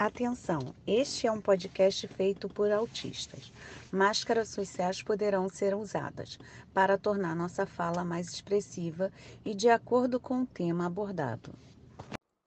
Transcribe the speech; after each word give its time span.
Atenção, 0.00 0.74
este 0.86 1.26
é 1.26 1.30
um 1.30 1.42
podcast 1.42 2.08
feito 2.08 2.48
por 2.48 2.72
autistas. 2.72 3.52
Máscaras 3.92 4.48
sociais 4.48 5.02
poderão 5.02 5.46
ser 5.50 5.74
usadas 5.74 6.38
para 6.72 6.96
tornar 6.96 7.36
nossa 7.36 7.66
fala 7.66 8.02
mais 8.02 8.32
expressiva 8.32 9.12
e 9.44 9.54
de 9.54 9.68
acordo 9.68 10.18
com 10.18 10.40
o 10.40 10.46
tema 10.46 10.86
abordado. 10.86 11.52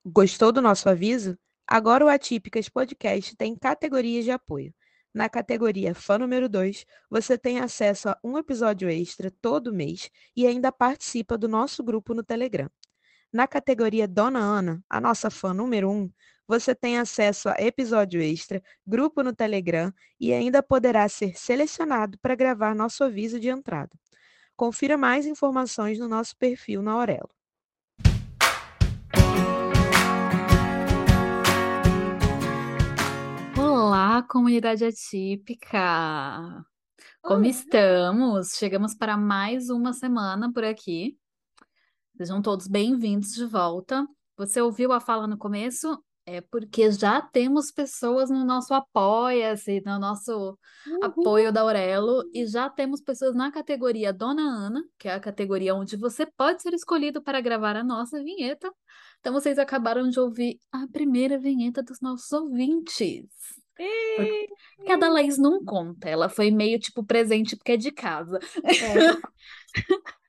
Gostou 0.04 0.52
do 0.52 0.64
nosso 0.64 0.90
aviso? 0.90 1.38
Agora 1.68 2.04
o 2.04 2.10
Atípicas 2.10 2.68
Podcast 2.70 3.36
tem 3.36 3.56
categorias 3.56 4.26
de 4.26 4.32
apoio. 4.32 4.74
Na 5.14 5.30
categoria 5.30 5.94
Fã 5.94 6.18
número 6.18 6.50
2, 6.50 6.88
você 7.08 7.38
tem 7.38 7.60
acesso 7.60 8.10
a 8.10 8.18
um 8.24 8.36
episódio 8.36 8.90
extra 8.90 9.30
todo 9.30 9.72
mês 9.72 10.10
e 10.36 10.48
ainda 10.48 10.72
participa 10.72 11.38
do 11.38 11.48
nosso 11.48 11.84
grupo 11.84 12.16
no 12.16 12.24
Telegram. 12.24 12.68
Na 13.34 13.48
categoria 13.48 14.08
Dona 14.08 14.38
Ana, 14.38 14.84
a 14.88 15.02
nossa 15.02 15.28
fã 15.32 15.56
número 15.56 15.90
1, 15.90 15.92
um, 15.92 16.12
você 16.48 16.76
tem 16.76 17.00
acesso 17.00 17.50
a 17.50 17.56
episódio 17.58 18.22
extra, 18.22 18.62
grupo 18.86 19.24
no 19.24 19.34
Telegram 19.34 19.92
e 20.20 20.32
ainda 20.32 20.62
poderá 20.62 21.10
ser 21.10 21.36
selecionado 21.36 22.16
para 22.20 22.36
gravar 22.36 22.76
nosso 22.76 23.04
aviso 23.04 23.40
de 23.40 23.50
entrada. 23.50 23.90
Confira 24.56 25.00
mais 25.00 25.26
informações 25.26 25.98
no 25.98 26.08
nosso 26.08 26.38
perfil 26.38 26.84
na 26.84 26.92
Aurelo. 26.92 27.32
Olá, 33.58 34.22
comunidade 34.30 34.86
atípica! 34.86 36.64
Como 37.20 37.40
Olá. 37.40 37.48
estamos? 37.48 38.50
Chegamos 38.60 38.94
para 38.94 39.18
mais 39.18 39.72
uma 39.72 39.92
semana 39.92 40.54
por 40.54 40.64
aqui. 40.64 41.18
Sejam 42.24 42.42
todos 42.42 42.68
bem-vindos 42.68 43.34
de 43.34 43.46
volta. 43.46 44.08
Você 44.38 44.62
ouviu 44.62 44.94
a 44.94 45.02
fala 45.02 45.28
no 45.28 45.38
começo? 45.38 46.02
É 46.26 46.40
porque 46.40 46.90
já 46.90 47.22
temos 47.22 47.70
pessoas 47.70 48.30
no 48.30 48.46
nosso 48.46 48.74
Apoia-se, 48.74 49.84
no 49.86 50.00
nosso 50.00 50.58
uhum. 50.88 51.04
apoio 51.04 51.52
da 51.52 51.60
Aurelo, 51.60 52.24
e 52.34 52.48
já 52.48 52.70
temos 52.70 53.02
pessoas 53.02 53.36
na 53.36 53.52
categoria 53.52 54.14
Dona 54.14 54.42
Ana, 54.42 54.82
que 54.98 55.10
é 55.10 55.14
a 55.14 55.20
categoria 55.20 55.76
onde 55.76 55.98
você 55.98 56.26
pode 56.26 56.62
ser 56.62 56.74
escolhido 56.74 57.22
para 57.22 57.42
gravar 57.42 57.76
a 57.76 57.84
nossa 57.84 58.24
vinheta. 58.24 58.72
Então, 59.20 59.34
vocês 59.34 59.60
acabaram 59.60 60.08
de 60.08 60.18
ouvir 60.18 60.60
a 60.72 60.88
primeira 60.88 61.38
vinheta 61.38 61.84
dos 61.84 62.00
nossos 62.00 62.32
ouvintes. 62.32 63.28
Porque 64.78 64.92
a 64.94 64.96
da 64.96 65.10
Laís 65.10 65.38
não 65.38 65.62
conta, 65.66 66.08
ela 66.08 66.30
foi 66.30 66.52
meio 66.52 66.80
tipo 66.80 67.04
presente 67.04 67.58
porque 67.58 67.74
é 67.74 67.78
de 67.78 67.92
casa. 67.92 68.40
É. 68.64 69.74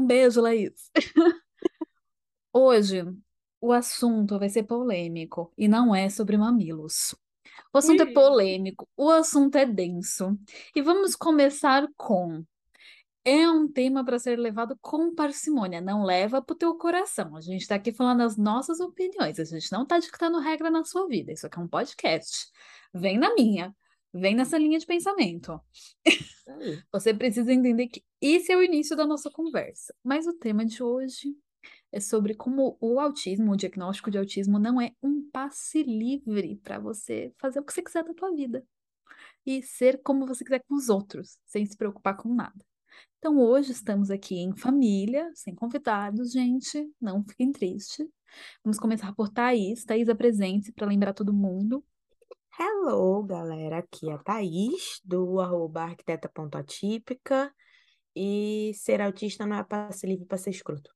um 0.00 0.06
beijo, 0.06 0.40
Laís. 0.40 0.90
Hoje 2.52 3.04
o 3.60 3.72
assunto 3.72 4.38
vai 4.38 4.48
ser 4.48 4.64
polêmico 4.64 5.52
e 5.56 5.66
não 5.68 5.94
é 5.94 6.08
sobre 6.08 6.36
mamilos. 6.36 7.14
O 7.72 7.78
assunto 7.78 8.02
é 8.02 8.12
polêmico, 8.12 8.88
o 8.96 9.10
assunto 9.10 9.56
é 9.56 9.66
denso. 9.66 10.38
E 10.74 10.82
vamos 10.82 11.16
começar 11.16 11.86
com. 11.96 12.44
É 13.24 13.50
um 13.50 13.66
tema 13.66 14.04
para 14.04 14.20
ser 14.20 14.38
levado 14.38 14.78
com 14.80 15.12
parcimônia, 15.12 15.80
não 15.80 16.04
leva 16.04 16.40
para 16.40 16.54
o 16.54 16.56
teu 16.56 16.74
coração. 16.76 17.34
A 17.34 17.40
gente 17.40 17.62
está 17.62 17.74
aqui 17.74 17.92
falando 17.92 18.20
as 18.20 18.36
nossas 18.36 18.78
opiniões, 18.78 19.40
a 19.40 19.44
gente 19.44 19.72
não 19.72 19.82
está 19.82 19.98
dictando 19.98 20.38
regra 20.38 20.70
na 20.70 20.84
sua 20.84 21.08
vida. 21.08 21.32
Isso 21.32 21.46
aqui 21.46 21.58
é 21.58 21.62
um 21.62 21.66
podcast. 21.66 22.46
Vem 22.94 23.18
na 23.18 23.34
minha, 23.34 23.74
vem 24.18 24.34
nessa 24.34 24.58
linha 24.58 24.78
de 24.78 24.86
pensamento. 24.86 25.60
Você 26.92 27.12
precisa 27.12 27.52
entender 27.52 27.88
que 27.88 28.04
esse 28.20 28.52
é 28.52 28.56
o 28.56 28.62
início 28.62 28.96
da 28.96 29.06
nossa 29.06 29.30
conversa. 29.30 29.94
Mas 30.02 30.26
o 30.26 30.32
tema 30.32 30.64
de 30.64 30.82
hoje 30.82 31.36
é 31.92 32.00
sobre 32.00 32.34
como 32.34 32.76
o 32.80 33.00
autismo, 33.00 33.52
o 33.52 33.56
diagnóstico 33.56 34.10
de 34.10 34.18
autismo, 34.18 34.58
não 34.58 34.80
é 34.80 34.92
um 35.02 35.28
passe 35.30 35.82
livre 35.82 36.60
para 36.62 36.78
você 36.78 37.32
fazer 37.38 37.60
o 37.60 37.64
que 37.64 37.72
você 37.72 37.82
quiser 37.82 38.04
da 38.04 38.14
tua 38.14 38.32
vida 38.34 38.64
e 39.44 39.62
ser 39.62 40.02
como 40.02 40.26
você 40.26 40.44
quiser 40.44 40.62
com 40.68 40.74
os 40.74 40.88
outros, 40.88 41.38
sem 41.46 41.64
se 41.64 41.76
preocupar 41.76 42.16
com 42.16 42.34
nada. 42.34 42.64
Então, 43.18 43.38
hoje 43.38 43.72
estamos 43.72 44.10
aqui 44.10 44.36
em 44.36 44.56
família, 44.56 45.30
sem 45.34 45.54
convidados, 45.54 46.32
gente, 46.32 46.88
não 47.00 47.24
fiquem 47.24 47.52
tristes. 47.52 48.06
Vamos 48.62 48.78
começar 48.78 49.14
por 49.14 49.28
Thaís. 49.28 49.84
Thaís, 49.84 50.08
apresente 50.08 50.72
para 50.72 50.86
lembrar 50.86 51.12
todo 51.12 51.32
mundo. 51.32 51.84
Hello, 52.58 53.22
galera, 53.22 53.78
aqui 53.78 54.08
é 54.08 54.14
a 54.14 54.18
Thaís, 54.18 55.00
do 55.04 55.40
arroba 55.40 55.82
arquiteta.atípica. 55.82 57.52
E 58.14 58.72
ser 58.74 59.02
autista 59.02 59.46
não 59.46 59.56
é 59.58 59.64
passe 59.64 60.06
livre 60.06 60.24
para 60.26 60.38
ser 60.38 60.50
escroto. 60.50 60.95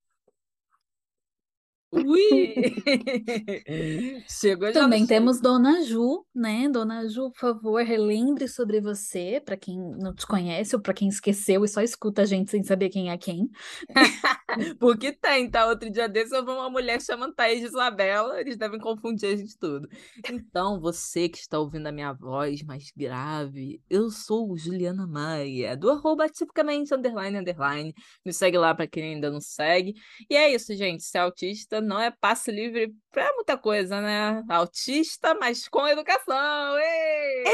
Ui! 1.92 2.54
Chegou 4.28 4.68
já 4.68 4.80
Também 4.80 5.04
temos 5.04 5.40
Dona 5.40 5.82
Ju, 5.82 6.24
né? 6.32 6.68
Dona 6.68 7.08
Ju, 7.08 7.32
por 7.32 7.40
favor, 7.40 7.82
relembre 7.82 8.46
sobre 8.46 8.80
você, 8.80 9.42
para 9.44 9.56
quem 9.56 9.76
não 9.98 10.14
te 10.14 10.24
conhece 10.24 10.76
ou 10.76 10.80
para 10.80 10.94
quem 10.94 11.08
esqueceu 11.08 11.64
e 11.64 11.68
só 11.68 11.82
escuta 11.82 12.22
a 12.22 12.24
gente 12.24 12.48
sem 12.50 12.62
saber 12.62 12.90
quem 12.90 13.10
é 13.10 13.18
quem. 13.18 13.50
Porque 14.78 15.12
tem, 15.12 15.50
tá? 15.50 15.66
Outro 15.66 15.90
dia 15.90 16.08
desse 16.08 16.34
eu 16.34 16.44
vi 16.44 16.52
uma 16.52 16.70
mulher 16.70 17.00
chamando 17.02 17.34
Thaís 17.34 17.60
de 17.60 17.66
Isabela, 17.66 18.40
eles 18.40 18.56
devem 18.56 18.78
confundir 18.78 19.32
a 19.32 19.36
gente 19.36 19.58
tudo. 19.58 19.88
Então, 20.30 20.80
você 20.80 21.28
que 21.28 21.38
está 21.38 21.58
ouvindo 21.58 21.88
a 21.88 21.92
minha 21.92 22.12
voz 22.12 22.62
mais 22.62 22.92
grave, 22.96 23.82
eu 23.90 24.10
sou 24.10 24.56
Juliana 24.56 25.06
Maia, 25.08 25.76
do 25.76 25.90
arroba 25.90 26.28
tipicamente 26.28 26.94
underline 26.94 27.36
underline. 27.38 27.92
Me 28.24 28.32
segue 28.32 28.58
lá 28.58 28.74
para 28.74 28.86
quem 28.86 29.14
ainda 29.14 29.30
não 29.30 29.40
segue. 29.40 29.94
E 30.28 30.36
é 30.36 30.54
isso, 30.54 30.74
gente. 30.74 31.02
Se 31.02 31.18
é 31.18 31.20
autista, 31.20 31.79
não 31.80 32.00
é 32.00 32.10
passe 32.10 32.50
livre 32.50 32.94
para 33.10 33.32
muita 33.34 33.56
coisa, 33.56 34.00
né? 34.00 34.42
Autista, 34.48 35.34
mas 35.34 35.68
com 35.68 35.86
educação. 35.86 36.78
Ei! 36.78 37.44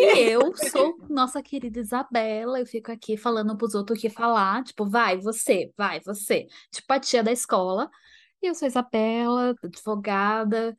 E 0.00 0.30
eu 0.30 0.54
sou 0.56 0.96
nossa 1.08 1.42
querida 1.42 1.80
Isabela, 1.80 2.60
eu 2.60 2.66
fico 2.66 2.90
aqui 2.92 3.16
falando 3.16 3.56
pros 3.56 3.74
outros 3.74 3.98
o 3.98 4.00
que 4.00 4.10
falar, 4.10 4.62
tipo, 4.64 4.88
vai 4.88 5.18
você, 5.18 5.72
vai 5.76 6.00
você. 6.00 6.46
Tipo 6.70 6.92
a 6.92 7.00
tia 7.00 7.22
da 7.22 7.32
escola. 7.32 7.90
E 8.42 8.46
eu 8.46 8.54
sou 8.54 8.66
Isabela, 8.66 9.54
advogada, 9.62 10.76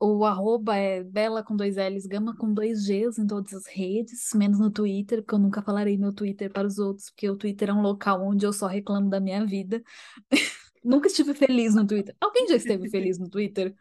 o 0.00 0.24
arroba 0.24 0.76
é 0.76 1.04
Bela 1.04 1.42
com 1.42 1.54
dois 1.54 1.76
L's, 1.76 2.06
Gama 2.06 2.34
com 2.36 2.52
dois 2.52 2.86
G's 2.86 3.18
em 3.18 3.26
todas 3.26 3.52
as 3.52 3.66
redes, 3.66 4.30
menos 4.34 4.58
no 4.58 4.70
Twitter, 4.70 5.22
porque 5.22 5.34
eu 5.34 5.38
nunca 5.38 5.62
falarei 5.62 5.98
meu 5.98 6.12
Twitter 6.12 6.50
para 6.50 6.66
os 6.66 6.78
outros, 6.78 7.10
porque 7.10 7.28
o 7.28 7.36
Twitter 7.36 7.68
é 7.68 7.72
um 7.72 7.82
local 7.82 8.26
onde 8.26 8.46
eu 8.46 8.52
só 8.52 8.66
reclamo 8.66 9.10
da 9.10 9.20
minha 9.20 9.44
vida. 9.44 9.82
Nunca 10.84 11.08
estive 11.08 11.34
feliz 11.34 11.74
no 11.74 11.84
Twitter. 11.86 12.14
Alguém 12.20 12.46
já 12.46 12.56
esteve 12.56 12.90
feliz 12.90 13.18
no 13.18 13.28
Twitter? 13.28 13.74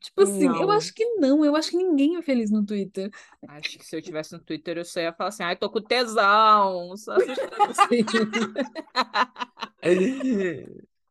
Tipo 0.00 0.22
assim, 0.22 0.48
não. 0.48 0.62
eu 0.62 0.70
acho 0.70 0.94
que 0.94 1.04
não, 1.16 1.44
eu 1.44 1.54
acho 1.56 1.70
que 1.70 1.76
ninguém 1.76 2.16
é 2.16 2.22
feliz 2.22 2.50
no 2.50 2.64
Twitter. 2.64 3.10
Acho 3.48 3.78
que 3.78 3.84
se 3.84 3.96
eu 3.96 4.00
tivesse 4.00 4.32
no 4.32 4.38
Twitter, 4.38 4.78
eu 4.78 4.84
só 4.84 5.00
ia 5.00 5.12
falar 5.12 5.28
assim, 5.28 5.42
ai, 5.42 5.56
tô 5.56 5.68
com 5.68 5.82
tesão. 5.82 6.96
Só 6.96 7.16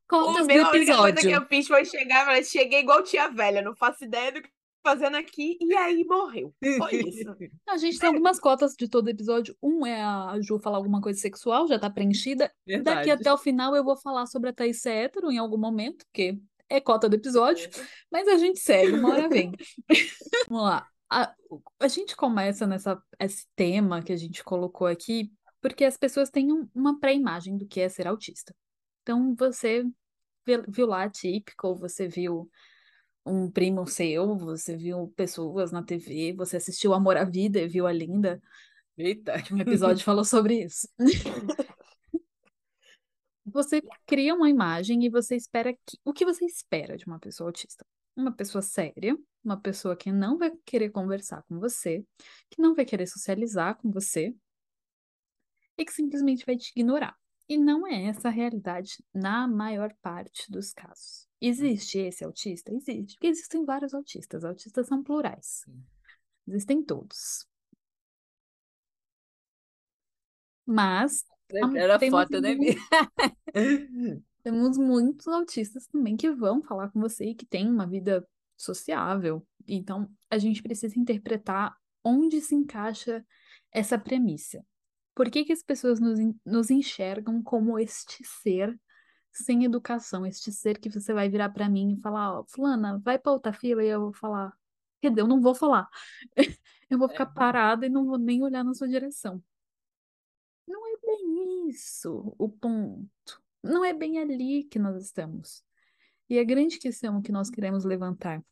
Contas 0.08 0.44
o 0.44 0.46
meu, 0.46 0.64
do 0.64 0.70
episódio. 0.70 0.72
A 0.72 0.72
única 0.72 0.96
coisa 0.96 1.20
que 1.20 1.32
eu 1.32 1.46
fiz 1.48 1.68
foi 1.68 1.84
chegar, 1.86 2.26
mas 2.26 2.50
cheguei 2.50 2.80
igual 2.80 3.04
tia 3.04 3.30
velha, 3.30 3.62
não 3.62 3.76
faço 3.76 4.06
ideia 4.06 4.32
do 4.32 4.42
que 4.42 4.50
fazendo 4.86 5.18
aqui, 5.18 5.58
e 5.60 5.74
aí 5.74 6.06
morreu. 6.06 6.54
Foi 6.78 6.96
isso. 6.96 7.36
A 7.68 7.76
gente 7.78 7.98
tem 7.98 8.08
algumas 8.08 8.40
cotas 8.40 8.74
de 8.78 8.88
todo 8.88 9.10
episódio. 9.10 9.58
Um 9.62 9.84
é 9.84 10.00
a 10.00 10.40
Ju 10.40 10.60
falar 10.60 10.78
alguma 10.78 11.02
coisa 11.02 11.20
sexual, 11.20 11.68
já 11.68 11.80
tá 11.80 11.90
preenchida. 11.90 12.52
Verdade. 12.66 12.98
Daqui 12.98 13.10
até 13.10 13.34
o 13.34 13.38
final 13.38 13.76
eu 13.76 13.84
vou 13.84 13.98
falar 13.98 14.28
sobre 14.28 14.52
a 14.52 14.54
Thaís 14.54 14.86
hétero 14.86 15.32
em 15.32 15.40
algum 15.40 15.58
momento, 15.58 16.06
porque 16.06 16.40
é 16.70 16.80
cota 16.80 17.10
do 17.10 17.16
episódio, 17.16 17.68
é. 17.68 17.88
mas 18.12 18.28
a 18.28 18.38
gente 18.38 18.60
segue, 18.60 18.94
uma 18.94 19.12
hora 19.12 19.28
vem. 19.28 19.52
Vamos 20.48 20.64
lá. 20.64 20.88
A, 21.10 21.34
a 21.80 21.88
gente 21.88 22.16
começa 22.16 22.68
nessa 22.68 23.02
esse 23.20 23.48
tema 23.56 24.04
que 24.04 24.14
a 24.14 24.18
gente 24.18 24.44
colocou 24.44 24.86
aqui, 24.86 25.32
porque 25.62 25.84
as 25.84 25.98
pessoas 25.98 26.30
têm 26.30 26.54
um, 26.54 26.70
uma 26.76 27.00
pré-imagem 27.00 27.58
do 27.58 27.68
que 27.68 27.82
é 27.82 27.90
ser 27.90 28.08
autista. 28.08 28.56
Então, 29.02 29.36
você 29.36 29.84
viu 30.68 30.86
lá 30.86 31.10
típico, 31.10 31.68
ou 31.68 31.76
você 31.76 32.08
viu 32.08 32.50
um 33.26 33.50
primo 33.50 33.88
seu, 33.88 34.38
você 34.38 34.78
viu 34.78 35.08
pessoas 35.16 35.72
na 35.72 35.84
TV, 35.84 36.34
você 36.34 36.58
assistiu 36.58 36.94
Amor 36.94 37.18
à 37.18 37.24
Vida 37.24 37.60
e 37.60 37.68
viu 37.68 37.88
a 37.88 37.92
Linda. 37.92 38.42
Eita! 38.98 39.34
Um 39.52 39.60
episódio 39.60 40.04
falou 40.04 40.24
sobre 40.24 40.64
isso. 40.64 40.88
você 43.46 43.82
cria 44.06 44.36
uma 44.36 44.50
imagem 44.50 45.04
e 45.04 45.10
você 45.10 45.36
espera 45.36 45.74
que... 45.74 45.98
o 46.04 46.14
que 46.14 46.24
você 46.24 46.46
espera 46.46 46.96
de 46.98 47.06
uma 47.06 47.20
pessoa 47.20 47.50
autista? 47.50 47.86
Uma 48.16 48.32
pessoa 48.32 48.62
séria, 48.62 49.18
uma 49.44 49.60
pessoa 49.60 49.96
que 49.96 50.12
não 50.12 50.38
vai 50.38 50.52
querer 50.64 50.90
conversar 50.92 51.44
com 51.44 51.60
você, 51.60 52.06
que 52.50 52.62
não 52.62 52.76
vai 52.76 52.86
querer 52.86 53.08
socializar 53.08 53.76
com 53.78 53.92
você 53.92 54.34
e 55.78 55.84
que 55.84 55.92
simplesmente 55.92 56.46
vai 56.46 56.56
te 56.56 56.72
ignorar. 56.76 57.18
E 57.48 57.58
não 57.58 57.86
é 57.86 58.06
essa 58.06 58.30
a 58.30 58.32
realidade 58.32 59.04
na 59.14 59.48
maior 59.48 59.94
parte 60.02 60.52
dos 60.52 60.74
casos. 60.74 61.28
Existe 61.40 62.00
esse 62.00 62.24
autista? 62.24 62.74
Existe. 62.74 63.14
Porque 63.16 63.28
existem 63.28 63.64
vários 63.64 63.94
autistas. 63.94 64.44
Autistas 64.44 64.88
são 64.88 65.04
plurais. 65.04 65.64
Existem 66.48 66.84
todos. 66.84 67.48
Mas. 70.66 71.24
Era 71.76 72.00
foto, 72.00 72.42
né, 72.42 72.56
Temos 74.42 74.78
muitos 74.78 75.28
autistas 75.28 75.86
também 75.88 76.18
que 76.18 76.32
vão 76.32 76.64
falar 76.64 76.90
com 76.90 77.00
você 77.00 77.26
e 77.26 77.36
que 77.36 77.46
têm 77.46 77.70
uma 77.70 77.88
vida 77.88 78.28
sociável. 78.58 79.46
Então, 79.68 80.10
a 80.30 80.38
gente 80.40 80.64
precisa 80.64 80.98
interpretar 81.00 81.76
onde 82.04 82.42
se 82.42 82.56
encaixa 82.56 83.26
essa 83.72 83.98
premissa. 83.98 84.66
Por 85.16 85.32
que, 85.32 85.46
que 85.46 85.54
as 85.54 85.64
pessoas 85.64 86.00
nos, 86.00 86.20
nos 86.46 86.70
enxergam 86.70 87.42
como 87.42 87.80
este 87.80 88.24
ser 88.24 88.78
sem 89.32 89.64
educação, 89.64 90.26
este 90.26 90.52
ser 90.52 90.78
que 90.80 90.90
você 90.90 91.14
vai 91.14 91.30
virar 91.30 91.50
para 91.50 91.70
mim 91.70 91.94
e 91.94 92.02
falar, 92.02 92.40
ó, 92.40 92.46
fulana, 92.46 93.00
vai 93.00 93.18
pra 93.18 93.32
outra 93.32 93.54
fila 93.54 93.84
e 93.84 93.88
eu 93.88 94.02
vou 94.02 94.14
falar, 94.14 94.54
quer 95.02 95.10
dizer, 95.10 95.22
eu 95.22 95.28
não 95.28 95.42
vou 95.42 95.56
falar. 95.56 95.90
eu 96.90 96.98
vou 96.98 97.10
ficar 97.10 97.26
parada 97.28 97.86
e 97.86 97.90
não 97.90 98.06
vou 98.06 98.18
nem 98.18 98.44
olhar 98.44 98.64
na 98.64 98.74
sua 98.74 98.88
direção. 98.88 99.42
Não 100.68 100.86
é 100.86 100.98
bem 101.06 101.70
isso 101.70 102.36
o 102.38 102.50
ponto. 102.50 103.42
Não 103.64 103.84
é 103.84 103.94
bem 103.94 104.20
ali 104.20 104.64
que 104.64 104.80
nós 104.80 105.04
estamos. 105.04 105.64
E 106.30 106.40
a 106.40 106.44
grande 106.44 106.78
questão 106.78 107.22
que 107.22 107.32
nós 107.32 107.50
queremos 107.50 107.84
levantar, 107.84 108.44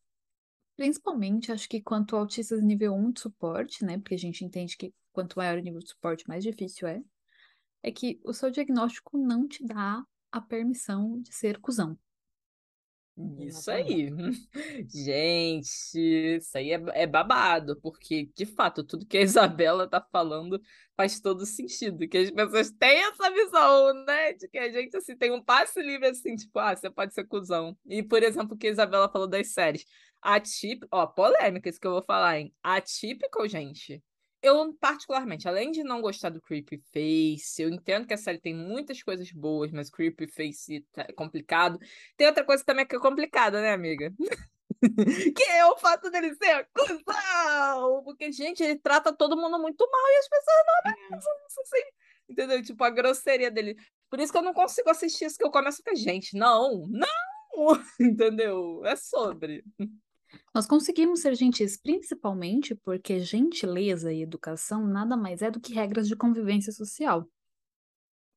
principalmente, 0.76 1.52
acho 1.52 1.68
que 1.68 1.82
quanto 1.82 2.16
autistas 2.16 2.62
nível 2.62 2.94
1 2.94 3.12
de 3.12 3.22
suporte, 3.22 3.86
né? 3.86 3.98
Porque 3.98 4.16
a 4.16 4.20
gente 4.20 4.46
entende 4.46 4.78
que 4.78 4.94
quanto 5.14 5.38
maior 5.38 5.58
o 5.58 5.62
nível 5.62 5.80
de 5.80 5.90
suporte, 5.90 6.28
mais 6.28 6.44
difícil 6.44 6.88
é, 6.88 7.02
é 7.82 7.92
que 7.92 8.20
o 8.26 8.34
seu 8.34 8.52
diagnóstico 8.52 9.18
não 9.18 9.48
te 9.48 9.64
dá 9.64 10.04
a 10.32 10.42
permissão 10.42 11.22
de 11.22 11.34
ser 11.34 11.60
cuzão. 11.60 11.98
Isso 13.38 13.70
aí. 13.70 14.10
Gente, 14.90 16.00
isso 16.38 16.58
aí 16.58 16.72
é, 16.72 16.82
é 16.94 17.08
babado, 17.08 17.80
porque, 17.80 18.32
de 18.36 18.46
fato, 18.46 18.84
tudo 18.84 19.06
que 19.06 19.18
a 19.18 19.22
Isabela 19.22 19.88
tá 19.88 20.02
falando 20.12 20.60
faz 20.96 21.20
todo 21.20 21.46
sentido. 21.46 22.08
Que 22.08 22.18
as 22.18 22.32
pessoas 22.32 22.72
têm 22.72 23.04
essa 23.04 23.30
visão, 23.30 23.94
né? 24.06 24.34
De 24.34 24.48
que 24.48 24.58
a 24.58 24.72
gente, 24.72 24.98
assim, 24.98 25.16
tem 25.16 25.32
um 25.32 25.44
passe 25.44 25.80
livre, 25.82 26.08
assim, 26.08 26.36
tipo, 26.36 26.58
ah, 26.58 26.76
você 26.76 26.90
pode 26.90 27.14
ser 27.14 27.26
cuzão. 27.26 27.78
E, 27.86 28.02
por 28.02 28.24
exemplo, 28.24 28.56
o 28.56 28.58
que 28.58 28.68
a 28.68 28.72
Isabela 28.72 29.10
falou 29.10 29.28
das 29.28 29.54
séries. 29.54 29.86
Atípico, 30.22 30.88
ó, 30.92 31.06
polêmica, 31.06 31.70
isso 31.70 31.80
que 31.80 31.86
eu 31.86 31.92
vou 31.92 32.04
falar, 32.04 32.40
hein? 32.40 32.54
Atípico, 32.64 33.48
gente, 33.48 34.02
eu, 34.44 34.74
particularmente, 34.74 35.48
além 35.48 35.72
de 35.72 35.84
não 35.84 36.02
gostar 36.02 36.30
do 36.30 36.42
Creepy 36.42 36.78
Face, 36.92 37.62
eu 37.62 37.70
entendo 37.70 38.06
que 38.06 38.14
a 38.14 38.18
série 38.18 38.40
tem 38.40 38.54
muitas 38.54 39.02
coisas 39.02 39.32
boas, 39.32 39.72
mas 39.72 39.90
Creepy 39.90 40.28
Face 40.28 40.86
é 40.98 41.14
complicado. 41.14 41.80
Tem 42.18 42.28
outra 42.28 42.44
coisa 42.44 42.64
também 42.64 42.86
que 42.86 42.96
é 42.96 43.00
complicada, 43.00 43.62
né, 43.62 43.72
amiga? 43.72 44.14
que 45.36 45.44
é 45.44 45.66
o 45.66 45.78
fato 45.78 46.12
dele 46.12 46.36
ser 46.36 46.68
cuzão! 46.74 48.04
Porque, 48.04 48.32
gente, 48.34 48.62
ele 48.62 48.78
trata 48.78 49.16
todo 49.16 49.38
mundo 49.38 49.58
muito 49.58 49.90
mal 49.90 50.12
e 50.12 50.18
as 50.18 50.28
pessoas 50.28 50.66
não 50.68 50.92
analisam 50.92 51.34
isso 51.48 51.62
assim. 51.62 51.84
Entendeu? 52.30 52.62
Tipo, 52.62 52.84
a 52.84 52.90
grosseria 52.90 53.50
dele. 53.50 53.78
Por 54.10 54.20
isso 54.20 54.32
que 54.32 54.38
eu 54.38 54.44
não 54.44 54.54
consigo 54.54 54.90
assistir 54.90 55.26
isso, 55.26 55.38
que 55.38 55.46
eu 55.46 55.52
começo 55.52 55.82
com 55.82 55.92
a 55.92 55.96
gente. 55.96 56.38
Não, 56.38 56.86
não! 56.90 57.08
Entendeu? 58.00 58.86
É 58.86 58.96
sobre. 58.98 59.64
Nós 60.54 60.68
conseguimos 60.68 61.22
ser 61.22 61.36
gentis 61.36 61.76
principalmente 61.76 62.76
porque 62.76 63.20
gentileza 63.20 64.14
e 64.14 64.22
educação 64.22 64.86
nada 64.86 65.18
mais 65.18 65.42
é 65.42 65.50
do 65.50 65.60
que 65.60 65.74
regras 65.74 66.08
de 66.08 66.16
convivência 66.16 66.72
social. 66.72 67.28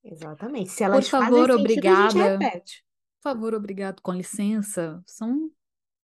Exatamente. 0.02 0.70
Se 0.70 0.82
elas 0.82 1.04
Por 1.04 1.10
favor, 1.10 1.50
sentido, 1.50 1.60
obrigada. 1.60 2.38
Por 2.38 3.32
favor, 3.32 3.54
obrigado, 3.54 4.00
com 4.00 4.12
licença, 4.12 5.02
são 5.04 5.50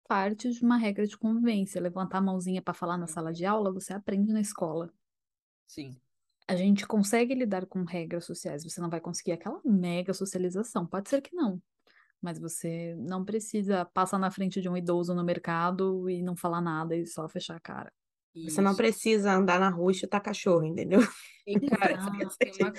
parte 0.08 0.50
de 0.50 0.64
uma 0.64 0.78
regra 0.78 1.06
de 1.06 1.16
convivência. 1.16 1.80
Levantar 1.80 2.18
a 2.18 2.22
mãozinha 2.22 2.62
para 2.62 2.74
falar 2.74 2.96
na 2.96 3.06
sala 3.06 3.32
de 3.32 3.44
aula, 3.44 3.72
você 3.72 3.92
aprende 3.92 4.32
na 4.32 4.40
escola. 4.40 4.92
Sim. 5.66 6.00
A 6.48 6.56
gente 6.56 6.84
consegue 6.86 7.34
lidar 7.34 7.66
com 7.66 7.84
regras 7.84 8.24
sociais, 8.24 8.64
você 8.64 8.80
não 8.80 8.90
vai 8.90 9.00
conseguir 9.00 9.32
aquela 9.32 9.60
mega 9.64 10.12
socialização. 10.12 10.84
Pode 10.84 11.08
ser 11.08 11.20
que 11.20 11.32
não, 11.36 11.62
mas 12.20 12.38
você 12.38 12.94
não 12.98 13.24
precisa 13.24 13.84
passar 13.84 14.18
na 14.18 14.30
frente 14.30 14.60
de 14.60 14.68
um 14.68 14.76
idoso 14.76 15.14
no 15.14 15.24
mercado 15.24 16.08
e 16.08 16.22
não 16.22 16.36
falar 16.36 16.60
nada 16.60 16.96
e 16.96 17.06
só 17.06 17.28
fechar 17.28 17.56
a 17.56 17.60
cara. 17.60 17.92
Você 18.34 18.60
não 18.60 18.70
Isso. 18.70 18.76
precisa 18.76 19.32
andar 19.32 19.58
na 19.58 19.70
rua 19.70 19.90
e 19.90 19.94
chutar 19.94 20.20
cachorro, 20.20 20.64
entendeu? 20.64 21.00
E, 21.46 21.58
cara, 21.68 21.94
Exato. 21.94 22.36
tem 22.38 22.52
uma, 22.60 22.72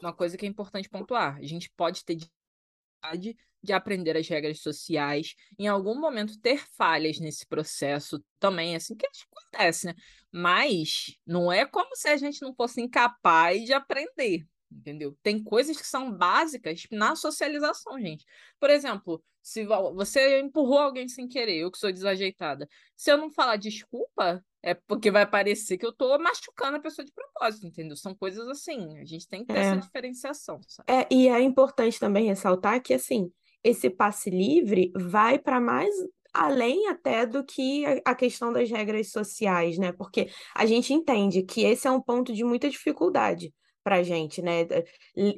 uma 0.00 0.12
coisa 0.12 0.36
que 0.36 0.44
é 0.44 0.48
importante 0.48 0.88
pontuar. 0.88 1.36
A 1.36 1.42
gente 1.42 1.70
pode 1.76 2.04
ter 2.04 2.16
dificuldade 2.16 3.36
de 3.62 3.72
aprender 3.72 4.16
as 4.16 4.28
regras 4.28 4.60
sociais, 4.60 5.34
em 5.58 5.66
algum 5.66 5.98
momento 6.00 6.40
ter 6.40 6.64
falhas 6.76 7.18
nesse 7.18 7.46
processo 7.46 8.22
também, 8.38 8.76
assim, 8.76 8.96
que 8.96 9.06
acontece, 9.06 9.86
né? 9.86 9.94
Mas 10.32 11.16
não 11.26 11.50
é 11.50 11.66
como 11.66 11.94
se 11.94 12.08
a 12.08 12.16
gente 12.16 12.42
não 12.42 12.54
fosse 12.54 12.80
incapaz 12.80 13.64
de 13.64 13.72
aprender, 13.72 14.46
entendeu? 14.76 15.16
Tem 15.22 15.42
coisas 15.42 15.76
que 15.76 15.86
são 15.86 16.12
básicas 16.12 16.82
na 16.90 17.16
socialização, 17.16 17.98
gente. 18.00 18.24
Por 18.60 18.70
exemplo, 18.70 19.22
se 19.42 19.64
vo- 19.64 19.94
você 19.94 20.40
empurrou 20.40 20.78
alguém 20.78 21.08
sem 21.08 21.28
querer, 21.28 21.56
eu 21.58 21.70
que 21.70 21.78
sou 21.78 21.92
desajeitada, 21.92 22.68
se 22.96 23.10
eu 23.10 23.16
não 23.16 23.30
falar 23.30 23.56
desculpa, 23.56 24.44
é 24.62 24.74
porque 24.74 25.10
vai 25.10 25.24
parecer 25.28 25.78
que 25.78 25.86
eu 25.86 25.92
tô 25.92 26.18
machucando 26.18 26.76
a 26.76 26.80
pessoa 26.80 27.04
de 27.04 27.12
propósito, 27.12 27.66
entendeu? 27.66 27.96
São 27.96 28.14
coisas 28.14 28.48
assim, 28.48 28.98
a 28.98 29.04
gente 29.04 29.28
tem 29.28 29.44
que 29.44 29.52
ter 29.52 29.58
essa 29.60 29.76
É. 29.76 29.80
diferenciação, 29.80 30.60
sabe? 30.66 30.92
É, 30.92 31.06
e 31.10 31.28
é 31.28 31.40
importante 31.40 32.00
também 32.00 32.26
ressaltar 32.26 32.82
que, 32.82 32.92
assim, 32.94 33.30
esse 33.62 33.88
passe 33.88 34.30
livre 34.30 34.92
vai 34.96 35.38
para 35.38 35.60
mais 35.60 35.94
além 36.32 36.88
até 36.88 37.24
do 37.24 37.42
que 37.44 37.86
a- 37.86 38.00
a 38.10 38.14
questão 38.14 38.52
das 38.52 38.68
regras 38.70 39.10
sociais, 39.10 39.78
né? 39.78 39.92
Porque 39.92 40.28
a 40.54 40.66
gente 40.66 40.92
entende 40.92 41.42
que 41.42 41.62
esse 41.62 41.86
é 41.86 41.90
um 41.90 42.00
ponto 42.02 42.32
de 42.32 42.44
muita 42.44 42.68
dificuldade 42.68 43.54
para 43.86 43.96
a 43.98 44.02
gente, 44.02 44.42
né? 44.42 44.66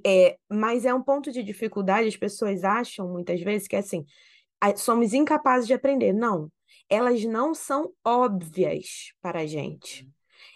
É, 0.06 0.38
mas 0.50 0.86
é 0.86 0.94
um 0.94 1.02
ponto 1.02 1.30
de 1.30 1.42
dificuldade, 1.42 2.08
as 2.08 2.16
pessoas 2.16 2.64
acham 2.64 3.06
muitas 3.06 3.38
vezes 3.42 3.68
que, 3.68 3.76
assim, 3.76 4.06
a- 4.60 4.76
somos 4.76 5.12
incapazes 5.14 5.66
de 5.66 5.74
aprender. 5.74 6.14
Não, 6.14 6.50
elas 6.88 7.24
não 7.24 7.54
são 7.54 7.92
óbvias 8.04 9.12
para 9.20 9.40
a 9.40 9.46
gente 9.46 10.08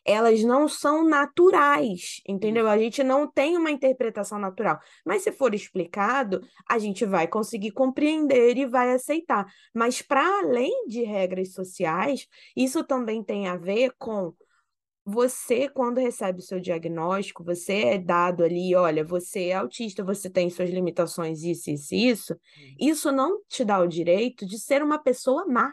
elas 0.05 0.43
não 0.43 0.69
são 0.69 1.09
naturais, 1.09 2.21
entendeu? 2.27 2.69
A 2.69 2.79
gente 2.79 3.03
não 3.05 3.31
tem 3.31 3.57
uma 3.57 3.71
interpretação 3.71 4.39
natural. 4.39 4.79
Mas 5.05 5.23
se 5.23 5.33
for 5.33 5.55
explicado, 5.55 6.41
a 6.69 6.79
gente 6.79 7.05
vai 7.05 7.27
conseguir 7.29 7.73
compreender 7.73 8.57
e 8.57 8.67
vai 8.67 8.93
aceitar. 8.93 9.47
Mas 9.75 10.03
para 10.03 10.25
além 10.41 10.87
de 10.89 11.03
regras 11.03 11.53
sociais, 11.53 12.27
isso 12.57 12.85
também 12.85 13.23
tem 13.23 13.49
a 13.49 13.57
ver 13.57 13.93
com 13.99 14.33
você, 15.05 15.69
quando 15.69 15.99
recebe 15.99 16.39
o 16.39 16.43
seu 16.43 16.61
diagnóstico, 16.61 17.45
você 17.45 17.73
é 17.85 17.99
dado 17.99 18.45
ali, 18.45 18.75
olha, 18.75 19.05
você 19.05 19.49
é 19.49 19.55
autista, 19.55 20.05
você 20.05 20.31
tem 20.31 20.49
suas 20.51 20.71
limitações, 20.71 21.43
isso, 21.43 21.71
isso, 21.71 21.95
isso. 21.95 22.37
Isso 22.81 23.13
não 23.13 23.41
te 23.49 23.65
dá 23.65 23.81
o 23.81 23.87
direito 23.89 24.47
de 24.47 24.59
ser 24.59 24.83
uma 24.83 24.99
pessoa 25.03 25.47
má 25.47 25.73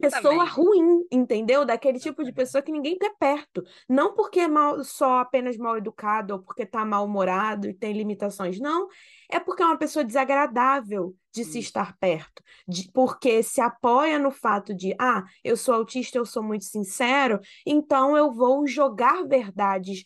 pessoa 0.00 0.44
Exatamente. 0.44 0.50
ruim, 0.50 1.06
entendeu? 1.10 1.64
Daquele 1.64 1.98
tipo 1.98 2.22
de 2.24 2.32
pessoa 2.32 2.62
que 2.62 2.70
ninguém 2.72 2.98
quer 2.98 3.14
perto. 3.18 3.62
Não 3.88 4.14
porque 4.14 4.40
é 4.40 4.48
mal, 4.48 4.82
só 4.84 5.18
apenas 5.20 5.56
mal 5.56 5.78
educado 5.78 6.34
ou 6.34 6.42
porque 6.42 6.66
tá 6.66 6.84
mal-humorado 6.84 7.68
e 7.68 7.74
tem 7.74 7.92
limitações. 7.94 8.58
Não, 8.60 8.88
é 9.30 9.40
porque 9.40 9.62
é 9.62 9.66
uma 9.66 9.78
pessoa 9.78 10.04
desagradável 10.04 11.14
de 11.32 11.44
se 11.44 11.58
estar 11.58 11.96
perto. 11.98 12.42
De- 12.68 12.90
porque 12.92 13.42
se 13.42 13.60
apoia 13.60 14.18
no 14.18 14.30
fato 14.30 14.74
de, 14.74 14.94
ah, 15.00 15.24
eu 15.42 15.56
sou 15.56 15.74
autista, 15.74 16.18
eu 16.18 16.26
sou 16.26 16.42
muito 16.42 16.64
sincero, 16.64 17.40
então 17.66 18.16
eu 18.16 18.32
vou 18.32 18.66
jogar 18.66 19.24
verdades. 19.26 20.04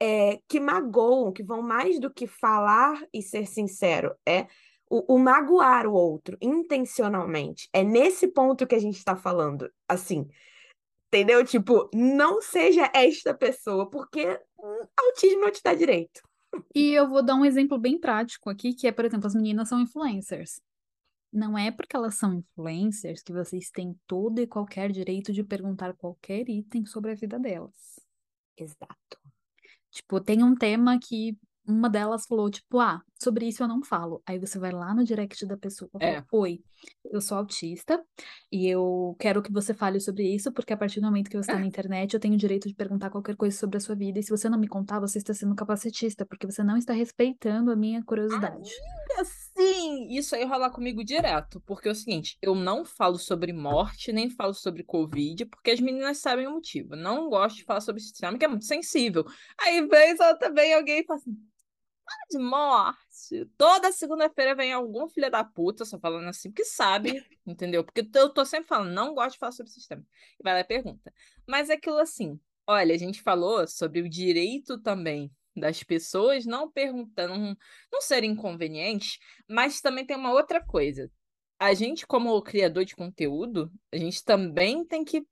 é, 0.00 0.40
que 0.48 0.58
magoam, 0.58 1.32
que 1.32 1.44
vão 1.44 1.62
mais 1.62 2.00
do 2.00 2.12
que 2.12 2.26
falar 2.26 3.00
e 3.12 3.22
ser 3.22 3.46
sincero. 3.46 4.12
É 4.26 4.46
o, 4.92 5.14
o 5.14 5.18
magoar 5.18 5.86
o 5.86 5.94
outro 5.94 6.36
intencionalmente. 6.38 7.66
É 7.72 7.82
nesse 7.82 8.28
ponto 8.28 8.66
que 8.66 8.74
a 8.74 8.78
gente 8.78 8.98
está 8.98 9.16
falando. 9.16 9.72
Assim, 9.88 10.28
entendeu? 11.08 11.42
Tipo, 11.46 11.88
não 11.94 12.42
seja 12.42 12.90
esta 12.94 13.32
pessoa, 13.32 13.88
porque 13.88 14.38
autismo 14.94 15.40
não 15.40 15.50
te 15.50 15.62
dá 15.64 15.72
direito. 15.72 16.20
E 16.74 16.92
eu 16.92 17.08
vou 17.08 17.24
dar 17.24 17.36
um 17.36 17.44
exemplo 17.46 17.78
bem 17.78 17.98
prático 17.98 18.50
aqui, 18.50 18.74
que 18.74 18.86
é, 18.86 18.92
por 18.92 19.06
exemplo, 19.06 19.26
as 19.26 19.34
meninas 19.34 19.70
são 19.70 19.80
influencers. 19.80 20.60
Não 21.32 21.56
é 21.56 21.70
porque 21.70 21.96
elas 21.96 22.16
são 22.16 22.34
influencers 22.34 23.22
que 23.22 23.32
vocês 23.32 23.70
têm 23.70 23.98
todo 24.06 24.38
e 24.42 24.46
qualquer 24.46 24.92
direito 24.92 25.32
de 25.32 25.42
perguntar 25.42 25.94
qualquer 25.94 26.46
item 26.50 26.84
sobre 26.84 27.12
a 27.12 27.14
vida 27.14 27.38
delas. 27.38 27.98
Exato. 28.58 29.18
Tipo, 29.90 30.20
tem 30.20 30.42
um 30.42 30.54
tema 30.54 30.98
que 30.98 31.34
uma 31.66 31.88
delas 31.88 32.26
falou, 32.26 32.50
tipo, 32.50 32.78
ah, 32.78 33.00
sobre 33.22 33.46
isso 33.46 33.62
eu 33.62 33.68
não 33.68 33.82
falo. 33.82 34.22
Aí 34.26 34.38
você 34.38 34.58
vai 34.58 34.72
lá 34.72 34.94
no 34.94 35.04
direct 35.04 35.44
da 35.46 35.56
pessoa 35.56 35.90
e 36.00 36.04
É. 36.04 36.12
fala, 36.14 36.26
oi, 36.32 36.60
eu 37.10 37.20
sou 37.20 37.38
autista 37.38 38.02
e 38.50 38.68
eu 38.68 39.16
quero 39.18 39.42
que 39.42 39.52
você 39.52 39.72
fale 39.72 40.00
sobre 40.00 40.24
isso, 40.34 40.52
porque 40.52 40.72
a 40.72 40.76
partir 40.76 41.00
do 41.00 41.06
momento 41.06 41.30
que 41.30 41.36
você 41.36 41.50
está 41.50 41.58
na 41.58 41.66
internet, 41.66 42.14
eu 42.14 42.20
tenho 42.20 42.34
o 42.34 42.38
direito 42.38 42.68
de 42.68 42.74
perguntar 42.74 43.10
qualquer 43.10 43.36
coisa 43.36 43.56
sobre 43.56 43.76
a 43.76 43.80
sua 43.80 43.94
vida. 43.94 44.18
E 44.18 44.22
se 44.22 44.30
você 44.30 44.48
não 44.48 44.58
me 44.58 44.68
contar, 44.68 44.98
você 45.00 45.18
está 45.18 45.32
sendo 45.32 45.54
capacitista, 45.54 46.26
porque 46.26 46.46
você 46.46 46.62
não 46.64 46.76
está 46.76 46.92
respeitando 46.92 47.70
a 47.70 47.76
minha 47.76 48.02
curiosidade. 48.04 48.70
Sim, 49.56 50.08
isso 50.10 50.34
aí 50.34 50.44
rola 50.44 50.70
comigo 50.70 51.04
direto, 51.04 51.60
porque 51.66 51.88
é 51.88 51.92
o 51.92 51.94
seguinte, 51.94 52.38
eu 52.40 52.54
não 52.54 52.84
falo 52.84 53.18
sobre 53.18 53.52
morte, 53.52 54.10
nem 54.12 54.30
falo 54.30 54.54
sobre 54.54 54.82
Covid, 54.82 55.44
porque 55.46 55.70
as 55.70 55.80
meninas 55.80 56.18
sabem 56.18 56.46
o 56.46 56.52
motivo. 56.52 56.96
Não 56.96 57.28
gosto 57.28 57.56
de 57.56 57.64
falar 57.64 57.80
sobre 57.80 58.00
esse 58.00 58.12
tema, 58.14 58.38
que 58.38 58.44
é 58.44 58.48
muito 58.48 58.64
sensível. 58.64 59.24
Aí, 59.60 59.86
vez 59.86 60.18
ou 60.18 60.26
outra 60.26 60.52
vem 60.52 60.72
alguém 60.74 61.00
e 61.00 61.04
fala 61.04 61.18
assim, 61.20 61.36
fala 62.04 62.26
de 62.30 62.38
morte. 62.38 63.46
Toda 63.56 63.92
segunda-feira 63.92 64.54
vem 64.54 64.72
algum 64.72 65.08
filho 65.08 65.30
da 65.30 65.44
puta, 65.44 65.84
só 65.84 65.98
falando 65.98 66.28
assim, 66.28 66.50
que 66.50 66.64
sabe, 66.64 67.24
entendeu? 67.46 67.84
Porque 67.84 68.08
eu 68.14 68.32
tô 68.32 68.44
sempre 68.44 68.68
falando, 68.68 68.92
não 68.92 69.14
gosto 69.14 69.32
de 69.32 69.38
falar 69.38 69.52
sobre 69.52 69.70
o 69.70 69.74
sistema. 69.74 70.04
E 70.38 70.42
vai 70.42 70.54
lá 70.54 70.60
e 70.60 70.64
pergunta. 70.64 71.12
Mas 71.46 71.70
é 71.70 71.74
aquilo 71.74 71.98
assim, 71.98 72.38
olha, 72.66 72.94
a 72.94 72.98
gente 72.98 73.22
falou 73.22 73.66
sobre 73.66 74.00
o 74.00 74.08
direito 74.08 74.78
também 74.78 75.30
das 75.54 75.82
pessoas 75.82 76.46
não 76.46 76.70
perguntando, 76.70 77.56
não, 77.92 78.00
serem 78.00 78.32
inconvenientes, 78.32 79.18
mas 79.48 79.80
também 79.80 80.04
tem 80.04 80.16
uma 80.16 80.32
outra 80.32 80.64
coisa. 80.64 81.10
A 81.58 81.74
gente, 81.74 82.06
como 82.06 82.40
criador 82.42 82.84
de 82.84 82.96
conteúdo, 82.96 83.70
a 83.92 83.96
gente 83.96 84.24
também 84.24 84.84
tem 84.84 85.04
que. 85.04 85.24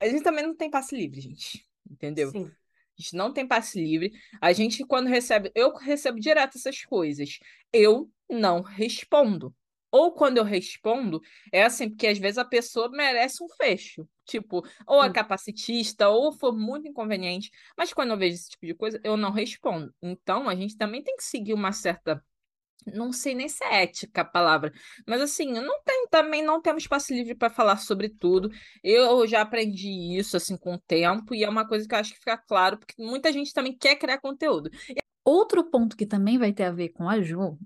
A 0.00 0.08
gente 0.08 0.22
também 0.22 0.44
não 0.44 0.54
tem 0.54 0.70
passe 0.70 0.94
livre, 0.94 1.20
gente. 1.20 1.66
Entendeu? 1.88 2.30
Sim. 2.30 2.50
A 2.98 3.02
gente 3.02 3.16
não 3.16 3.32
tem 3.32 3.46
passe 3.46 3.82
livre. 3.82 4.12
A 4.40 4.52
gente, 4.52 4.84
quando 4.84 5.08
recebe. 5.08 5.50
Eu 5.54 5.74
recebo 5.74 6.20
direto 6.20 6.56
essas 6.56 6.84
coisas. 6.84 7.38
Eu 7.72 8.10
não 8.28 8.62
respondo. 8.62 9.54
Ou 9.90 10.12
quando 10.12 10.38
eu 10.38 10.44
respondo, 10.44 11.20
é 11.52 11.62
assim, 11.62 11.88
porque 11.88 12.08
às 12.08 12.18
vezes 12.18 12.36
a 12.36 12.44
pessoa 12.44 12.88
merece 12.90 13.44
um 13.44 13.48
fecho. 13.48 14.08
Tipo, 14.24 14.66
ou 14.88 15.04
é 15.04 15.12
capacitista, 15.12 16.08
ou 16.08 16.32
for 16.32 16.52
muito 16.52 16.88
inconveniente. 16.88 17.50
Mas 17.78 17.92
quando 17.92 18.10
eu 18.10 18.16
vejo 18.16 18.34
esse 18.34 18.50
tipo 18.50 18.66
de 18.66 18.74
coisa, 18.74 19.00
eu 19.04 19.16
não 19.16 19.30
respondo. 19.30 19.94
Então, 20.02 20.48
a 20.48 20.54
gente 20.56 20.76
também 20.76 21.02
tem 21.02 21.16
que 21.16 21.22
seguir 21.22 21.54
uma 21.54 21.70
certa. 21.70 22.20
Não 22.86 23.12
sei 23.12 23.34
nem 23.34 23.48
se 23.48 23.64
é 23.64 23.84
ética 23.84 24.20
a 24.20 24.24
palavra, 24.24 24.70
mas 25.06 25.20
assim, 25.20 25.52
não 25.52 25.82
tem 25.82 26.06
também 26.10 26.42
não 26.42 26.60
temos 26.60 26.82
espaço 26.82 27.14
livre 27.14 27.34
para 27.34 27.48
falar 27.48 27.78
sobre 27.78 28.08
tudo. 28.10 28.50
Eu 28.82 29.26
já 29.26 29.40
aprendi 29.40 30.18
isso 30.18 30.36
assim 30.36 30.56
com 30.56 30.74
o 30.74 30.80
tempo 30.80 31.34
e 31.34 31.44
é 31.44 31.48
uma 31.48 31.66
coisa 31.66 31.88
que 31.88 31.94
eu 31.94 31.98
acho 31.98 32.12
que 32.12 32.18
fica 32.18 32.36
claro, 32.36 32.78
porque 32.78 32.94
muita 32.98 33.32
gente 33.32 33.52
também 33.52 33.76
quer 33.76 33.96
criar 33.96 34.20
conteúdo. 34.20 34.70
Outro 35.24 35.64
ponto 35.70 35.96
que 35.96 36.06
também 36.06 36.36
vai 36.38 36.52
ter 36.52 36.64
a 36.64 36.70
ver 36.70 36.90
com 36.90 37.08
a 37.08 37.20
Ju 37.22 37.58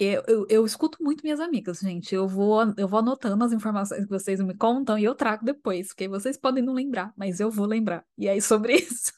porque 0.00 0.18
eu, 0.26 0.46
eu 0.48 0.64
escuto 0.64 0.96
muito 1.02 1.22
minhas 1.22 1.40
amigas, 1.40 1.80
gente. 1.80 2.14
Eu 2.14 2.26
vou, 2.26 2.62
eu 2.78 2.88
vou 2.88 3.00
anotando 3.00 3.44
as 3.44 3.52
informações 3.52 4.04
que 4.04 4.10
vocês 4.10 4.40
me 4.40 4.56
contam 4.56 4.98
e 4.98 5.04
eu 5.04 5.14
trago 5.14 5.44
depois, 5.44 5.88
porque 5.88 6.08
vocês 6.08 6.38
podem 6.38 6.64
não 6.64 6.72
lembrar, 6.72 7.12
mas 7.14 7.38
eu 7.38 7.50
vou 7.50 7.66
lembrar. 7.66 8.02
E 8.16 8.26
aí, 8.26 8.40
sobre 8.40 8.72
isso. 8.80 9.12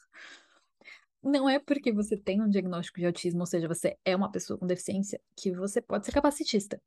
Não 1.23 1.49
é 1.49 1.57
porque 1.57 1.91
você 1.91 2.17
tem 2.17 2.41
um 2.41 2.49
diagnóstico 2.49 2.99
de 2.99 3.05
autismo, 3.05 3.39
ou 3.39 3.45
seja, 3.45 3.67
você 3.67 3.97
é 4.03 4.15
uma 4.15 4.31
pessoa 4.31 4.57
com 4.59 4.67
deficiência, 4.67 5.19
que 5.35 5.51
você 5.51 5.81
pode 5.81 6.05
ser 6.05 6.11
capacitista. 6.11 6.81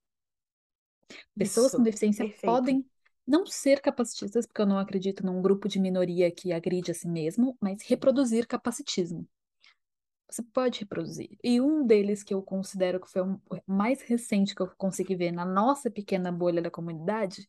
Pessoas 1.36 1.68
Isso, 1.68 1.76
com 1.76 1.82
deficiência 1.82 2.24
perfeito. 2.24 2.44
podem 2.44 2.86
não 3.26 3.46
ser 3.46 3.80
capacitistas, 3.80 4.46
porque 4.46 4.60
eu 4.60 4.66
não 4.66 4.78
acredito 4.78 5.24
num 5.24 5.42
grupo 5.42 5.68
de 5.68 5.80
minoria 5.80 6.30
que 6.30 6.52
agride 6.52 6.90
a 6.90 6.94
si 6.94 7.08
mesmo, 7.08 7.56
mas 7.60 7.82
reproduzir 7.82 8.46
capacitismo. 8.46 9.26
Você 10.28 10.42
pode 10.42 10.80
reproduzir. 10.80 11.38
E 11.42 11.60
um 11.60 11.86
deles 11.86 12.22
que 12.22 12.34
eu 12.34 12.42
considero 12.42 13.00
que 13.00 13.10
foi 13.10 13.22
o 13.22 13.40
mais 13.66 14.02
recente 14.02 14.54
que 14.54 14.62
eu 14.62 14.68
consegui 14.76 15.14
ver 15.14 15.30
na 15.32 15.44
nossa 15.44 15.90
pequena 15.90 16.32
bolha 16.32 16.60
da 16.60 16.70
comunidade 16.70 17.46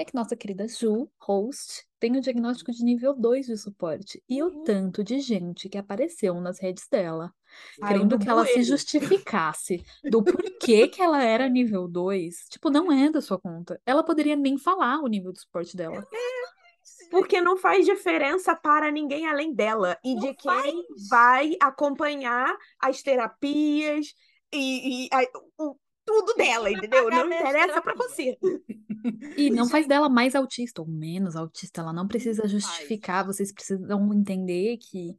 é 0.00 0.04
que 0.04 0.14
nossa 0.14 0.36
querida 0.36 0.68
Ju, 0.68 1.10
host, 1.20 1.84
tem 1.98 2.16
o 2.16 2.20
diagnóstico 2.20 2.70
de 2.70 2.84
nível 2.84 3.12
2 3.14 3.46
de 3.46 3.56
suporte. 3.56 4.22
E 4.28 4.40
o 4.42 4.46
Uhum. 4.46 4.62
tanto 4.64 5.02
de 5.02 5.18
gente 5.18 5.68
que 5.68 5.76
apareceu 5.76 6.40
nas 6.40 6.60
redes 6.60 6.86
dela, 6.88 7.34
Saiu 7.80 7.88
querendo 7.88 8.16
do 8.16 8.18
que 8.24 8.28
ela 8.30 8.46
se 8.46 8.62
justificasse 8.62 9.84
do 10.08 10.22
porquê 10.22 10.86
que 10.86 11.02
ela 11.02 11.22
era 11.22 11.48
nível 11.48 11.88
2. 11.88 12.46
Tipo, 12.48 12.70
não 12.70 12.92
é 12.92 13.10
da 13.10 13.20
sua 13.20 13.40
conta. 13.40 13.80
Ela 13.84 14.04
poderia 14.04 14.36
nem 14.36 14.56
falar 14.56 15.00
o 15.00 15.08
nível 15.08 15.32
de 15.32 15.40
suporte 15.40 15.76
dela. 15.76 16.06
Porque 17.10 17.40
não 17.40 17.56
faz 17.56 17.84
diferença 17.86 18.54
para 18.54 18.90
ninguém 18.92 19.26
além 19.26 19.52
dela 19.52 19.98
e 20.04 20.14
Não 20.14 20.20
de 20.20 20.34
quem 20.34 20.52
faz. 20.52 20.74
vai 21.10 21.56
acompanhar 21.60 22.54
as 22.78 23.02
terapias 23.02 24.14
e, 24.52 25.06
e 25.06 25.08
a- 25.12 25.26
o- 25.58 25.76
tudo 26.08 26.34
dela, 26.34 26.70
entendeu? 26.70 27.08
Não 27.10 27.26
interessa 27.26 27.82
para 27.82 27.94
você. 27.94 28.38
E 29.36 29.50
não 29.50 29.68
faz 29.68 29.86
dela 29.86 30.08
mais 30.08 30.34
autista 30.34 30.80
ou 30.80 30.88
menos 30.88 31.36
autista. 31.36 31.82
Ela 31.82 31.92
não 31.92 32.08
precisa 32.08 32.48
justificar. 32.48 33.26
Vocês 33.26 33.52
precisam 33.52 34.12
entender 34.14 34.78
que 34.78 35.14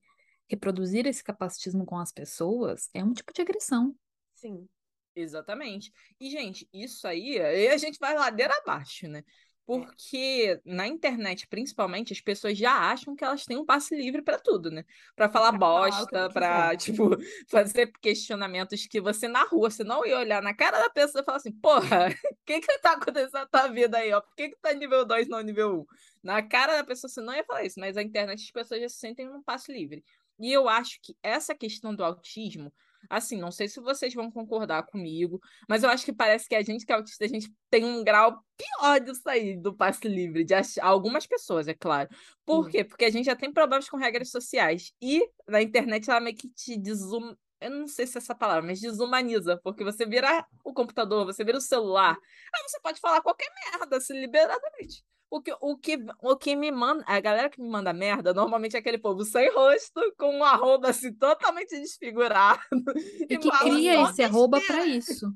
reproduzir 0.50 1.06
esse 1.06 1.24
capacitismo 1.24 1.86
com 1.86 1.98
as 1.98 2.12
pessoas 2.12 2.90
é 2.94 3.04
um 3.04 3.14
tipo 3.14 3.32
de 3.32 3.42
agressão. 3.42 3.96
Sim. 4.34 4.68
Exatamente. 5.16 5.92
E, 6.20 6.30
gente, 6.30 6.68
isso 6.74 7.08
aí, 7.08 7.40
aí 7.40 7.68
a 7.68 7.78
gente 7.78 8.00
vai 8.00 8.16
ladeira 8.16 8.54
abaixo, 8.64 9.08
né? 9.08 9.24
Porque 9.70 10.60
na 10.66 10.88
internet, 10.88 11.48
principalmente, 11.48 12.12
as 12.12 12.20
pessoas 12.20 12.58
já 12.58 12.90
acham 12.92 13.16
que 13.16 13.24
elas 13.24 13.46
têm 13.46 13.56
um 13.56 13.64
passe 13.64 13.96
livre 13.96 14.24
para 14.24 14.40
tudo, 14.40 14.72
né? 14.72 14.84
Para 15.16 15.30
falar 15.30 15.52
bosta, 15.52 16.28
para, 16.32 16.74
tipo, 16.76 17.12
fazer 17.48 17.92
questionamentos 18.02 18.88
que 18.88 19.00
você 19.00 19.28
na 19.28 19.44
rua, 19.44 19.70
você 19.70 19.84
não 19.84 20.04
ia 20.04 20.18
olhar 20.18 20.42
na 20.42 20.56
cara 20.56 20.80
da 20.80 20.90
pessoa 20.90 21.22
e 21.22 21.24
falar 21.24 21.38
assim, 21.38 21.52
porra, 21.52 22.08
o 22.10 22.10
que 22.48 22.62
que 22.62 22.80
tá 22.80 22.94
acontecendo 22.94 23.34
na 23.34 23.46
tua 23.46 23.68
vida 23.68 24.00
aí, 24.00 24.12
ó? 24.12 24.22
Por 24.22 24.36
que 24.36 24.50
que 24.50 24.56
tá 24.60 24.74
nível 24.74 25.06
2 25.06 25.28
não 25.28 25.40
nível 25.42 25.82
1? 25.82 25.86
Na 26.24 26.42
cara 26.42 26.78
da 26.78 26.84
pessoa 26.84 27.08
você 27.08 27.22
não 27.22 27.36
ia 27.36 27.44
falar 27.44 27.64
isso, 27.64 27.80
mas 27.80 27.96
a 27.96 28.02
internet 28.02 28.42
as 28.44 28.50
pessoas 28.52 28.82
já 28.82 28.90
se 28.90 28.98
sentem 28.98 29.30
num 29.30 29.44
passe 29.44 29.72
livre. 29.72 30.04
E 30.40 30.52
eu 30.52 30.68
acho 30.68 30.98
que 31.04 31.16
essa 31.22 31.54
questão 31.54 31.94
do 31.94 32.04
autismo, 32.04 32.74
assim, 33.10 33.38
não 33.40 33.52
sei 33.52 33.68
se 33.68 33.80
vocês 33.80 34.14
vão 34.14 34.32
concordar 34.32 34.84
comigo, 34.88 35.40
mas 35.68 35.84
eu 35.84 35.90
acho 35.90 36.04
que 36.06 36.14
parece 36.14 36.48
que 36.48 36.56
a 36.56 36.62
gente 36.64 36.86
que 36.86 36.92
é 36.92 36.96
autista, 36.96 37.26
a 37.26 37.28
gente 37.28 37.54
tem 37.70 37.86
um 37.86 38.04
grau 38.04 38.40
pior 38.58 39.00
disso 39.00 39.28
aí, 39.30 39.56
do 39.58 39.76
passe 39.76 40.08
livre, 40.08 40.44
de 40.44 40.54
achar, 40.54 40.84
algumas 40.86 41.28
pessoas, 41.28 41.68
é 41.68 41.74
claro. 41.74 42.10
Por 42.46 42.66
Hum. 42.66 42.70
quê? 42.70 42.84
Porque 42.84 43.06
a 43.06 43.10
gente 43.12 43.26
já 43.26 43.36
tem 43.36 43.54
problemas 43.54 43.88
com 43.90 43.98
regras 43.98 44.32
sociais. 44.32 44.92
E 45.02 45.22
na 45.48 45.62
internet 45.62 46.10
ela 46.10 46.20
meio 46.20 46.36
que 46.36 46.50
te 46.50 46.78
desum... 46.78 47.36
Eu 47.62 47.72
não 47.72 47.88
sei 47.88 48.08
se 48.08 48.18
é 48.18 48.20
essa 48.22 48.34
palavra, 48.34 48.64
mas 48.66 48.80
desumaniza, 48.80 49.60
porque 49.62 49.84
você 49.84 50.06
vira 50.06 50.46
o 50.64 50.74
computador, 50.74 51.26
você 51.26 51.44
vira 51.44 51.58
o 51.58 51.62
celular. 51.62 52.16
Aí 52.56 52.64
você 52.70 52.80
pode 52.80 53.02
falar 53.02 53.22
qualquer 53.22 53.50
merda, 53.74 53.98
assim, 53.98 54.14
liberadamente. 54.18 55.04
O 55.32 55.42
que, 55.42 55.56
o, 55.62 55.78
que, 55.78 55.98
o 56.24 56.36
que 56.36 56.56
me 56.56 56.72
manda, 56.72 57.04
a 57.08 57.20
galera 57.20 57.50
que 57.50 57.62
me 57.62 57.70
manda 57.70 57.94
merda, 57.94 58.34
normalmente 58.34 58.76
é 58.76 58.80
aquele 58.80 58.98
povo 58.98 59.24
sem 59.24 59.52
rosto, 59.54 60.02
com 60.18 60.40
um 60.40 60.44
arroba 60.44 60.90
assim 60.90 61.14
totalmente 61.14 61.70
desfigurado. 61.80 62.60
E 63.30 63.38
que 63.38 63.48
fala 63.48 63.60
cria 63.60 64.02
esse 64.02 64.24
arroba 64.24 64.60
para 64.62 64.86
isso. 64.88 65.32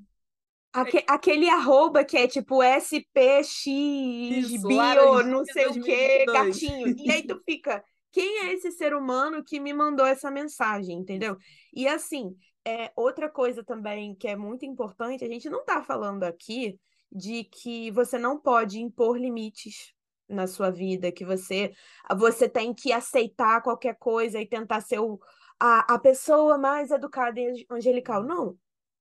Aque- 0.73 1.05
aquele 1.07 1.47
arroba 1.47 2.03
que 2.03 2.17
é 2.17 2.27
tipo 2.27 2.63
SPX, 2.63 3.67
Isso, 3.67 4.67
bio, 4.67 5.21
não 5.23 5.45
sei 5.45 5.67
o 5.67 5.79
quê, 5.79 6.25
2022. 6.25 6.25
gatinho. 6.25 6.95
E 6.97 7.11
aí 7.11 7.23
tu 7.27 7.39
fica, 7.45 7.83
quem 8.11 8.39
é 8.47 8.53
esse 8.53 8.71
ser 8.71 8.95
humano 8.95 9.43
que 9.43 9.59
me 9.59 9.73
mandou 9.73 10.05
essa 10.05 10.31
mensagem, 10.31 10.97
entendeu? 10.97 11.37
E 11.71 11.87
assim, 11.87 12.35
é, 12.65 12.91
outra 12.95 13.29
coisa 13.29 13.63
também 13.63 14.15
que 14.15 14.27
é 14.27 14.35
muito 14.35 14.65
importante, 14.65 15.23
a 15.23 15.27
gente 15.27 15.47
não 15.49 15.63
tá 15.63 15.83
falando 15.83 16.23
aqui 16.23 16.79
de 17.13 17.43
que 17.43 17.91
você 17.91 18.17
não 18.17 18.39
pode 18.39 18.81
impor 18.81 19.17
limites 19.17 19.93
na 20.27 20.47
sua 20.47 20.71
vida, 20.71 21.11
que 21.11 21.25
você, 21.25 21.73
você 22.17 22.49
tem 22.49 22.73
que 22.73 22.91
aceitar 22.91 23.61
qualquer 23.61 23.95
coisa 23.97 24.39
e 24.39 24.47
tentar 24.47 24.81
ser 24.81 24.99
o, 24.99 25.19
a, 25.59 25.93
a 25.93 25.99
pessoa 25.99 26.57
mais 26.57 26.91
educada 26.91 27.39
e 27.39 27.65
angelical. 27.69 28.23
Não 28.23 28.57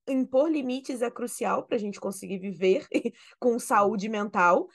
impor 0.08 0.50
limites 0.50 1.02
é 1.02 1.10
crucial 1.10 1.64
para 1.64 1.76
a 1.76 1.80
gente 1.80 2.00
conseguir 2.00 2.38
viver 2.38 2.86
com 3.38 3.58
saúde 3.58 4.08
mental. 4.08 4.68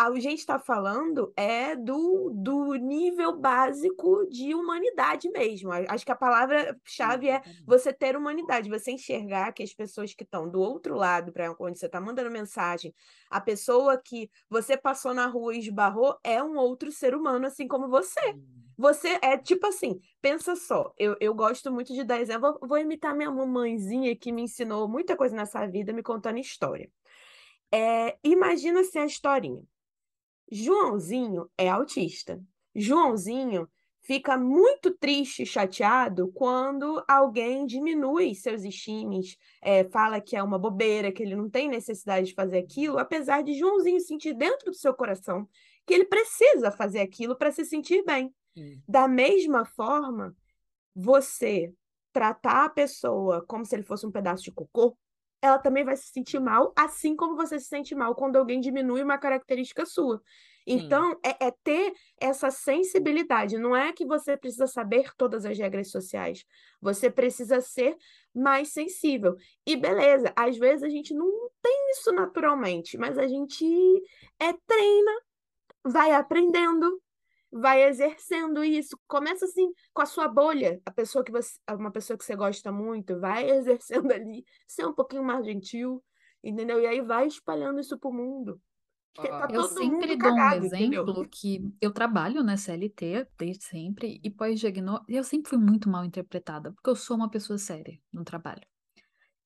A 0.00 0.12
gente 0.20 0.38
está 0.38 0.60
falando 0.60 1.32
é 1.36 1.74
do, 1.74 2.30
do 2.32 2.74
nível 2.74 3.36
básico 3.36 4.28
de 4.30 4.54
humanidade 4.54 5.28
mesmo. 5.28 5.72
Acho 5.72 6.06
que 6.06 6.12
a 6.12 6.16
palavra-chave 6.16 7.28
é 7.28 7.42
você 7.66 7.92
ter 7.92 8.16
humanidade, 8.16 8.70
você 8.70 8.92
enxergar 8.92 9.50
que 9.50 9.60
as 9.60 9.74
pessoas 9.74 10.14
que 10.14 10.22
estão 10.22 10.48
do 10.48 10.60
outro 10.60 10.94
lado, 10.94 11.32
para 11.32 11.52
onde 11.58 11.80
você 11.80 11.86
está 11.86 12.00
mandando 12.00 12.30
mensagem, 12.30 12.94
a 13.28 13.40
pessoa 13.40 14.00
que 14.00 14.30
você 14.48 14.76
passou 14.76 15.12
na 15.12 15.26
rua 15.26 15.56
e 15.56 15.58
esbarrou 15.58 16.16
é 16.22 16.40
um 16.40 16.56
outro 16.56 16.92
ser 16.92 17.12
humano, 17.12 17.48
assim 17.48 17.66
como 17.66 17.88
você. 17.88 18.36
Você 18.76 19.18
é 19.20 19.36
tipo 19.36 19.66
assim, 19.66 19.98
pensa 20.22 20.54
só, 20.54 20.94
eu, 20.96 21.16
eu 21.20 21.34
gosto 21.34 21.72
muito 21.72 21.92
de 21.92 22.04
dar 22.04 22.20
exemplo, 22.20 22.56
vou, 22.60 22.68
vou 22.68 22.78
imitar 22.78 23.16
minha 23.16 23.32
mamãezinha 23.32 24.14
que 24.14 24.30
me 24.30 24.42
ensinou 24.42 24.86
muita 24.86 25.16
coisa 25.16 25.34
nessa 25.34 25.66
vida, 25.66 25.92
me 25.92 26.04
contando 26.04 26.38
história. 26.38 26.88
É, 27.74 28.16
imagina 28.22 28.82
assim 28.82 29.00
a 29.00 29.06
historinha. 29.06 29.60
Joãozinho 30.50 31.50
é 31.56 31.68
autista. 31.68 32.42
Joãozinho 32.74 33.68
fica 34.02 34.38
muito 34.38 34.90
triste 34.96 35.42
e 35.42 35.46
chateado 35.46 36.32
quando 36.32 37.04
alguém 37.06 37.66
diminui 37.66 38.34
seus 38.34 38.64
estimes, 38.64 39.36
é, 39.60 39.84
fala 39.84 40.20
que 40.20 40.34
é 40.34 40.42
uma 40.42 40.58
bobeira, 40.58 41.12
que 41.12 41.22
ele 41.22 41.36
não 41.36 41.50
tem 41.50 41.68
necessidade 41.68 42.28
de 42.28 42.34
fazer 42.34 42.58
aquilo, 42.58 42.98
apesar 42.98 43.42
de 43.42 43.52
Joãozinho 43.52 44.00
sentir 44.00 44.32
dentro 44.32 44.70
do 44.70 44.76
seu 44.76 44.94
coração 44.94 45.46
que 45.86 45.94
ele 45.94 46.04
precisa 46.04 46.70
fazer 46.70 47.00
aquilo 47.00 47.36
para 47.36 47.50
se 47.50 47.64
sentir 47.64 48.04
bem. 48.04 48.32
Sim. 48.56 48.82
Da 48.86 49.08
mesma 49.08 49.64
forma, 49.64 50.36
você 50.94 51.72
tratar 52.12 52.66
a 52.66 52.70
pessoa 52.70 53.44
como 53.46 53.64
se 53.64 53.74
ele 53.74 53.82
fosse 53.82 54.06
um 54.06 54.10
pedaço 54.10 54.44
de 54.44 54.52
cocô, 54.52 54.96
ela 55.40 55.58
também 55.58 55.84
vai 55.84 55.96
se 55.96 56.08
sentir 56.08 56.40
mal, 56.40 56.72
assim 56.76 57.14
como 57.14 57.36
você 57.36 57.58
se 57.58 57.66
sente 57.66 57.94
mal 57.94 58.14
quando 58.14 58.36
alguém 58.36 58.60
diminui 58.60 59.02
uma 59.02 59.18
característica 59.18 59.86
sua. 59.86 60.22
Então, 60.70 61.18
é, 61.24 61.46
é 61.46 61.50
ter 61.64 61.94
essa 62.20 62.50
sensibilidade. 62.50 63.56
Não 63.56 63.74
é 63.74 63.90
que 63.90 64.04
você 64.04 64.36
precisa 64.36 64.66
saber 64.66 65.10
todas 65.16 65.46
as 65.46 65.56
regras 65.56 65.90
sociais. 65.90 66.44
Você 66.78 67.10
precisa 67.10 67.60
ser 67.62 67.96
mais 68.34 68.68
sensível. 68.68 69.34
E 69.66 69.76
beleza, 69.76 70.30
às 70.36 70.58
vezes 70.58 70.82
a 70.82 70.90
gente 70.90 71.14
não 71.14 71.26
tem 71.62 71.90
isso 71.92 72.12
naturalmente, 72.12 72.98
mas 72.98 73.16
a 73.16 73.26
gente 73.26 73.64
é 74.38 74.52
treina, 74.66 75.12
vai 75.82 76.12
aprendendo, 76.12 77.00
vai 77.52 77.84
exercendo 77.84 78.62
isso. 78.64 78.98
Começa 79.06 79.44
assim 79.44 79.72
com 79.92 80.02
a 80.02 80.06
sua 80.06 80.28
bolha, 80.28 80.80
a 80.84 80.90
pessoa 80.90 81.24
que 81.24 81.32
você, 81.32 81.52
uma 81.70 81.90
pessoa 81.90 82.16
que 82.16 82.24
você 82.24 82.36
gosta 82.36 82.70
muito, 82.72 83.18
vai 83.18 83.48
exercendo 83.50 84.12
ali, 84.12 84.44
ser 84.66 84.86
um 84.86 84.94
pouquinho 84.94 85.24
mais 85.24 85.44
gentil, 85.44 86.02
entendeu? 86.42 86.80
E 86.80 86.86
aí 86.86 87.00
vai 87.00 87.26
espalhando 87.26 87.80
isso 87.80 87.98
pro 87.98 88.12
mundo. 88.12 88.60
Tá 89.14 89.48
Eu 89.52 89.64
sempre 89.64 90.16
dou 90.16 90.30
um 90.30 90.36
cagado, 90.36 90.66
entendeu? 90.66 91.02
exemplo 91.02 91.28
que 91.28 91.74
eu 91.80 91.92
trabalho 91.92 92.44
na 92.44 92.56
CLT 92.56 93.26
desde 93.36 93.64
sempre 93.64 94.20
e 94.22 94.30
pós-diagnóstico, 94.30 95.10
eu 95.10 95.24
sempre 95.24 95.50
fui 95.50 95.58
muito 95.58 95.88
mal 95.88 96.04
interpretada, 96.04 96.72
porque 96.72 96.88
eu 96.88 96.94
sou 96.94 97.16
uma 97.16 97.28
pessoa 97.28 97.58
séria 97.58 97.98
no 98.12 98.22
trabalho. 98.22 98.62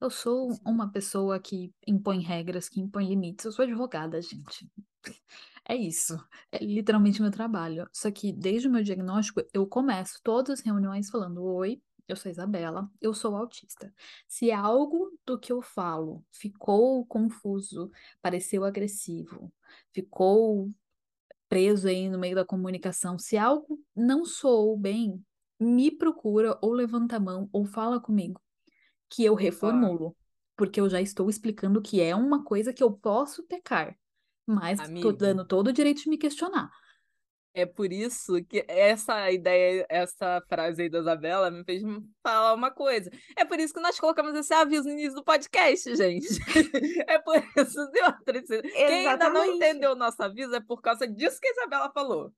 Eu 0.03 0.11
sou 0.11 0.59
uma 0.65 0.91
pessoa 0.91 1.39
que 1.39 1.73
impõe 1.87 2.19
regras, 2.19 2.69
que 2.69 2.81
impõe 2.81 3.07
limites. 3.07 3.45
Eu 3.45 3.53
sou 3.53 3.63
advogada, 3.63 4.21
gente. 4.21 4.69
É 5.65 5.77
isso. 5.77 6.17
É 6.51 6.59
literalmente 6.59 7.23
meu 7.23 7.31
trabalho. 7.31 7.89
Só 7.93 8.11
que 8.11 8.33
desde 8.33 8.67
o 8.67 8.71
meu 8.71 8.83
diagnóstico, 8.83 9.43
eu 9.55 9.65
começo 9.65 10.19
todas 10.25 10.59
as 10.59 10.67
reuniões 10.67 11.09
falando: 11.09 11.45
Oi, 11.45 11.81
eu 12.09 12.17
sou 12.17 12.33
Isabela, 12.33 12.91
eu 13.01 13.15
sou 13.15 13.37
autista. 13.37 13.95
Se 14.27 14.51
algo 14.51 15.17
do 15.25 15.39
que 15.39 15.53
eu 15.53 15.63
falo 15.63 16.25
ficou 16.33 17.07
confuso, 17.07 17.93
pareceu 18.21 18.65
agressivo, 18.65 19.53
ficou 19.93 20.69
preso 21.49 21.87
aí 21.87 22.09
no 22.09 22.19
meio 22.19 22.35
da 22.35 22.45
comunicação, 22.45 23.17
se 23.17 23.39
algo 23.39 23.81
não 23.95 24.25
soou 24.25 24.77
bem, 24.77 25.25
me 25.61 25.93
procura 25.93 26.59
ou 26.61 26.73
levanta 26.73 27.17
a 27.17 27.21
mão 27.21 27.49
ou 27.53 27.65
fala 27.65 28.01
comigo, 28.01 28.41
que 29.13 29.25
eu 29.25 29.35
reformulo, 29.35 30.17
porque 30.57 30.81
eu 30.81 30.89
já 30.89 31.01
estou 31.01 31.29
explicando 31.29 31.83
que 31.83 32.01
é 32.01 32.17
uma 32.17 32.43
coisa 32.43 32.73
que 32.73 32.83
eu 32.83 32.91
posso 32.91 33.47
pecar, 33.47 33.95
mas 34.47 34.81
Amiga. 34.81 35.13
dando 35.13 35.47
todo 35.47 35.69
o 35.69 35.73
direito 35.73 36.03
de 36.03 36.09
me 36.09 36.17
questionar. 36.17 36.71
É 37.55 37.67
por 37.67 37.93
isso 37.93 38.43
que 38.45 38.65
essa 38.67 39.31
ideia, 39.31 39.85
essa 39.91 40.43
frase 40.49 40.83
aí 40.83 40.89
da 40.89 41.01
Isabela 41.01 41.51
me 41.51 41.63
fez 41.65 41.83
falar 42.23 42.55
uma 42.55 42.71
coisa. 42.71 43.11
É 43.37 43.45
por 43.45 43.61
isso 43.61 43.75
que 43.75 43.81
nós 43.81 44.01
colocamos 44.01 44.35
esse 44.35 44.55
aviso 44.55 44.85
no 44.85 44.93
início 44.93 45.15
do 45.15 45.25
podcast, 45.25 45.95
gente. 45.95 46.27
É 47.07 47.19
por 47.19 47.37
isso, 47.37 47.79
e 47.93 48.03
outra, 48.05 48.43
Quem 48.43 49.07
ainda 49.07 49.29
não 49.29 49.45
entendeu 49.45 49.93
o 49.93 49.97
nosso 49.97 50.23
aviso 50.23 50.55
é 50.55 50.61
por 50.61 50.81
causa 50.81 51.07
disso 51.07 51.39
que 51.39 51.49
a 51.49 51.51
Isabela 51.51 51.93
falou. 51.93 52.33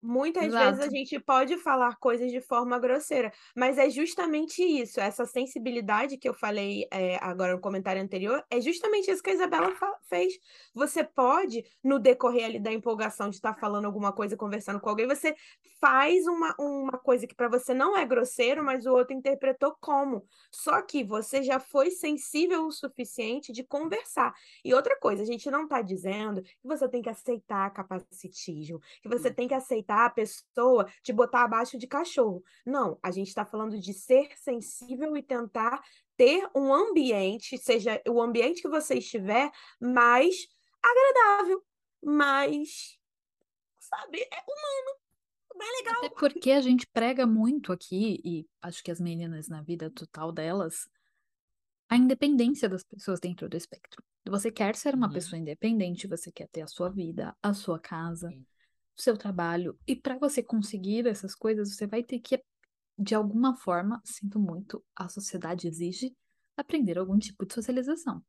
Muitas 0.00 0.54
vezes 0.54 0.78
a 0.78 0.86
Exato. 0.86 0.90
gente 0.90 1.18
pode 1.18 1.56
falar 1.58 1.96
coisas 1.96 2.30
de 2.30 2.40
forma 2.40 2.78
grosseira, 2.78 3.32
mas 3.56 3.78
é 3.78 3.90
justamente 3.90 4.62
isso, 4.62 5.00
essa 5.00 5.26
sensibilidade 5.26 6.16
que 6.16 6.28
eu 6.28 6.34
falei 6.34 6.86
é, 6.92 7.16
agora 7.16 7.54
no 7.54 7.60
comentário 7.60 8.00
anterior, 8.00 8.44
é 8.48 8.60
justamente 8.60 9.10
isso 9.10 9.20
que 9.20 9.30
a 9.30 9.34
Isabela 9.34 9.74
fez. 10.08 10.34
Você 10.72 11.02
pode, 11.02 11.64
no 11.82 11.98
decorrer 11.98 12.44
ali 12.44 12.60
da 12.60 12.72
empolgação 12.72 13.28
de 13.28 13.36
estar 13.36 13.54
falando 13.54 13.86
alguma 13.86 14.12
coisa, 14.12 14.36
conversando 14.36 14.80
com 14.80 14.88
alguém, 14.88 15.08
você 15.08 15.34
faz 15.80 16.26
uma, 16.28 16.54
uma 16.60 16.98
coisa 16.98 17.26
que 17.26 17.34
para 17.34 17.48
você 17.48 17.74
não 17.74 17.96
é 17.96 18.04
grosseiro, 18.04 18.62
mas 18.64 18.86
o 18.86 18.92
outro 18.92 19.16
interpretou 19.16 19.76
como. 19.80 20.24
Só 20.52 20.80
que 20.80 21.02
você 21.02 21.42
já 21.42 21.58
foi 21.58 21.90
sensível 21.90 22.66
o 22.66 22.72
suficiente 22.72 23.52
de 23.52 23.64
conversar. 23.64 24.32
E 24.64 24.72
outra 24.74 24.96
coisa, 25.00 25.22
a 25.24 25.26
gente 25.26 25.50
não 25.50 25.64
está 25.64 25.82
dizendo 25.82 26.40
que 26.42 26.52
você 26.62 26.88
tem 26.88 27.02
que 27.02 27.08
aceitar 27.08 27.72
capacitismo, 27.72 28.80
que 29.02 29.08
você 29.08 29.28
tem 29.32 29.48
que 29.48 29.54
aceitar 29.54 29.87
a 30.06 30.10
pessoa 30.10 30.86
te 31.02 31.12
botar 31.12 31.44
abaixo 31.44 31.78
de 31.78 31.86
cachorro. 31.86 32.42
Não, 32.64 32.98
a 33.02 33.10
gente 33.10 33.28
está 33.28 33.44
falando 33.44 33.78
de 33.78 33.92
ser 33.92 34.30
sensível 34.36 35.16
e 35.16 35.22
tentar 35.22 35.82
ter 36.16 36.48
um 36.54 36.72
ambiente, 36.72 37.56
seja 37.58 38.00
o 38.08 38.20
ambiente 38.20 38.60
que 38.62 38.68
você 38.68 38.94
estiver, 38.96 39.50
mais 39.80 40.48
agradável, 40.82 41.64
mais, 42.02 42.98
sabe, 43.78 44.20
é 44.20 44.44
humano, 44.46 44.98
mais 45.56 45.70
legal. 45.78 46.04
Até 46.04 46.08
porque 46.10 46.50
a 46.52 46.60
gente 46.60 46.86
prega 46.86 47.26
muito 47.26 47.72
aqui, 47.72 48.20
e 48.24 48.46
acho 48.62 48.82
que 48.82 48.90
as 48.90 49.00
meninas 49.00 49.48
na 49.48 49.62
vida 49.62 49.90
total 49.90 50.32
delas, 50.32 50.88
a 51.88 51.96
independência 51.96 52.68
das 52.68 52.84
pessoas 52.84 53.18
dentro 53.20 53.48
do 53.48 53.56
espectro. 53.56 54.02
Você 54.26 54.50
quer 54.50 54.76
ser 54.76 54.94
uma 54.94 55.06
Uhum. 55.06 55.14
pessoa 55.14 55.38
independente, 55.38 56.06
você 56.06 56.30
quer 56.30 56.48
ter 56.48 56.62
a 56.62 56.66
sua 56.66 56.90
vida, 56.90 57.34
a 57.42 57.54
sua 57.54 57.78
casa, 57.78 58.28
Sim. 58.28 58.44
O 58.98 59.02
seu 59.02 59.16
trabalho. 59.16 59.78
E 59.86 59.96
para 59.96 60.18
você 60.18 60.42
conseguir 60.42 61.06
essas 61.06 61.34
coisas, 61.34 61.74
você 61.74 61.86
vai 61.86 62.02
ter 62.02 62.20
que, 62.20 62.42
de 62.98 63.14
alguma 63.14 63.56
forma, 63.56 64.00
sinto 64.04 64.40
muito, 64.40 64.84
a 64.96 65.08
sociedade 65.08 65.68
exige 65.68 66.12
aprender 66.56 66.98
algum 66.98 67.18
tipo 67.18 67.46
de 67.46 67.54
socialização. 67.54 68.22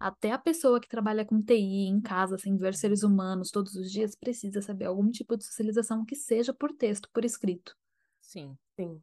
Até 0.00 0.32
a 0.32 0.38
pessoa 0.38 0.80
que 0.80 0.88
trabalha 0.88 1.24
com 1.24 1.42
TI 1.42 1.86
em 1.88 2.00
casa, 2.00 2.38
sem 2.38 2.56
ver 2.56 2.74
seres 2.74 3.02
humanos 3.02 3.50
todos 3.50 3.74
os 3.76 3.90
dias, 3.92 4.14
precisa 4.16 4.62
saber 4.62 4.86
algum 4.86 5.10
tipo 5.10 5.36
de 5.36 5.44
socialização 5.46 6.04
que 6.04 6.16
seja 6.16 6.54
por 6.54 6.72
texto, 6.72 7.08
por 7.12 7.24
escrito. 7.24 7.74
Sim. 8.20 8.58
Sim. 8.78 9.02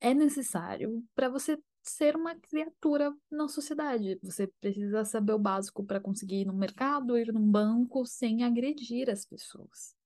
É 0.00 0.14
necessário 0.14 1.04
para 1.14 1.28
você 1.30 1.58
ser 1.82 2.16
uma 2.16 2.36
criatura 2.36 3.14
na 3.30 3.48
sociedade. 3.48 4.18
Você 4.22 4.48
precisa 4.60 5.04
saber 5.04 5.34
o 5.34 5.38
básico 5.38 5.84
para 5.84 6.00
conseguir 6.00 6.42
ir 6.42 6.46
no 6.46 6.54
mercado, 6.54 7.18
ir 7.18 7.32
num 7.32 7.50
banco 7.50 8.04
sem 8.06 8.44
agredir 8.44 9.10
as 9.10 9.26
pessoas. 9.26 9.96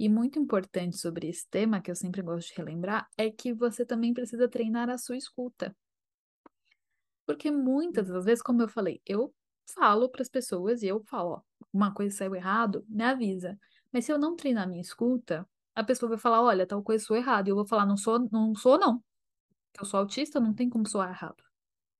E 0.00 0.08
muito 0.08 0.38
importante 0.38 0.96
sobre 0.96 1.28
esse 1.28 1.46
tema, 1.50 1.82
que 1.82 1.90
eu 1.90 1.94
sempre 1.94 2.22
gosto 2.22 2.48
de 2.48 2.54
relembrar, 2.56 3.06
é 3.18 3.30
que 3.30 3.52
você 3.52 3.84
também 3.84 4.14
precisa 4.14 4.48
treinar 4.48 4.88
a 4.88 4.96
sua 4.96 5.14
escuta. 5.14 5.76
Porque 7.26 7.50
muitas 7.50 8.08
das 8.08 8.24
vezes, 8.24 8.42
como 8.42 8.62
eu 8.62 8.68
falei, 8.68 9.02
eu 9.04 9.30
falo 9.74 10.08
para 10.08 10.22
as 10.22 10.28
pessoas 10.30 10.82
e 10.82 10.86
eu 10.86 11.04
falo, 11.04 11.32
ó, 11.32 11.40
uma 11.70 11.92
coisa 11.92 12.16
saiu 12.16 12.34
errado, 12.34 12.82
me 12.88 13.04
avisa. 13.04 13.58
Mas 13.92 14.06
se 14.06 14.12
eu 14.12 14.18
não 14.18 14.34
treinar 14.34 14.64
a 14.64 14.66
minha 14.66 14.80
escuta, 14.80 15.46
a 15.74 15.84
pessoa 15.84 16.08
vai 16.08 16.18
falar, 16.18 16.40
olha, 16.42 16.66
tal 16.66 16.82
coisa 16.82 17.04
sou 17.04 17.14
errado. 17.14 17.48
E 17.48 17.50
eu 17.50 17.56
vou 17.56 17.66
falar, 17.66 17.84
não 17.84 17.98
sou, 17.98 18.26
não 18.32 18.54
sou, 18.54 18.78
não. 18.78 19.04
Eu 19.78 19.84
sou 19.84 20.00
autista, 20.00 20.40
não 20.40 20.54
tem 20.54 20.70
como 20.70 20.88
soar 20.88 21.10
errado. 21.10 21.44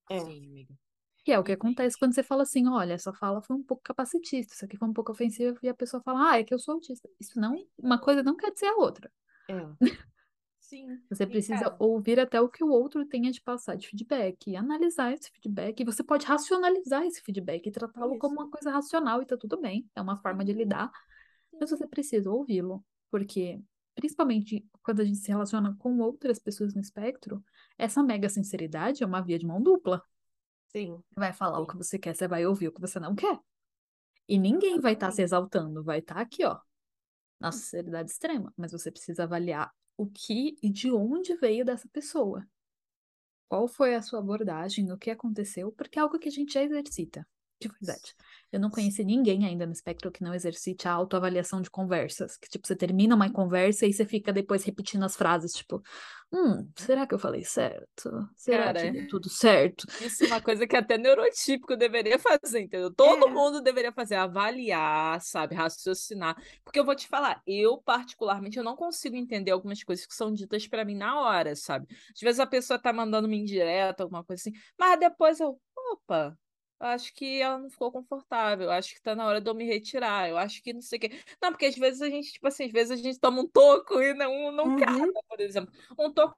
É. 0.09 0.19
Sim, 0.19 0.47
amiga. 0.47 0.75
Que 1.23 1.31
é 1.31 1.39
o 1.39 1.43
que 1.43 1.51
acontece 1.51 1.97
quando 1.97 2.15
você 2.15 2.23
fala 2.23 2.43
assim, 2.43 2.67
olha, 2.67 2.93
essa 2.93 3.13
fala 3.13 3.41
foi 3.41 3.55
um 3.55 3.63
pouco 3.63 3.83
capacitista, 3.83 4.53
isso 4.53 4.65
aqui 4.65 4.75
foi 4.77 4.87
um 4.87 4.93
pouco 4.93 5.11
ofensiva, 5.11 5.57
e 5.61 5.69
a 5.69 5.73
pessoa 5.73 6.01
fala, 6.01 6.31
ah, 6.31 6.39
é 6.39 6.43
que 6.43 6.53
eu 6.53 6.59
sou 6.59 6.75
autista. 6.75 7.07
Isso 7.19 7.39
não, 7.39 7.55
uma 7.77 7.99
coisa 7.99 8.23
não 8.23 8.35
quer 8.35 8.51
dizer 8.51 8.67
a 8.67 8.75
outra. 8.77 9.11
É. 9.47 9.67
Sim. 10.59 10.87
Você 11.09 11.27
precisa 11.27 11.65
é. 11.65 11.75
ouvir 11.79 12.19
até 12.19 12.39
o 12.39 12.47
que 12.47 12.63
o 12.63 12.69
outro 12.69 13.05
tenha 13.05 13.29
de 13.29 13.41
passar 13.41 13.75
de 13.75 13.87
feedback, 13.87 14.49
e 14.49 14.55
analisar 14.55 15.13
esse 15.13 15.29
feedback, 15.31 15.79
e 15.79 15.85
você 15.85 16.01
pode 16.01 16.25
racionalizar 16.25 17.03
esse 17.03 17.21
feedback 17.21 17.67
e 17.67 17.71
tratá-lo 17.71 18.17
como 18.17 18.35
uma 18.35 18.49
coisa 18.49 18.71
racional, 18.71 19.21
e 19.21 19.25
tá 19.25 19.37
tudo 19.37 19.59
bem, 19.59 19.87
é 19.95 20.01
uma 20.01 20.17
forma 20.17 20.45
de 20.45 20.53
Sim. 20.53 20.59
lidar, 20.59 20.89
mas 21.59 21.69
você 21.69 21.85
precisa 21.85 22.31
ouvi-lo, 22.31 22.83
porque 23.11 23.61
principalmente 23.93 24.65
quando 24.81 25.01
a 25.01 25.05
gente 25.05 25.19
se 25.19 25.27
relaciona 25.27 25.75
com 25.77 25.99
outras 25.99 26.39
pessoas 26.39 26.73
no 26.73 26.81
espectro, 26.81 27.43
essa 27.77 28.01
mega 28.01 28.29
sinceridade 28.29 29.03
é 29.03 29.05
uma 29.05 29.21
via 29.21 29.37
de 29.37 29.45
mão 29.45 29.61
dupla. 29.61 30.01
Sim. 30.71 31.03
Você 31.09 31.19
vai 31.19 31.33
falar 31.33 31.59
o 31.59 31.67
que 31.67 31.75
você 31.75 31.99
quer, 31.99 32.15
você 32.15 32.27
vai 32.27 32.45
ouvir 32.45 32.69
o 32.69 32.71
que 32.71 32.81
você 32.81 32.99
não 32.99 33.15
quer. 33.15 33.39
E 34.27 34.37
ninguém 34.37 34.79
vai 34.79 34.93
estar 34.93 35.11
se 35.11 35.21
exaltando, 35.21 35.83
vai 35.83 35.99
estar 35.99 36.17
aqui, 36.17 36.45
ó, 36.45 36.57
na 37.39 37.51
sinceridade 37.51 38.11
extrema, 38.11 38.53
mas 38.57 38.71
você 38.71 38.91
precisa 38.91 39.23
avaliar 39.23 39.71
o 39.97 40.07
que 40.07 40.57
e 40.63 40.69
de 40.69 40.91
onde 40.91 41.35
veio 41.35 41.65
dessa 41.65 41.87
pessoa. 41.89 42.45
Qual 43.49 43.67
foi 43.67 43.95
a 43.95 44.01
sua 44.01 44.19
abordagem, 44.19 44.91
o 44.91 44.97
que 44.97 45.11
aconteceu, 45.11 45.71
porque 45.73 45.99
é 45.99 46.01
algo 46.01 46.17
que 46.17 46.29
a 46.29 46.31
gente 46.31 46.53
já 46.53 46.63
exercita, 46.63 47.27
de 47.67 47.75
verdade. 47.79 48.13
Eu 48.51 48.59
não 48.59 48.69
conheci 48.69 49.03
ninguém 49.03 49.45
ainda 49.45 49.65
no 49.65 49.71
espectro 49.73 50.11
que 50.11 50.23
não 50.23 50.33
exercite 50.33 50.87
a 50.87 50.91
autoavaliação 50.93 51.61
de 51.61 51.69
conversas, 51.69 52.37
que 52.37 52.49
tipo, 52.49 52.67
você 52.67 52.75
termina 52.75 53.15
uma 53.15 53.31
conversa 53.31 53.85
e 53.85 53.93
você 53.93 54.05
fica 54.05 54.33
depois 54.33 54.63
repetindo 54.63 55.03
as 55.03 55.15
frases, 55.15 55.53
tipo, 55.53 55.81
hum, 56.33 56.69
será 56.77 57.07
que 57.07 57.13
eu 57.15 57.19
falei 57.19 57.43
certo? 57.43 58.09
Será 58.35 58.69
Cara, 58.69 58.81
que 58.81 58.87
deu 58.89 59.05
tudo 59.07 59.29
certo? 59.29 59.85
Isso 59.99 60.23
é 60.23 60.27
uma 60.27 60.41
coisa 60.41 60.65
que 60.65 60.75
até 60.75 60.97
neurotípico 60.97 61.77
deveria 61.77 62.17
fazer, 62.17 62.61
entendeu? 62.61 62.91
Todo 62.93 63.29
É. 63.29 63.31
mundo 63.31 63.61
deveria 63.61 63.91
fazer, 63.93 64.15
avaliar, 64.15 65.21
sabe, 65.21 65.53
raciocinar. 65.53 66.35
Porque 66.63 66.79
eu 66.79 66.85
vou 66.85 66.95
te 66.95 67.07
falar, 67.07 67.39
eu 67.45 67.79
particularmente 67.83 68.57
eu 68.57 68.63
não 68.63 68.75
consigo 68.75 69.15
entender 69.15 69.51
algumas 69.51 69.83
coisas 69.83 70.05
que 70.07 70.15
são 70.15 70.33
ditas 70.33 70.67
pra 70.67 70.83
mim 70.83 70.95
na 70.95 71.19
hora, 71.21 71.55
sabe? 71.55 71.85
Às 72.15 72.19
vezes 72.19 72.39
a 72.39 72.47
pessoa 72.47 72.81
tá 72.81 72.91
mandando 72.91 73.27
uma 73.27 73.35
indireta, 73.35 74.01
alguma 74.03 74.23
coisa 74.23 74.41
assim, 74.41 74.51
mas 74.77 74.99
depois 74.99 75.39
eu, 75.39 75.61
opa, 75.93 76.35
eu 76.81 76.87
acho 76.87 77.13
que 77.13 77.41
ela 77.41 77.59
não 77.59 77.69
ficou 77.69 77.91
confortável, 77.91 78.65
eu 78.65 78.71
acho 78.71 78.93
que 78.95 79.01
tá 79.01 79.15
na 79.15 79.25
hora 79.25 79.41
de 79.41 79.49
eu 79.49 79.55
me 79.55 79.65
retirar, 79.65 80.29
eu 80.29 80.37
acho 80.37 80.61
que 80.63 80.73
não 80.73 80.81
sei 80.81 80.97
o 80.97 81.01
quê. 81.01 81.11
Não, 81.41 81.51
porque 81.51 81.65
às 81.67 81.75
vezes 81.75 82.01
a 82.01 82.09
gente, 82.09 82.33
tipo 82.33 82.47
assim, 82.47 82.65
às 82.65 82.71
vezes 82.71 82.91
a 82.91 82.95
gente 83.03 83.19
toma 83.19 83.41
um 83.41 83.47
toco 83.49 84.01
e 84.01 84.13
não, 84.13 84.51
não 84.51 84.71
Uhum. 84.71 84.73
casa, 84.73 85.23
por 85.29 85.39
exemplo. 85.41 85.73
Um 85.99 86.11
toco 86.13 86.37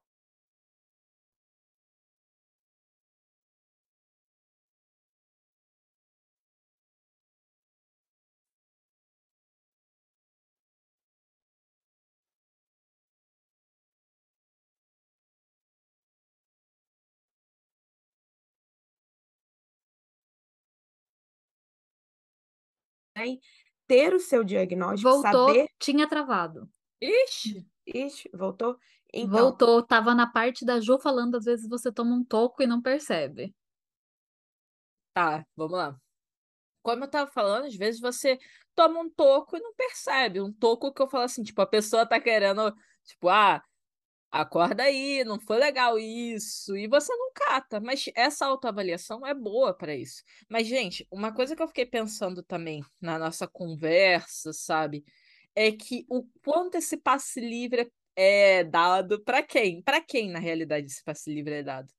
ter 23.88 24.14
o 24.14 24.20
seu 24.20 24.44
diagnóstico, 24.44 25.10
Voltou, 25.10 25.48
saber. 25.50 25.68
tinha 25.80 26.08
travado. 26.08 26.68
Ixi! 27.02 27.66
Ixi, 27.86 28.30
voltou? 28.34 28.78
Então, 29.14 29.30
Voltou, 29.32 29.84
tava 29.86 30.16
na 30.16 30.26
parte 30.26 30.66
da 30.66 30.80
Jo 30.80 30.98
falando, 30.98 31.36
às 31.36 31.46
vezes 31.46 31.68
você 31.70 31.92
toma 31.92 32.16
um 32.16 32.24
toco 32.24 32.64
e 32.64 32.68
não 32.68 32.82
percebe. 32.82 33.54
Tá, 35.14 35.46
vamos 35.56 35.74
lá. 35.74 35.96
Como 36.82 37.04
eu 37.04 37.10
tava 37.10 37.30
falando, 37.32 37.66
às 37.66 37.76
vezes 37.76 38.02
você 38.02 38.38
toma 38.76 39.00
um 39.00 39.10
toco 39.10 39.56
e 39.56 39.60
não 39.60 39.74
percebe. 39.76 40.42
Um 40.42 40.52
toco 40.52 40.92
que 40.94 41.02
eu 41.02 41.08
falo 41.08 41.26
assim, 41.26 41.44
tipo, 41.44 41.62
a 41.62 41.68
pessoa 41.68 42.06
tá 42.08 42.20
querendo, 42.20 42.74
tipo, 43.06 43.30
ah, 43.30 43.62
acorda 44.34 44.84
aí, 44.84 45.24
não 45.24 45.40
foi 45.40 45.58
legal 45.60 45.98
isso, 46.00 46.76
e 46.76 46.88
você 46.88 47.16
não 47.16 47.32
cata. 47.34 47.80
Mas 47.80 48.06
essa 48.16 48.46
autoavaliação 48.46 49.26
é 49.26 49.34
boa 49.34 49.74
para 49.74 49.96
isso. 49.96 50.24
Mas, 50.50 50.68
gente, 50.68 51.08
uma 51.12 51.34
coisa 51.34 51.56
que 51.56 51.62
eu 51.62 51.68
fiquei 51.68 51.86
pensando 51.86 52.44
também 52.44 52.84
na 53.00 53.20
nossa 53.20 53.48
conversa, 53.48 54.52
sabe, 54.54 55.06
é 55.56 55.72
que 55.72 56.06
o 56.10 56.24
quanto 56.44 56.76
esse 56.76 56.98
passe 56.98 57.40
livre 57.40 57.92
é 58.16 58.64
dado 58.64 59.24
para 59.24 59.44
quem? 59.44 59.82
Para 59.84 60.02
quem, 60.02 60.30
na 60.30 60.40
realidade, 60.40 60.88
esse 60.88 61.04
passe 61.04 61.34
livre 61.34 61.54
é 61.56 61.64
dado? 61.64 61.92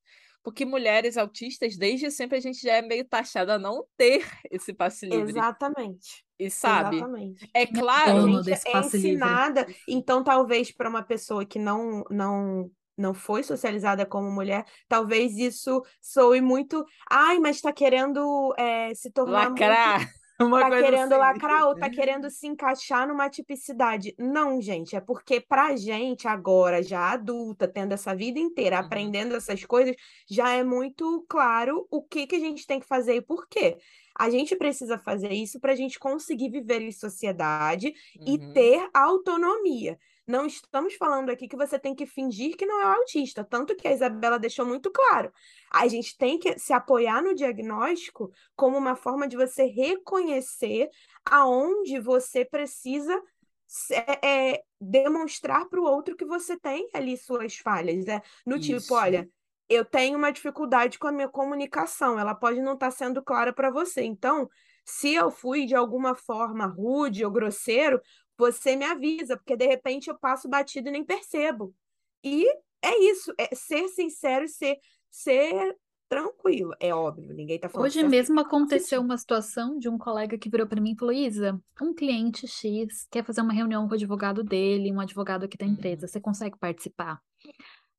Porque 0.45 0.63
mulheres 0.63 1.17
autistas, 1.17 1.75
desde 1.75 2.11
sempre, 2.11 2.37
a 2.37 2.41
gente 2.41 2.61
já 2.61 2.75
é 2.75 2.81
meio 2.83 3.03
taxada 3.03 3.55
a 3.55 3.59
não 3.59 3.83
ter 3.97 4.23
esse 4.51 4.73
passe 4.73 5.07
livre. 5.07 5.31
exatamente. 5.31 6.23
E 6.37 6.51
sabe? 6.51 6.97
Exatamente. 6.97 7.49
É 7.53 7.63
A 7.63 7.67
claro. 7.67 8.43
Gente 8.43 8.67
é 8.67 8.71
passe 8.71 8.97
livre. 8.97 9.09
ensinada, 9.13 9.67
então 9.87 10.23
talvez 10.23 10.71
para 10.71 10.87
uma 10.89 11.01
pessoa 11.01 11.45
que 11.45 11.57
não 11.57 12.03
não 12.11 12.71
não 12.97 13.13
foi 13.13 13.43
socializada 13.43 14.05
como 14.05 14.31
mulher, 14.31 14.65
talvez 14.87 15.37
isso 15.37 15.81
soe 15.99 16.39
muito, 16.39 16.85
ai, 17.11 17.39
mas 17.39 17.59
tá 17.59 17.73
querendo 17.73 18.53
é, 18.57 18.93
se 18.95 19.11
tornar 19.11 19.49
muito 19.49 19.59
Lacrar. 19.59 20.09
Uma 20.41 20.65
tá 20.65 20.71
querendo 20.71 21.15
assim. 21.15 21.17
lacrar 21.17 21.67
ou 21.67 21.77
tá 21.77 21.89
querendo 21.89 22.29
se 22.29 22.47
encaixar 22.47 23.07
numa 23.07 23.29
tipicidade. 23.29 24.15
Não, 24.19 24.61
gente, 24.61 24.95
é 24.95 25.01
porque 25.01 25.39
pra 25.41 25.75
gente 25.75 26.27
agora, 26.27 26.81
já 26.83 27.11
adulta, 27.13 27.67
tendo 27.67 27.93
essa 27.93 28.15
vida 28.15 28.39
inteira, 28.39 28.79
Uhum. 28.79 28.79
aprendendo 28.79 29.35
essas 29.35 29.63
coisas, 29.65 29.95
já 30.29 30.51
é 30.53 30.63
muito 30.63 31.25
claro 31.29 31.87
o 31.91 32.01
que 32.03 32.27
que 32.27 32.35
a 32.35 32.39
gente 32.39 32.65
tem 32.67 32.79
que 32.79 32.87
fazer 32.87 33.15
e 33.15 33.21
por 33.21 33.47
quê. 33.49 33.77
A 34.17 34.29
gente 34.29 34.55
precisa 34.55 34.97
fazer 34.97 35.33
isso 35.33 35.59
para 35.59 35.73
a 35.73 35.75
gente 35.75 35.99
conseguir 35.99 36.49
viver 36.49 36.81
em 36.81 36.91
sociedade 36.91 37.93
e 38.25 38.37
Uhum. 38.37 38.51
ter 38.53 38.89
autonomia. 38.93 39.97
Não 40.27 40.47
estamos 40.47 40.95
falando 40.95 41.29
aqui 41.29 41.47
que 41.47 41.55
você 41.55 41.77
tem 41.77 41.93
que 41.93 42.05
fingir 42.05 42.57
que 42.57 42.65
não 42.65 42.81
é 42.81 42.95
autista, 42.95 43.43
tanto 43.43 43.75
que 43.75 43.87
a 43.87 43.93
Isabela 43.93 44.39
deixou 44.39 44.65
muito 44.65 44.91
claro. 44.91 45.31
A 45.71 45.87
gente 45.87 46.17
tem 46.17 46.39
que 46.39 46.57
se 46.57 46.73
apoiar 46.73 47.21
no 47.21 47.35
diagnóstico 47.35 48.31
como 48.55 48.77
uma 48.77 48.95
forma 48.95 49.27
de 49.27 49.35
você 49.37 49.65
reconhecer 49.65 50.89
aonde 51.23 51.99
você 51.99 52.43
precisa 52.43 53.21
se- 53.67 53.93
é, 54.23 54.63
demonstrar 54.79 55.67
para 55.67 55.79
o 55.79 55.83
outro 55.83 56.15
que 56.15 56.25
você 56.25 56.57
tem 56.57 56.89
ali 56.93 57.17
suas 57.17 57.57
falhas. 57.57 58.07
É, 58.07 58.21
no 58.45 58.59
tipo, 58.59 58.77
Isso. 58.77 58.93
olha, 58.95 59.29
eu 59.67 59.83
tenho 59.85 60.17
uma 60.17 60.31
dificuldade 60.31 60.97
com 60.99 61.07
a 61.07 61.11
minha 61.11 61.29
comunicação, 61.29 62.19
ela 62.19 62.35
pode 62.35 62.61
não 62.61 62.73
estar 62.73 62.91
sendo 62.91 63.23
clara 63.23 63.53
para 63.53 63.71
você. 63.71 64.03
Então, 64.03 64.47
se 64.85 65.13
eu 65.13 65.31
fui 65.31 65.65
de 65.65 65.75
alguma 65.75 66.13
forma 66.15 66.65
rude 66.67 67.25
ou 67.25 67.31
grosseiro, 67.31 67.99
você 68.37 68.75
me 68.75 68.85
avisa, 68.85 69.37
porque 69.37 69.55
de 69.55 69.65
repente 69.67 70.09
eu 70.09 70.17
passo 70.17 70.49
batido 70.49 70.89
e 70.89 70.91
nem 70.91 71.03
percebo. 71.05 71.75
E 72.23 72.45
é 72.81 72.97
isso, 73.11 73.33
é 73.37 73.53
ser 73.55 73.87
sincero 73.89 74.45
e 74.45 74.49
ser, 74.49 74.77
ser 75.09 75.77
tranquilo. 76.09 76.73
É 76.79 76.93
óbvio, 76.93 77.33
ninguém 77.33 77.59
tá 77.59 77.69
falando 77.69 77.87
Hoje 77.87 77.99
você 77.99 78.09
mesmo 78.09 78.35
faça 78.35 78.47
aconteceu 78.47 79.01
isso. 79.01 79.01
uma 79.01 79.17
situação 79.17 79.77
de 79.77 79.89
um 79.89 79.97
colega 79.97 80.37
que 80.37 80.49
virou 80.49 80.67
para 80.67 80.81
mim 80.81 80.93
e 80.93 80.97
falou: 80.97 81.13
Isa, 81.13 81.59
um 81.81 81.93
cliente 81.93 82.47
X 82.47 83.07
quer 83.11 83.23
fazer 83.23 83.41
uma 83.41 83.53
reunião 83.53 83.85
com 83.87 83.91
o 83.91 83.95
advogado 83.95 84.43
dele, 84.43 84.91
um 84.91 84.99
advogado 84.99 85.43
aqui 85.45 85.57
da 85.57 85.65
Uhum. 85.65 85.73
empresa, 85.73 86.07
você 86.07 86.19
consegue 86.21 86.57
participar? 86.57 87.21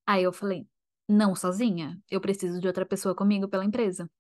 Aí 0.07 0.23
eu 0.23 0.33
falei: 0.33 0.67
não, 1.09 1.35
sozinha, 1.35 2.01
eu 2.11 2.21
preciso 2.21 2.61
de 2.61 2.67
outra 2.67 2.87
pessoa 2.87 3.15
comigo 3.15 3.49
pela 3.49 3.65
empresa. 3.65 4.11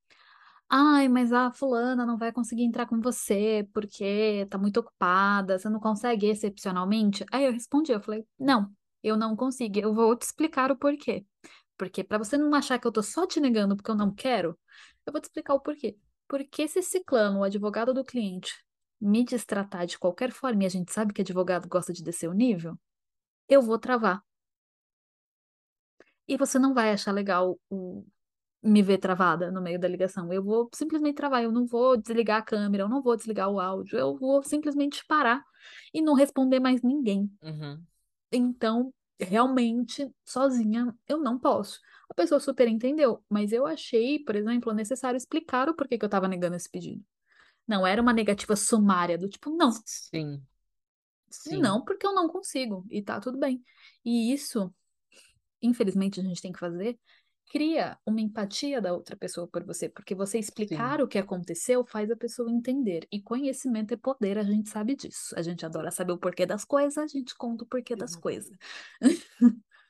Ai, 0.68 1.08
mas 1.08 1.32
a 1.32 1.52
fulana 1.52 2.04
não 2.04 2.16
vai 2.18 2.32
conseguir 2.32 2.64
entrar 2.64 2.86
com 2.86 3.00
você 3.00 3.68
porque 3.72 4.46
tá 4.50 4.58
muito 4.58 4.78
ocupada, 4.80 5.58
você 5.58 5.68
não 5.68 5.78
consegue 5.78 6.26
excepcionalmente? 6.26 7.24
Aí 7.30 7.44
eu 7.44 7.52
respondi, 7.52 7.92
eu 7.92 8.00
falei: 8.00 8.26
não, 8.38 8.70
eu 9.02 9.16
não 9.16 9.36
consigo, 9.36 9.78
eu 9.78 9.94
vou 9.94 10.16
te 10.16 10.22
explicar 10.22 10.70
o 10.72 10.76
porquê. 10.76 11.24
Porque 11.76 12.02
para 12.04 12.18
você 12.18 12.36
não 12.38 12.54
achar 12.54 12.78
que 12.80 12.86
eu 12.86 12.92
tô 12.92 13.02
só 13.02 13.26
te 13.26 13.40
negando 13.40 13.76
porque 13.76 13.90
eu 13.90 13.94
não 13.96 14.12
quero, 14.14 14.58
eu 15.06 15.12
vou 15.12 15.20
te 15.20 15.24
explicar 15.26 15.54
o 15.54 15.60
porquê. 15.60 15.96
Porque 16.28 16.66
se 16.68 16.82
ciclano, 16.82 17.40
o 17.40 17.44
advogado 17.44 17.94
do 17.94 18.04
cliente, 18.04 18.52
me 19.00 19.24
destratar 19.24 19.86
de 19.86 19.98
qualquer 19.98 20.32
forma, 20.32 20.64
e 20.64 20.66
a 20.66 20.68
gente 20.70 20.92
sabe 20.92 21.12
que 21.14 21.22
advogado 21.22 21.68
gosta 21.68 21.92
de 21.92 22.02
descer 22.02 22.28
o 22.28 22.32
nível, 22.34 22.76
eu 23.48 23.62
vou 23.62 23.78
travar. 23.78 24.22
E 26.28 26.36
você 26.36 26.58
não 26.58 26.74
vai 26.74 26.92
achar 26.92 27.12
legal 27.12 27.58
o- 27.70 28.04
me 28.66 28.82
ver 28.82 28.98
travada 28.98 29.50
no 29.50 29.62
meio 29.62 29.78
da 29.78 29.88
ligação. 29.88 30.32
Eu 30.32 30.42
vou 30.42 30.68
simplesmente 30.74 31.14
travar, 31.14 31.42
eu 31.42 31.52
não 31.52 31.66
vou 31.66 31.96
desligar 31.96 32.38
a 32.38 32.42
câmera, 32.42 32.84
eu 32.84 32.88
não 32.88 33.00
vou 33.00 33.16
desligar 33.16 33.48
o 33.48 33.60
áudio, 33.60 33.98
eu 33.98 34.16
vou 34.16 34.42
simplesmente 34.42 35.04
parar 35.06 35.42
e 35.94 36.02
não 36.02 36.14
responder 36.14 36.60
mais 36.60 36.82
ninguém. 36.82 37.30
Uhum. 37.42 37.82
Então, 38.32 38.92
realmente, 39.18 40.10
sozinha, 40.24 40.94
eu 41.08 41.18
não 41.18 41.38
posso. 41.38 41.80
A 42.10 42.14
pessoa 42.14 42.40
super 42.40 42.68
entendeu, 42.68 43.22
mas 43.28 43.52
eu 43.52 43.66
achei, 43.66 44.18
por 44.18 44.36
exemplo, 44.36 44.72
necessário 44.72 45.16
explicar 45.16 45.68
o 45.68 45.74
porquê 45.74 45.98
que 45.98 46.04
eu 46.04 46.08
tava 46.08 46.28
negando 46.28 46.56
esse 46.56 46.70
pedido. 46.70 47.04
Não 47.66 47.86
era 47.86 48.00
uma 48.00 48.12
negativa 48.12 48.54
sumária, 48.54 49.18
do 49.18 49.28
tipo, 49.28 49.50
não, 49.50 49.70
Sim. 49.84 50.42
Sim. 51.28 51.60
não, 51.60 51.84
porque 51.84 52.06
eu 52.06 52.14
não 52.14 52.28
consigo, 52.28 52.86
e 52.90 53.02
tá 53.02 53.20
tudo 53.20 53.38
bem. 53.38 53.62
E 54.04 54.32
isso, 54.32 54.72
infelizmente, 55.60 56.20
a 56.20 56.22
gente 56.22 56.40
tem 56.40 56.52
que 56.52 56.58
fazer, 56.58 56.98
cria 57.50 57.98
uma 58.04 58.20
empatia 58.20 58.80
da 58.80 58.92
outra 58.92 59.16
pessoa 59.16 59.46
por 59.46 59.64
você, 59.64 59.88
porque 59.88 60.14
você 60.14 60.38
explicar 60.38 60.98
Sim. 60.98 61.02
o 61.04 61.08
que 61.08 61.18
aconteceu 61.18 61.84
faz 61.84 62.10
a 62.10 62.16
pessoa 62.16 62.50
entender. 62.50 63.06
E 63.10 63.20
conhecimento 63.20 63.94
é 63.94 63.96
poder, 63.96 64.38
a 64.38 64.42
gente 64.42 64.68
sabe 64.68 64.96
disso. 64.96 65.34
A 65.36 65.42
gente 65.42 65.64
adora 65.64 65.90
saber 65.90 66.12
o 66.12 66.18
porquê 66.18 66.44
das 66.44 66.64
coisas, 66.64 66.98
a 66.98 67.06
gente 67.06 67.34
conta 67.36 67.64
o 67.64 67.66
porquê 67.66 67.94
das 67.94 68.16
coisas. 68.16 68.56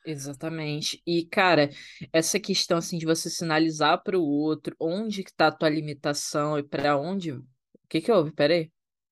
Exatamente. 0.04 1.02
E, 1.06 1.24
cara, 1.24 1.70
essa 2.12 2.38
questão 2.38 2.78
assim 2.78 2.98
de 2.98 3.06
você 3.06 3.28
sinalizar 3.28 4.02
para 4.02 4.18
o 4.18 4.24
outro 4.24 4.76
onde 4.78 5.24
que 5.24 5.32
tá 5.32 5.48
a 5.48 5.52
tua 5.52 5.68
limitação 5.68 6.58
e 6.58 6.62
para 6.62 6.96
onde. 6.96 7.32
O 7.32 7.44
que 7.88 8.00
que 8.00 8.12
houve? 8.12 8.32
Peraí. 8.32 8.70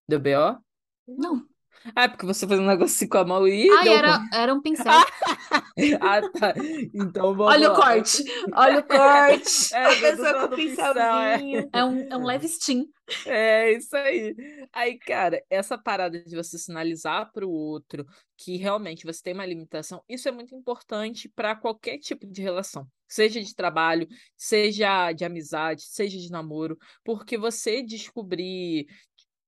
Deu 0.08 0.20
BO? 0.20 0.60
Não. 1.06 1.53
Ah, 1.94 2.04
é 2.04 2.08
porque 2.08 2.26
você 2.26 2.46
fez 2.46 2.58
um 2.58 2.66
negócio 2.66 2.94
assim 2.94 3.08
com 3.08 3.18
a 3.18 3.24
mão 3.24 3.46
e 3.46 3.68
deu 3.82 3.92
era, 3.92 4.20
era 4.32 4.54
um 4.54 4.60
pincel. 4.60 4.84
Ah, 6.00 6.20
tá. 6.38 6.54
Então 6.94 7.34
vamos 7.34 7.52
Olha 7.52 7.70
o 7.70 7.72
lá. 7.72 7.76
corte, 7.76 8.24
olha 8.54 8.78
o 8.78 8.82
corte. 8.84 9.44
É, 9.74 9.84
a 9.86 10.00
pessoa 10.00 10.34
com 10.34 10.40
o 10.40 10.44
o 10.46 10.56
pincel, 10.56 10.92
é. 10.98 11.36
pincelzinho. 11.38 11.70
É 11.72 11.84
um, 11.84 12.08
é 12.10 12.16
um 12.16 12.24
leve 12.24 12.48
steam. 12.48 12.86
É 13.26 13.72
isso 13.72 13.94
aí. 13.96 14.34
Aí, 14.72 14.98
cara, 14.98 15.42
essa 15.50 15.76
parada 15.76 16.22
de 16.22 16.34
você 16.36 16.56
sinalizar 16.58 17.30
para 17.32 17.46
o 17.46 17.50
outro 17.50 18.06
que 18.36 18.56
realmente 18.56 19.04
você 19.04 19.22
tem 19.22 19.34
uma 19.34 19.46
limitação, 19.46 20.02
isso 20.08 20.28
é 20.28 20.32
muito 20.32 20.54
importante 20.54 21.28
para 21.28 21.54
qualquer 21.54 21.98
tipo 21.98 22.26
de 22.26 22.42
relação, 22.42 22.86
seja 23.06 23.40
de 23.40 23.54
trabalho, 23.54 24.08
seja 24.36 25.12
de 25.12 25.24
amizade, 25.24 25.82
seja 25.82 26.18
de 26.18 26.30
namoro, 26.30 26.76
porque 27.04 27.36
você 27.38 27.82
descobrir, 27.82 28.86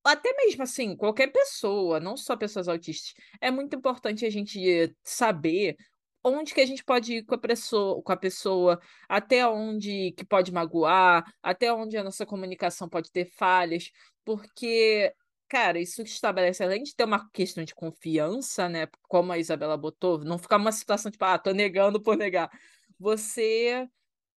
até 0.07 0.33
mesmo 0.37 0.63
assim, 0.63 0.97
qualquer 0.97 1.29
pessoa, 1.29 2.01
não 2.01 2.17
só 2.17 2.37
pessoas 2.37 2.69
autistas, 2.69 3.15
é 3.41 3.51
muito 3.51 3.77
importante 3.77 4.25
a 4.25 4.31
gente 4.31 4.95
saber 5.03 5.77
onde 6.25 6.53
que 6.53 6.61
a 6.61 6.67
gente 6.67 6.85
pode 6.85 7.17
ir 7.17 7.25
com 7.25 7.35
a 7.37 7.39
pessoa, 7.39 8.03
com 8.03 8.13
a 8.13 8.17
pessoa 8.17 8.81
até 9.09 9.47
onde 9.47 10.13
que 10.13 10.25
pode 10.25 10.53
magoar, 10.53 11.25
até 11.43 11.73
onde 11.73 11.97
a 11.97 12.03
nossa 12.05 12.27
comunicação 12.27 12.89
pode 12.89 13.11
ter 13.13 13.27
falhas, 13.27 13.91
porque, 14.25 15.13
cara, 15.49 15.79
isso 15.79 16.03
estabelece, 16.03 16.65
além 16.65 16.83
de 16.83 16.95
ter 16.95 17.05
uma 17.05 17.31
questão 17.31 17.65
de 17.65 17.75
confiança, 17.75 18.69
né? 18.69 18.89
Como 19.09 19.33
a 19.33 19.39
Isabela 19.39 19.77
botou, 19.77 20.19
não 20.19 20.39
ficar 20.39 20.57
uma 20.57 20.73
situação 20.73 21.11
tipo, 21.13 21.25
ah, 21.25 21.39
tô 21.39 21.53
negando 21.53 22.03
por 22.03 22.17
negar. 22.17 22.51
Você 22.99 23.87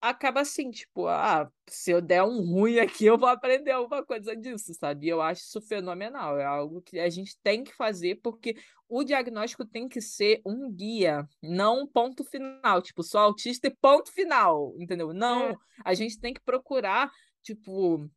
acaba 0.01 0.41
assim, 0.41 0.71
tipo, 0.71 1.07
ah, 1.07 1.49
se 1.67 1.91
eu 1.91 2.01
der 2.01 2.23
um 2.23 2.41
ruim 2.41 2.79
aqui, 2.79 3.05
eu 3.05 3.17
vou 3.17 3.27
aprender 3.27 3.71
alguma 3.71 4.03
coisa 4.03 4.35
disso, 4.35 4.73
sabe? 4.73 5.07
Eu 5.07 5.21
acho 5.21 5.41
isso 5.41 5.61
fenomenal, 5.61 6.37
é 6.37 6.45
algo 6.45 6.81
que 6.81 6.99
a 6.99 7.09
gente 7.09 7.37
tem 7.43 7.63
que 7.63 7.75
fazer, 7.75 8.19
porque 8.23 8.55
o 8.87 9.03
diagnóstico 9.03 9.65
tem 9.65 9.87
que 9.87 10.01
ser 10.01 10.41
um 10.45 10.71
guia, 10.71 11.27
não 11.43 11.81
um 11.81 11.87
ponto 11.87 12.23
final, 12.23 12.81
tipo, 12.81 13.03
sou 13.03 13.19
autista 13.19 13.67
e 13.67 13.75
ponto 13.75 14.11
final, 14.11 14.73
entendeu? 14.79 15.13
Não, 15.13 15.57
a 15.83 15.93
gente 15.93 16.19
tem 16.19 16.33
que 16.33 16.41
procurar, 16.41 17.11
tipo, 17.43 18.09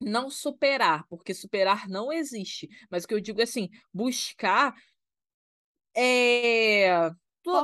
não 0.00 0.30
superar, 0.30 1.06
porque 1.08 1.34
superar 1.34 1.88
não 1.88 2.12
existe, 2.12 2.68
mas 2.90 3.04
o 3.04 3.08
que 3.08 3.14
eu 3.14 3.20
digo 3.20 3.40
é 3.40 3.44
assim, 3.44 3.68
buscar 3.92 4.74
é, 5.94 7.10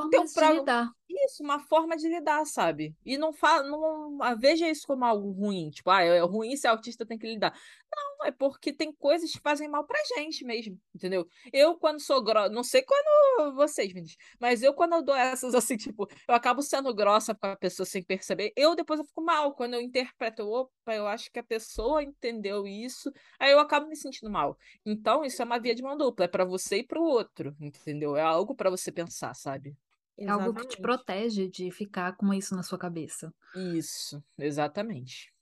ter 0.09 0.19
um 0.19 0.27
Formas 0.27 0.33
de 0.33 0.59
lidar. 0.59 0.91
Isso, 1.25 1.43
uma 1.43 1.59
forma 1.59 1.95
de 1.95 2.07
lidar, 2.07 2.43
sabe? 2.45 2.95
E 3.05 3.17
não, 3.17 3.31
fa 3.31 3.61
não 3.61 4.17
veja 4.37 4.67
isso 4.69 4.87
como 4.87 5.05
algo 5.05 5.31
ruim. 5.31 5.69
Tipo, 5.69 5.91
ah, 5.91 6.01
é 6.01 6.19
ruim 6.21 6.55
se 6.57 6.65
autista 6.67 7.05
tem 7.05 7.17
que 7.19 7.27
lidar. 7.27 7.53
Não, 7.95 8.25
é 8.25 8.31
porque 8.31 8.73
tem 8.73 8.91
coisas 8.91 9.31
que 9.31 9.39
fazem 9.39 9.67
mal 9.69 9.85
pra 9.85 9.99
gente 10.17 10.43
mesmo, 10.43 10.79
entendeu? 10.95 11.27
Eu, 11.51 11.77
quando 11.77 11.99
sou 12.01 12.23
grossa, 12.23 12.49
não 12.49 12.63
sei 12.63 12.81
quando 12.81 13.53
vocês, 13.55 13.89
meninos, 13.93 14.15
mas 14.39 14.63
eu, 14.63 14.73
quando 14.73 14.93
eu 14.95 15.03
dou 15.03 15.15
essas 15.15 15.53
assim, 15.53 15.77
tipo, 15.77 16.07
eu 16.27 16.33
acabo 16.33 16.61
sendo 16.63 16.93
grossa 16.95 17.35
com 17.35 17.45
a 17.47 17.55
pessoa 17.55 17.85
sem 17.85 18.01
perceber, 18.03 18.51
eu 18.55 18.75
depois 18.75 18.99
eu 18.99 19.05
fico 19.05 19.21
mal. 19.21 19.53
Quando 19.53 19.75
eu 19.75 19.81
interpreto, 19.81 20.43
opa, 20.49 20.95
eu 20.95 21.05
acho 21.07 21.31
que 21.31 21.39
a 21.39 21.43
pessoa 21.43 22.01
entendeu 22.03 22.65
isso, 22.65 23.11
aí 23.39 23.51
eu 23.51 23.59
acabo 23.59 23.87
me 23.87 23.95
sentindo 23.95 24.31
mal. 24.31 24.57
Então, 24.85 25.23
isso 25.23 25.41
é 25.41 25.45
uma 25.45 25.59
via 25.59 25.75
de 25.75 25.83
mão 25.83 25.95
dupla, 25.97 26.25
é 26.25 26.27
pra 26.27 26.43
você 26.45 26.77
e 26.77 26.83
pro 26.83 27.03
outro, 27.03 27.55
entendeu? 27.59 28.15
É 28.17 28.21
algo 28.21 28.55
para 28.55 28.69
você 28.69 28.91
pensar, 28.91 29.33
sabe? 29.35 29.75
É 30.17 30.29
algo 30.29 30.53
que 30.53 30.67
te 30.67 30.81
protege 30.81 31.47
de 31.47 31.71
ficar 31.71 32.15
com 32.15 32.33
isso 32.33 32.55
na 32.55 32.61
sua 32.63 32.77
cabeça. 32.77 33.33
Isso, 33.55 34.23
exatamente. 34.37 35.33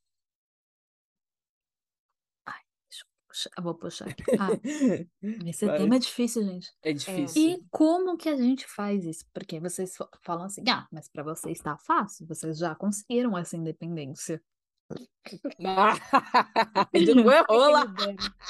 Ai, 2.45 2.61
deixa 2.89 3.03
eu 3.03 3.07
puxar, 3.27 3.49
eu 3.57 3.63
vou 3.63 3.75
puxar 3.75 4.07
aqui. 4.09 4.23
Ah, 4.39 4.47
esse 5.49 5.65
Vai. 5.65 5.77
tema 5.77 5.95
é 5.95 5.99
difícil, 5.99 6.43
gente. 6.43 6.71
É 6.81 6.93
difícil. 6.93 7.41
E 7.41 7.63
como 7.69 8.17
que 8.17 8.29
a 8.29 8.35
gente 8.37 8.65
faz 8.65 9.05
isso? 9.05 9.25
Porque 9.33 9.59
vocês 9.59 9.95
fa- 9.95 10.09
falam 10.21 10.45
assim, 10.45 10.63
ah, 10.69 10.87
mas 10.91 11.09
para 11.09 11.23
vocês 11.23 11.57
está 11.57 11.77
fácil, 11.77 12.25
vocês 12.25 12.57
já 12.57 12.73
conseguiram 12.73 13.37
essa 13.37 13.57
independência. 13.57 14.41
De 16.93 17.21
rola. 17.47 17.93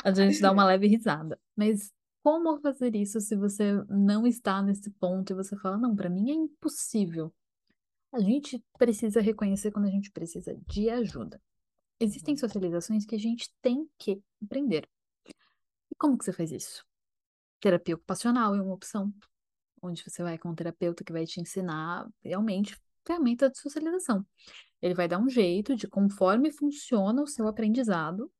A 0.03 0.11
gente 0.11 0.41
dá 0.41 0.51
uma 0.51 0.65
leve 0.65 0.87
risada. 0.87 1.39
Mas 1.55 1.91
como 2.23 2.59
fazer 2.59 2.95
isso 2.95 3.19
se 3.19 3.35
você 3.35 3.73
não 3.89 4.27
está 4.27 4.61
nesse 4.61 4.89
ponto 4.91 5.31
e 5.31 5.35
você 5.35 5.55
fala, 5.57 5.77
não, 5.77 5.95
para 5.95 6.09
mim 6.09 6.29
é 6.29 6.33
impossível. 6.33 7.33
A 8.11 8.19
gente 8.19 8.63
precisa 8.77 9.21
reconhecer 9.21 9.71
quando 9.71 9.85
a 9.85 9.91
gente 9.91 10.11
precisa 10.11 10.55
de 10.67 10.89
ajuda. 10.89 11.41
Existem 11.99 12.35
socializações 12.35 13.05
que 13.05 13.15
a 13.15 13.19
gente 13.19 13.49
tem 13.61 13.89
que 13.97 14.21
aprender. 14.43 14.87
E 15.89 15.95
como 15.97 16.17
que 16.17 16.25
você 16.25 16.33
faz 16.33 16.51
isso? 16.51 16.85
Terapia 17.59 17.95
ocupacional 17.95 18.55
é 18.55 18.61
uma 18.61 18.73
opção, 18.73 19.13
onde 19.81 20.03
você 20.03 20.21
vai 20.23 20.37
com 20.37 20.49
um 20.49 20.55
terapeuta 20.55 21.03
que 21.03 21.13
vai 21.13 21.25
te 21.25 21.39
ensinar 21.39 22.09
realmente 22.23 22.75
ferramenta 23.05 23.49
de 23.49 23.59
socialização. 23.59 24.25
Ele 24.81 24.93
vai 24.93 25.07
dar 25.07 25.19
um 25.19 25.29
jeito 25.29 25.75
de, 25.75 25.87
conforme 25.87 26.51
funciona 26.51 27.21
o 27.21 27.27
seu 27.27 27.47
aprendizado, 27.47 28.31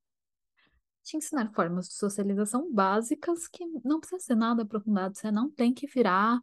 te 1.02 1.16
ensinar 1.16 1.52
formas 1.54 1.88
de 1.88 1.94
socialização 1.94 2.72
básicas 2.72 3.48
que 3.48 3.64
não 3.84 4.00
precisa 4.00 4.20
ser 4.24 4.34
nada 4.36 4.62
aprofundado. 4.62 5.16
Você 5.16 5.30
não 5.30 5.50
tem 5.50 5.72
que 5.74 5.86
virar 5.86 6.40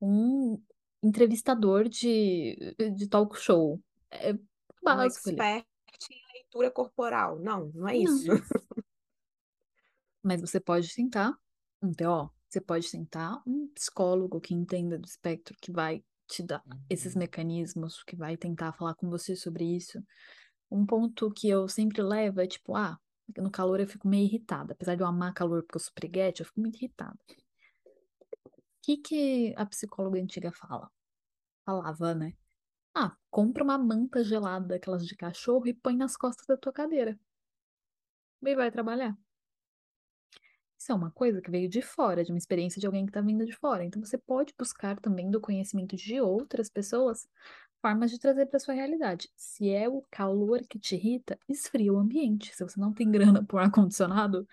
um 0.00 0.62
entrevistador 1.02 1.88
de, 1.88 2.74
de 2.96 3.08
talk 3.08 3.36
show. 3.38 3.82
É 4.10 4.34
Um 4.82 4.96
básico 4.96 5.28
ali. 5.30 5.40
expert 5.40 5.66
em 6.10 6.22
leitura 6.34 6.70
corporal. 6.70 7.38
Não, 7.40 7.70
não 7.74 7.88
é 7.88 7.96
Não. 7.96 8.18
isso. 8.18 8.30
Mas 10.22 10.40
você 10.40 10.60
pode 10.60 10.92
tentar 10.94 11.34
um 11.82 11.92
TO, 11.92 12.30
você 12.48 12.60
pode 12.60 12.90
tentar 12.90 13.42
um 13.46 13.68
psicólogo 13.68 14.40
que 14.40 14.54
entenda 14.54 14.98
do 14.98 15.06
espectro, 15.06 15.56
que 15.60 15.70
vai 15.72 16.02
te 16.26 16.42
dar 16.42 16.64
esses 16.88 17.14
Uhum. 17.14 17.20
mecanismos, 17.20 18.02
que 18.04 18.16
vai 18.16 18.36
tentar 18.36 18.72
falar 18.72 18.94
com 18.94 19.08
você 19.10 19.36
sobre 19.36 19.64
isso. 19.64 20.02
Um 20.70 20.86
ponto 20.86 21.30
que 21.32 21.48
eu 21.48 21.68
sempre 21.68 22.02
levo 22.02 22.40
é 22.40 22.46
tipo, 22.46 22.76
ah, 22.76 22.98
no 23.36 23.50
calor 23.50 23.80
eu 23.80 23.86
fico 23.86 24.08
meio 24.08 24.24
irritada. 24.24 24.72
Apesar 24.72 24.94
de 24.94 25.02
eu 25.02 25.06
amar 25.06 25.34
calor 25.34 25.62
porque 25.62 25.76
eu 25.76 25.80
sou 25.80 25.92
preguete, 25.94 26.40
eu 26.42 26.46
fico 26.46 26.60
muito 26.60 26.76
irritada. 26.76 27.18
O 28.46 28.50
que 28.82 28.96
que 28.98 29.54
a 29.56 29.66
psicóloga 29.66 30.20
antiga 30.20 30.52
fala? 30.52 30.90
Falava, 31.64 32.14
né? 32.14 32.34
Ah, 32.94 33.16
compra 33.30 33.64
uma 33.64 33.78
manta 33.78 34.22
gelada, 34.22 34.76
aquelas 34.76 35.06
de 35.06 35.16
cachorro, 35.16 35.66
e 35.66 35.74
põe 35.74 35.96
nas 35.96 36.16
costas 36.16 36.46
da 36.46 36.56
tua 36.56 36.72
cadeira. 36.72 37.18
E 38.42 38.54
vai 38.54 38.70
trabalhar. 38.70 39.16
Isso 40.78 40.92
é 40.92 40.94
uma 40.94 41.10
coisa 41.10 41.40
que 41.40 41.50
veio 41.50 41.68
de 41.68 41.80
fora, 41.80 42.22
de 42.22 42.30
uma 42.30 42.38
experiência 42.38 42.78
de 42.80 42.86
alguém 42.86 43.06
que 43.06 43.10
está 43.10 43.20
vindo 43.20 43.46
de 43.46 43.56
fora. 43.56 43.84
Então 43.84 44.04
você 44.04 44.18
pode 44.18 44.52
buscar 44.58 45.00
também 45.00 45.30
do 45.30 45.40
conhecimento 45.40 45.96
de 45.96 46.20
outras 46.20 46.68
pessoas 46.68 47.26
formas 47.84 48.10
de 48.10 48.18
trazer 48.18 48.46
para 48.46 48.58
sua 48.58 48.72
realidade. 48.72 49.30
Se 49.36 49.68
é 49.68 49.86
o 49.86 50.02
calor 50.10 50.60
que 50.66 50.78
te 50.78 50.94
irrita, 50.94 51.38
esfria 51.46 51.92
o 51.92 51.98
ambiente. 51.98 52.56
Se 52.56 52.64
você 52.64 52.80
não 52.80 52.94
tem 52.94 53.10
grana 53.10 53.44
por 53.44 53.60
ar-condicionado, 53.60 54.48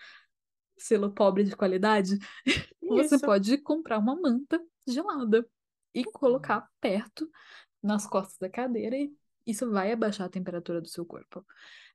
selo 0.78 1.10
pobre 1.10 1.46
de 1.46 1.56
qualidade, 1.56 2.20
você 2.84 3.16
Isso. 3.16 3.26
pode 3.26 3.58
comprar 3.60 4.00
uma 4.00 4.18
manta 4.20 4.62
gelada 4.86 5.48
e 5.94 6.04
colocar 6.04 6.68
perto 6.82 7.32
nas 7.82 8.06
costas 8.06 8.38
da 8.38 8.50
cadeira 8.50 8.98
e 8.98 9.16
isso 9.48 9.72
vai 9.72 9.94
abaixar 9.94 10.28
a 10.28 10.30
temperatura 10.30 10.82
do 10.82 10.90
seu 10.90 11.06
corpo. 11.06 11.46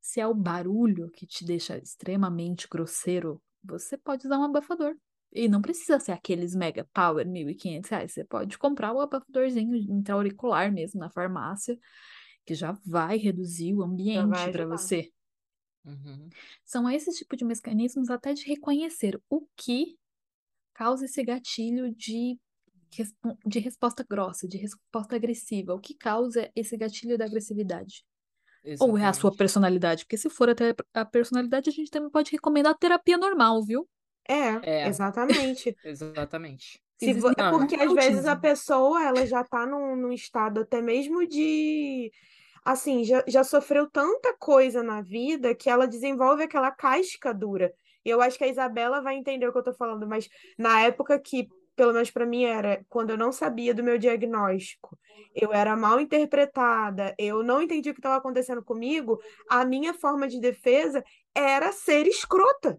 Se 0.00 0.20
é 0.20 0.26
o 0.26 0.34
barulho 0.34 1.10
que 1.10 1.26
te 1.26 1.44
deixa 1.44 1.76
extremamente 1.76 2.66
grosseiro, 2.66 3.42
você 3.62 3.98
pode 3.98 4.26
usar 4.26 4.38
um 4.38 4.44
abafador. 4.44 4.96
E 5.32 5.48
não 5.48 5.60
precisa 5.60 6.00
ser 6.00 6.12
aqueles 6.12 6.54
mega 6.54 6.88
power, 6.94 7.26
1.500 7.26 7.90
reais. 7.90 8.12
Você 8.12 8.24
pode 8.24 8.58
comprar 8.58 8.92
o 8.92 9.00
abafadorzinho 9.00 9.76
intra-auricular 9.76 10.72
mesmo 10.72 11.00
na 11.00 11.10
farmácia, 11.10 11.78
que 12.46 12.54
já 12.54 12.72
vai 12.86 13.18
reduzir 13.18 13.74
o 13.74 13.82
ambiente 13.82 14.50
para 14.50 14.66
você. 14.66 15.10
Uhum. 15.84 16.34
São 16.64 16.90
esses 16.90 17.16
tipos 17.16 17.38
de 17.38 17.44
mecanismos 17.44 18.10
até 18.10 18.32
de 18.34 18.44
reconhecer 18.44 19.20
o 19.30 19.46
que 19.56 19.96
causa 20.74 21.06
esse 21.06 21.22
gatilho 21.24 21.94
de, 21.94 22.38
de 23.46 23.58
resposta 23.58 24.04
grossa, 24.08 24.48
de 24.48 24.58
resposta 24.58 25.16
agressiva. 25.16 25.74
O 25.74 25.80
que 25.80 25.94
causa 25.94 26.50
esse 26.54 26.76
gatilho 26.76 27.18
da 27.18 27.24
agressividade? 27.24 28.04
Ou 28.78 28.98
é 28.98 29.06
a 29.06 29.12
sua 29.14 29.32
Exatamente. 29.32 29.36
personalidade? 29.36 30.04
Porque 30.04 30.18
se 30.18 30.30
for 30.30 30.50
até 30.50 30.74
a 30.94 31.04
personalidade, 31.04 31.70
a 31.70 31.72
gente 31.72 31.90
também 31.90 32.10
pode 32.10 32.32
recomendar 32.32 32.72
a 32.72 32.78
terapia 32.78 33.18
normal, 33.18 33.64
viu? 33.64 33.88
É, 34.28 34.60
É. 34.70 34.88
exatamente. 34.88 35.76
Exatamente. 35.84 36.80
Se 36.98 37.12
vo- 37.12 37.28
Existem 37.28 37.46
É 37.46 37.50
porque 37.50 37.74
vários 37.76 37.90
às 37.90 37.94
vezes 37.94 38.26
a 38.26 38.30
autismo. 38.30 38.40
pessoa 38.40 39.02
ela 39.02 39.26
já 39.26 39.44
tá 39.44 39.66
num, 39.66 39.96
num 39.96 40.12
estado 40.12 40.60
até 40.60 40.80
mesmo 40.80 41.26
de 41.26 42.10
assim, 42.64 43.04
já, 43.04 43.22
já 43.28 43.44
sofreu 43.44 43.88
tanta 43.90 44.36
coisa 44.38 44.82
na 44.82 45.00
vida 45.02 45.54
que 45.54 45.70
ela 45.70 45.86
desenvolve 45.86 46.42
aquela 46.42 46.70
casca 46.70 47.32
dura. 47.32 47.72
E 48.04 48.10
eu 48.10 48.20
acho 48.20 48.38
que 48.38 48.44
a 48.44 48.48
Isabela 48.48 49.00
vai 49.02 49.16
entender 49.16 49.46
o 49.48 49.52
que 49.52 49.58
eu 49.58 49.62
tô 49.62 49.74
falando, 49.74 50.06
mas 50.06 50.28
na 50.58 50.80
época 50.82 51.18
que, 51.18 51.48
pelo 51.76 51.92
menos 51.92 52.10
para 52.10 52.26
mim, 52.26 52.44
era 52.44 52.84
quando 52.88 53.10
eu 53.10 53.16
não 53.18 53.32
sabia 53.32 53.74
do 53.74 53.82
meu 53.84 53.98
diagnóstico, 53.98 54.98
eu 55.34 55.52
era 55.52 55.76
mal 55.76 56.00
interpretada, 56.00 57.14
eu 57.18 57.42
não 57.42 57.60
entendi 57.62 57.90
o 57.90 57.94
que 57.94 58.00
estava 58.00 58.16
acontecendo 58.16 58.64
comigo, 58.64 59.18
a 59.48 59.64
minha 59.64 59.92
forma 59.94 60.26
de 60.28 60.40
defesa 60.40 61.04
era 61.34 61.72
ser 61.72 62.06
escrota. 62.06 62.78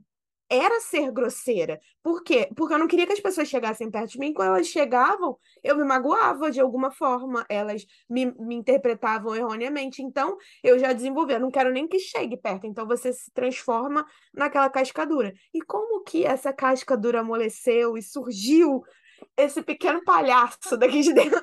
Era 0.50 0.80
ser 0.80 1.12
grosseira. 1.12 1.80
Por 2.02 2.24
quê? 2.24 2.50
Porque 2.56 2.74
eu 2.74 2.78
não 2.78 2.88
queria 2.88 3.06
que 3.06 3.14
as 3.14 3.20
pessoas 3.20 3.50
chegassem 3.50 3.92
perto 3.92 4.12
de 4.12 4.20
mim. 4.20 4.34
Quando 4.34 4.50
elas 4.50 4.68
chegavam, 4.68 5.38
eu 5.62 5.76
me 5.76 5.84
magoava 5.84 6.50
de 6.50 6.62
alguma 6.62 6.90
forma. 6.90 7.46
Elas 7.50 7.86
me, 8.10 8.34
me 8.40 8.56
interpretavam 8.56 9.36
erroneamente. 9.36 10.02
Então, 10.02 10.38
eu 10.64 10.80
já 10.80 10.94
desenvolvi. 10.94 11.34
Eu 11.34 11.42
não 11.42 11.52
quero 11.52 11.72
nem 11.72 11.88
que 11.88 12.00
chegue 12.00 12.38
perto. 12.38 12.66
Então, 12.66 12.88
você 12.88 13.12
se 13.12 13.32
transforma 13.34 14.06
naquela 14.34 14.70
cascadura. 14.70 15.34
E 15.54 15.62
como 15.62 16.04
que 16.04 16.26
essa 16.26 16.54
cascadura 16.54 17.20
amoleceu 17.20 17.98
e 17.98 18.02
surgiu 18.02 18.84
esse 19.36 19.62
pequeno 19.62 20.04
palhaço 20.06 20.78
daqui 20.78 21.02
de 21.02 21.14
dentro? 21.14 21.42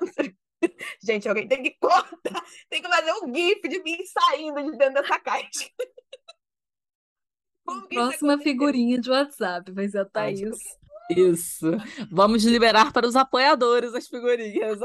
Gente, 1.03 1.29
alguém 1.29 1.47
tem 1.47 1.63
que 1.63 1.77
cortar, 1.79 2.43
tem 2.71 2.81
que 2.81 2.89
fazer 2.89 3.13
um 3.23 3.35
gif 3.35 3.69
de 3.69 3.83
mim 3.83 3.99
saindo 4.07 4.63
de 4.71 4.79
dentro 4.79 5.03
dessa 5.03 5.19
caixa. 5.19 5.69
Como 7.65 7.89
Próxima 7.89 8.39
figurinha 8.39 9.01
de 9.01 9.11
WhatsApp 9.11 9.73
vai 9.73 9.89
ser 9.89 9.99
a 9.99 10.03
Ai, 10.03 10.09
Thaís. 10.11 10.59
Isso. 11.11 11.71
Vamos 12.11 12.45
liberar 12.45 12.93
para 12.93 13.07
os 13.07 13.17
apoiadores 13.17 13.95
as 13.95 14.09
figurinhas. 14.09 14.79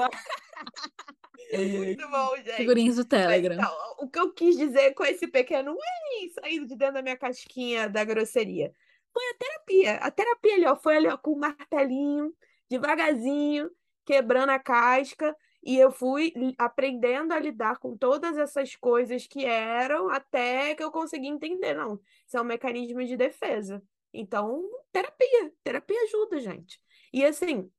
Muito 1.53 2.09
bom, 2.09 2.35
gente. 2.37 2.55
Figurinhas 2.57 2.95
do 2.95 2.99
Mas, 2.99 3.07
Telegram. 3.07 3.55
Então, 3.55 3.73
o 3.99 4.09
que 4.09 4.19
eu 4.19 4.33
quis 4.33 4.57
dizer 4.57 4.93
com 4.93 5.03
esse 5.03 5.27
pequeno 5.27 5.71
ui, 5.71 6.29
saindo 6.29 6.67
de 6.67 6.75
dentro 6.75 6.95
da 6.95 7.01
minha 7.01 7.17
casquinha 7.17 7.89
da 7.89 8.03
grosseria 8.03 8.71
foi 9.11 9.23
a 9.23 9.33
terapia. 9.37 9.95
A 9.95 10.11
terapia 10.11 10.55
ali, 10.55 10.65
ó, 10.65 10.75
foi 10.75 10.97
ali, 10.97 11.07
ó, 11.07 11.17
com 11.17 11.31
o 11.31 11.39
martelinho, 11.39 12.33
devagarzinho, 12.69 13.69
quebrando 14.05 14.51
a 14.51 14.59
casca, 14.59 15.35
e 15.63 15.77
eu 15.77 15.91
fui 15.91 16.33
aprendendo 16.57 17.33
a 17.33 17.39
lidar 17.39 17.77
com 17.79 17.97
todas 17.97 18.37
essas 18.37 18.75
coisas 18.75 19.27
que 19.27 19.45
eram 19.45 20.09
até 20.09 20.73
que 20.75 20.83
eu 20.83 20.91
consegui 20.91 21.27
entender. 21.27 21.73
Não, 21.73 21.99
isso 22.25 22.37
é 22.37 22.41
um 22.41 22.45
mecanismo 22.45 23.03
de 23.03 23.17
defesa. 23.17 23.81
Então, 24.13 24.63
terapia. 24.91 25.51
Terapia 25.63 26.01
ajuda, 26.03 26.39
gente. 26.39 26.79
E 27.13 27.25
assim, 27.25 27.69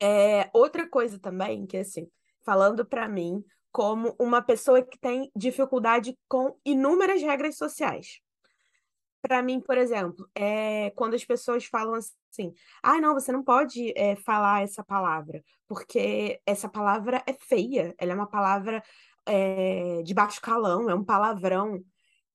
é, 0.00 0.50
outra 0.52 0.88
coisa 0.88 1.18
também, 1.18 1.66
que 1.66 1.78
assim, 1.78 2.08
falando 2.44 2.84
para 2.84 3.08
mim, 3.08 3.42
como 3.72 4.14
uma 4.20 4.40
pessoa 4.40 4.82
que 4.82 4.98
tem 4.98 5.30
dificuldade 5.34 6.16
com 6.28 6.56
inúmeras 6.64 7.20
regras 7.22 7.56
sociais. 7.56 8.20
Para 9.24 9.42
mim, 9.42 9.58
por 9.58 9.78
exemplo, 9.78 10.28
é 10.34 10.90
quando 10.94 11.14
as 11.14 11.24
pessoas 11.24 11.64
falam 11.64 11.94
assim, 11.94 12.52
ah, 12.82 13.00
não, 13.00 13.14
você 13.14 13.32
não 13.32 13.42
pode 13.42 13.90
é, 13.96 14.14
falar 14.16 14.62
essa 14.62 14.84
palavra, 14.84 15.42
porque 15.66 16.42
essa 16.44 16.68
palavra 16.68 17.22
é 17.26 17.32
feia, 17.32 17.94
ela 17.96 18.12
é 18.12 18.14
uma 18.14 18.28
palavra 18.28 18.82
é, 19.24 20.02
de 20.02 20.12
baixo 20.12 20.42
calão, 20.42 20.90
é 20.90 20.94
um 20.94 21.02
palavrão. 21.02 21.82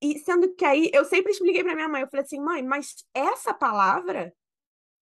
E 0.01 0.17
sendo 0.17 0.55
que 0.55 0.65
aí 0.65 0.89
eu 0.91 1.05
sempre 1.05 1.31
expliquei 1.31 1.63
para 1.63 1.75
minha 1.75 1.87
mãe, 1.87 2.01
eu 2.01 2.09
falei 2.09 2.25
assim, 2.25 2.41
mãe, 2.41 2.63
mas 2.63 2.95
essa 3.13 3.53
palavra 3.53 4.33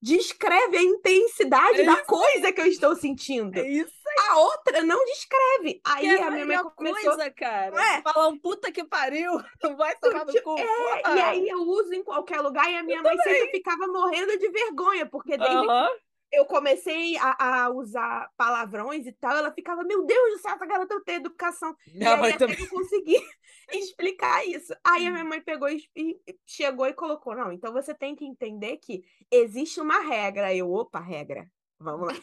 descreve 0.02 0.76
a 0.76 0.84
intensidade 0.84 1.80
É 1.80 1.86
da 1.86 2.04
coisa 2.04 2.52
que 2.52 2.60
eu 2.60 2.66
estou 2.66 2.98
sentindo. 2.98 3.58
É 3.58 3.66
isso 3.66 3.97
A 4.30 4.38
outra 4.40 4.84
não 4.84 5.04
descreve. 5.06 5.82
Aí 5.86 6.02
que 6.02 6.08
é 6.16 6.24
a 6.24 6.32
minha 6.32 6.46
mãe 6.46 6.58
começou. 6.76 7.16
coisa, 7.16 7.32
cara. 7.32 7.82
É. 7.98 8.02
Falar 8.02 8.28
um 8.28 8.38
puta 8.40 8.72
que 8.72 8.84
pariu, 8.84 9.32
não 9.64 9.76
vai 9.78 9.96
tomar 9.98 10.26
no 10.26 10.42
cu. 10.42 10.58
É, 10.58 11.16
e 11.16 11.22
aí 11.22 11.50
eu 11.50 11.60
uso 11.62 11.94
em 11.94 12.04
qualquer 12.04 12.42
lugar 12.42 12.70
e 12.70 12.76
a 12.76 12.84
minha 12.84 13.02
mãe 13.02 13.18
sempre 13.18 13.52
ficava 13.52 13.88
morrendo 13.88 14.38
de 14.38 14.50
vergonha, 14.50 15.06
porque 15.06 15.38
desde 15.38 15.56
Aham. 15.68 15.88
que 15.88 16.38
eu 16.38 16.46
comecei 16.46 17.16
a, 17.18 17.64
a 17.66 17.70
usar 17.70 18.30
palavrões 18.36 19.06
e 19.08 19.14
tal, 19.14 19.38
ela 19.38 19.52
ficava, 19.52 19.84
meu 19.84 20.06
Deus 20.06 20.34
do 20.34 20.40
céu, 20.40 20.54
essa 20.56 20.66
garota 20.66 20.96
não 20.96 21.04
tem 21.04 21.16
educação. 21.16 21.76
E 21.94 21.98
Minha 21.98 22.16
aí 22.16 22.18
mãe 22.18 22.34
até 22.34 22.48
também. 22.48 22.60
eu 22.60 22.68
consegui 22.68 23.16
explicar 23.72 24.46
isso. 24.46 24.74
Aí 24.84 25.08
a 25.08 25.12
minha 25.12 25.24
mãe 25.24 25.42
pegou 25.42 25.70
e, 25.70 25.82
e 25.96 26.20
chegou 26.46 26.86
e 26.86 26.94
colocou, 26.94 27.36
não, 27.36 27.52
então 27.52 27.72
você 27.72 27.94
tem 27.94 28.16
que 28.16 28.26
entender 28.26 28.78
que 28.78 29.04
existe 29.32 29.80
uma 29.80 30.00
regra. 30.00 30.48
Aí 30.48 30.60
Eu, 30.60 30.72
opa, 30.72 31.00
regra. 31.00 31.50
Vamos 31.80 32.08
lá. 32.08 32.14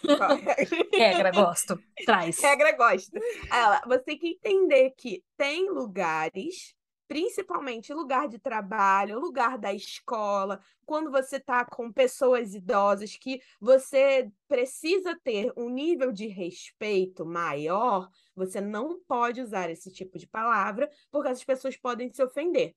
É 0.92 0.98
regra? 0.98 1.30
Gosto. 1.30 1.78
Traz. 2.04 2.40
Regra 2.40 2.72
gosta. 2.72 3.18
Aí 3.50 3.60
Ela, 3.60 3.80
você 3.86 4.00
tem 4.00 4.18
que 4.18 4.28
entender 4.28 4.90
que 4.96 5.22
tem 5.36 5.70
lugares, 5.70 6.74
principalmente 7.06 7.94
lugar 7.94 8.28
de 8.28 8.38
trabalho, 8.38 9.20
lugar 9.20 9.56
da 9.56 9.72
escola, 9.72 10.60
quando 10.84 11.10
você 11.10 11.36
está 11.36 11.64
com 11.64 11.92
pessoas 11.92 12.54
idosas, 12.54 13.16
que 13.16 13.40
você 13.60 14.30
precisa 14.48 15.18
ter 15.22 15.52
um 15.56 15.68
nível 15.68 16.10
de 16.10 16.26
respeito 16.26 17.24
maior, 17.24 18.08
você 18.34 18.60
não 18.60 19.00
pode 19.06 19.40
usar 19.40 19.70
esse 19.70 19.92
tipo 19.92 20.18
de 20.18 20.26
palavra, 20.26 20.90
porque 21.10 21.28
essas 21.28 21.44
pessoas 21.44 21.76
podem 21.76 22.12
se 22.12 22.22
ofender. 22.22 22.74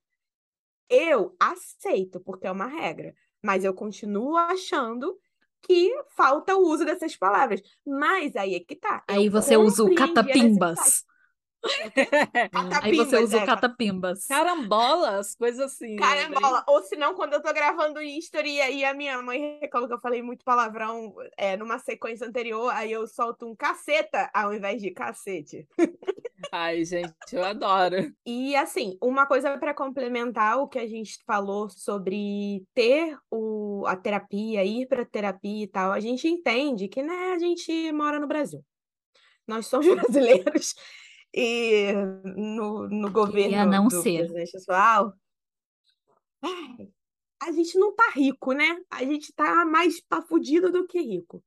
Eu 0.89 1.35
aceito, 1.39 2.19
porque 2.19 2.47
é 2.47 2.51
uma 2.51 2.67
regra, 2.67 3.13
mas 3.43 3.65
eu 3.65 3.73
continuo 3.73 4.37
achando 4.37 5.17
que 5.61 5.91
falta 6.15 6.55
o 6.55 6.67
uso 6.67 6.85
dessas 6.85 7.15
palavras. 7.15 7.61
Mas 7.85 8.35
aí 8.35 8.55
é 8.55 8.59
que 8.59 8.75
tá. 8.75 9.03
Aí 9.07 9.29
você 9.29 9.57
usa 9.57 9.83
o 9.83 9.87
necessidade. 9.87 11.06
Catapimbas. 11.61 12.83
Aí 12.83 12.95
você 12.95 13.17
usa 13.17 13.37
o 13.37 13.45
catapimbas. 13.45 14.25
Carambolas, 14.27 15.35
coisas 15.35 15.73
assim. 15.73 15.95
né? 15.95 16.01
Carambola. 16.01 16.63
Ou 16.67 16.81
se 16.83 16.95
não, 16.95 17.13
quando 17.15 17.33
eu 17.33 17.41
tô 17.41 17.53
gravando 17.53 18.01
history 18.01 18.55
e 18.55 18.61
aí 18.61 18.85
a 18.85 18.93
minha 18.93 19.21
mãe 19.21 19.59
reclama 19.59 19.87
que 19.87 19.93
eu 19.93 19.99
falei 19.99 20.21
muito 20.21 20.43
palavrão 20.43 21.13
é, 21.37 21.57
numa 21.57 21.79
sequência 21.79 22.27
anterior, 22.27 22.71
aí 22.73 22.91
eu 22.91 23.07
solto 23.07 23.47
um 23.47 23.55
caceta 23.55 24.29
ao 24.33 24.53
invés 24.53 24.81
de 24.81 24.91
cacete. 24.91 25.67
Ai, 26.51 26.85
gente, 26.85 27.13
eu 27.33 27.43
adoro. 27.43 28.11
E 28.25 28.55
assim, 28.55 28.97
uma 29.01 29.25
coisa 29.25 29.57
para 29.57 29.73
complementar 29.73 30.59
o 30.59 30.67
que 30.67 30.79
a 30.79 30.87
gente 30.87 31.19
falou 31.25 31.69
sobre 31.69 32.63
ter 32.73 33.17
o, 33.31 33.83
a 33.87 33.95
terapia, 33.95 34.63
ir 34.63 34.87
para 34.87 35.05
terapia 35.05 35.63
e 35.63 35.67
tal, 35.67 35.91
a 35.91 35.99
gente 35.99 36.27
entende 36.27 36.87
que 36.87 37.01
né, 37.01 37.33
a 37.33 37.39
gente 37.39 37.91
mora 37.91 38.19
no 38.19 38.27
Brasil. 38.27 38.63
Nós 39.47 39.67
somos 39.67 39.87
brasileiros 39.95 40.75
e 41.39 41.93
no, 42.35 42.89
no 42.89 43.11
governo 43.11 43.69
não 43.69 43.87
do 43.87 44.01
ser. 44.01 44.27
ai, 46.41 46.89
a 47.39 47.51
gente 47.51 47.77
não 47.77 47.93
tá 47.93 48.09
rico, 48.15 48.53
né? 48.53 48.81
A 48.89 49.05
gente 49.05 49.31
tá 49.33 49.63
mais 49.63 50.01
pafudido 50.01 50.71
do 50.71 50.87
que 50.87 50.99
rico. 50.99 51.43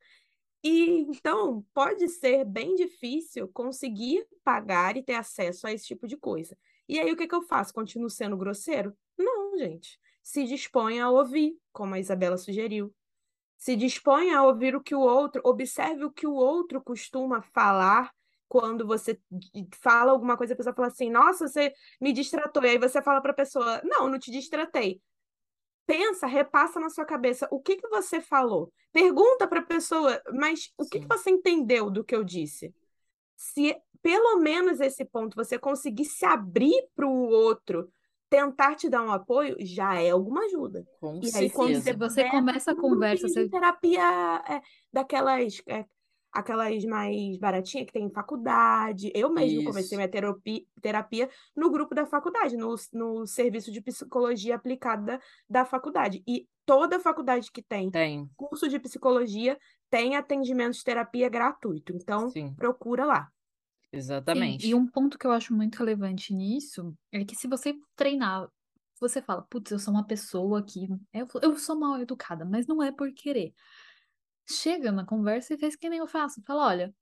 E 0.62 1.00
então 1.08 1.66
pode 1.74 2.08
ser 2.08 2.44
bem 2.44 2.76
difícil 2.76 3.48
conseguir 3.48 4.24
pagar 4.44 4.96
e 4.96 5.02
ter 5.02 5.14
acesso 5.14 5.66
a 5.66 5.72
esse 5.72 5.86
tipo 5.86 6.06
de 6.06 6.16
coisa. 6.16 6.56
E 6.88 7.00
aí 7.00 7.10
o 7.10 7.16
que 7.16 7.26
que 7.26 7.34
eu 7.34 7.42
faço? 7.42 7.74
Continuo 7.74 8.08
sendo 8.08 8.36
grosseiro? 8.36 8.96
Não, 9.18 9.58
gente. 9.58 9.98
Se 10.22 10.44
dispõe 10.44 11.00
a 11.00 11.10
ouvir, 11.10 11.58
como 11.72 11.94
a 11.94 11.98
Isabela 11.98 12.38
sugeriu. 12.38 12.94
Se 13.58 13.74
dispõe 13.74 14.30
a 14.30 14.44
ouvir 14.44 14.76
o 14.76 14.80
que 14.80 14.94
o 14.94 15.00
outro, 15.00 15.42
observe 15.44 16.04
o 16.04 16.12
que 16.12 16.28
o 16.28 16.34
outro 16.34 16.80
costuma 16.80 17.42
falar 17.42 18.12
quando 18.50 18.84
você 18.84 19.20
fala 19.80 20.10
alguma 20.12 20.36
coisa, 20.36 20.54
a 20.54 20.56
pessoa 20.56 20.74
fala 20.74 20.88
assim: 20.88 21.08
"Nossa, 21.10 21.48
você 21.48 21.72
me 22.00 22.12
distratou". 22.12 22.64
E 22.64 22.70
aí 22.70 22.78
você 22.78 23.00
fala 23.00 23.22
para 23.22 23.30
a 23.32 23.34
pessoa: 23.34 23.80
"Não, 23.84 24.08
não 24.10 24.18
te 24.18 24.32
distratei". 24.32 25.00
Pensa, 25.86 26.26
repassa 26.26 26.78
na 26.80 26.90
sua 26.90 27.04
cabeça 27.04 27.48
o 27.50 27.60
que 27.60 27.76
que 27.76 27.88
você 27.88 28.20
falou. 28.20 28.72
Pergunta 28.92 29.46
para 29.48 29.60
a 29.60 29.64
pessoa, 29.64 30.20
mas 30.34 30.72
o 30.78 30.84
que 30.86 31.00
que 31.00 31.08
você 31.08 31.30
entendeu 31.30 31.90
do 31.90 32.04
que 32.04 32.14
eu 32.14 32.24
disse? 32.24 32.74
Se 33.36 33.76
pelo 34.02 34.38
menos 34.38 34.80
esse 34.80 35.04
ponto 35.04 35.36
você 35.36 35.58
conseguir 35.58 36.06
se 36.06 36.24
abrir 36.24 36.88
para 36.94 37.06
o 37.06 37.28
outro, 37.28 37.92
tentar 38.28 38.76
te 38.76 38.88
dar 38.88 39.02
um 39.02 39.12
apoio, 39.12 39.56
já 39.60 39.94
é 40.00 40.10
alguma 40.10 40.44
ajuda. 40.44 40.86
Com 41.00 41.20
E 41.22 41.30
aí, 41.36 41.50
quando 41.50 41.74
certeza. 41.74 41.82
você 41.82 41.92
você 41.96 42.24
começa 42.24 42.70
a 42.70 42.76
conversa, 42.76 43.28
você 43.28 43.48
terapia 43.48 44.02
é, 44.48 44.60
daquelas, 44.92 45.60
é, 45.68 45.84
aquelas 46.32 46.84
mais 46.84 47.38
baratinhas 47.38 47.86
que 47.86 47.92
tem 47.92 48.04
em 48.04 48.12
faculdade. 48.12 49.10
Eu 49.14 49.32
mesmo 49.32 49.64
comecei 49.64 49.96
minha 49.96 50.08
terapia, 50.08 50.62
terapia 50.80 51.28
no 51.56 51.70
grupo 51.70 51.94
da 51.94 52.06
faculdade, 52.06 52.56
no, 52.56 52.74
no 52.92 53.26
serviço 53.26 53.72
de 53.72 53.80
psicologia 53.80 54.54
aplicada 54.54 55.20
da 55.48 55.64
faculdade. 55.64 56.22
E 56.26 56.46
toda 56.64 57.00
faculdade 57.00 57.50
que 57.50 57.62
tem 57.62 57.90
Tem, 57.90 58.30
curso 58.36 58.68
de 58.68 58.78
psicologia 58.78 59.58
tem 59.90 60.16
atendimento 60.16 60.74
de 60.74 60.84
terapia 60.84 61.28
gratuito. 61.28 61.92
Então, 61.94 62.30
sim, 62.30 62.54
procura 62.54 63.04
lá. 63.04 63.28
Sim, 63.90 63.92
e 63.92 63.96
exatamente. 63.98 64.74
um 64.74 64.86
ponto 64.86 65.18
que 65.18 65.26
eu 65.26 65.32
acho 65.32 65.52
muito 65.54 65.76
relevante 65.76 66.32
nisso 66.32 66.94
é 67.10 67.24
que 67.24 67.34
se 67.34 67.48
você 67.48 67.74
treinar, 67.96 68.48
você 69.00 69.20
fala, 69.20 69.42
putz, 69.50 69.70
eu 69.72 69.78
sou 69.78 69.92
uma 69.92 70.06
pessoa 70.06 70.62
que 70.62 70.86
eu, 71.12 71.26
eu 71.42 71.58
sou 71.58 71.78
mal 71.78 71.98
educada, 72.00 72.44
mas 72.44 72.66
não 72.66 72.82
é 72.82 72.92
por 72.92 73.12
querer. 73.12 73.52
Chega 74.50 74.92
na 74.92 75.06
conversa 75.06 75.54
e 75.54 75.58
faz 75.58 75.76
que 75.76 75.88
nem 75.88 75.98
eu 76.00 76.06
faço. 76.06 76.42
Fala, 76.46 76.66
olha, 76.66 76.94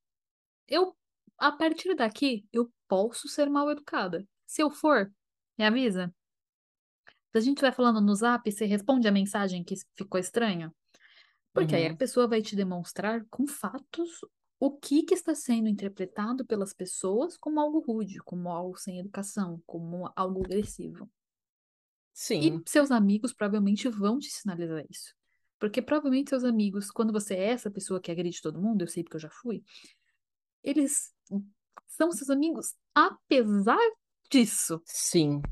eu 0.68 0.96
a 1.38 1.52
partir 1.52 1.94
daqui 1.96 2.46
eu 2.52 2.72
posso 2.88 3.28
ser 3.28 3.50
mal 3.50 3.70
educada. 3.70 4.26
Se 4.46 4.62
eu 4.62 4.70
for, 4.70 5.12
me 5.58 5.66
avisa. 5.66 6.14
Se 7.32 7.38
a 7.38 7.40
gente 7.40 7.60
vai 7.60 7.72
falando 7.72 8.00
no 8.00 8.14
zap, 8.14 8.50
você 8.50 8.64
responde 8.64 9.06
a 9.08 9.12
mensagem 9.12 9.62
que 9.64 9.74
ficou 9.96 10.18
estranha. 10.20 10.72
Porque 11.54 11.76
aí 11.76 11.86
a 11.86 11.90
Uhum. 11.90 11.96
pessoa 11.96 12.28
vai 12.28 12.42
te 12.42 12.56
demonstrar 12.56 13.26
com 13.30 13.46
fatos 13.46 14.20
o 14.60 14.72
que, 14.78 15.04
que 15.04 15.14
está 15.14 15.34
sendo 15.34 15.68
interpretado 15.68 16.46
pelas 16.46 16.74
pessoas 16.74 17.36
como 17.38 17.60
algo 17.60 17.80
rude, 17.80 18.18
como 18.24 18.50
algo 18.50 18.78
sem 18.78 18.98
educação, 19.00 19.62
como 19.66 20.12
algo 20.16 20.44
agressivo. 20.44 21.10
E 22.40 22.48
Sim, 22.52 22.66
seus 22.66 22.90
amigos 22.90 23.32
provavelmente 23.32 23.88
vão 23.88 24.18
te 24.18 24.28
sinalizar 24.30 24.84
isso. 24.90 25.14
Porque 25.58 25.82
provavelmente 25.82 26.30
seus 26.30 26.44
amigos, 26.44 26.90
quando 26.90 27.12
você 27.12 27.34
é 27.34 27.50
essa 27.50 27.70
pessoa 27.70 28.00
que 28.00 28.10
agride 28.10 28.40
todo 28.42 28.60
mundo, 28.60 28.82
eu 28.82 28.88
sei 28.88 29.02
porque 29.02 29.16
eu 29.16 29.20
já 29.20 29.30
fui, 29.30 29.62
eles 30.62 31.12
são 31.88 32.10
seus 32.12 32.30
amigos 32.30 32.74
apesar 32.94 33.78
disso. 34.30 34.82
sim, 34.84 35.42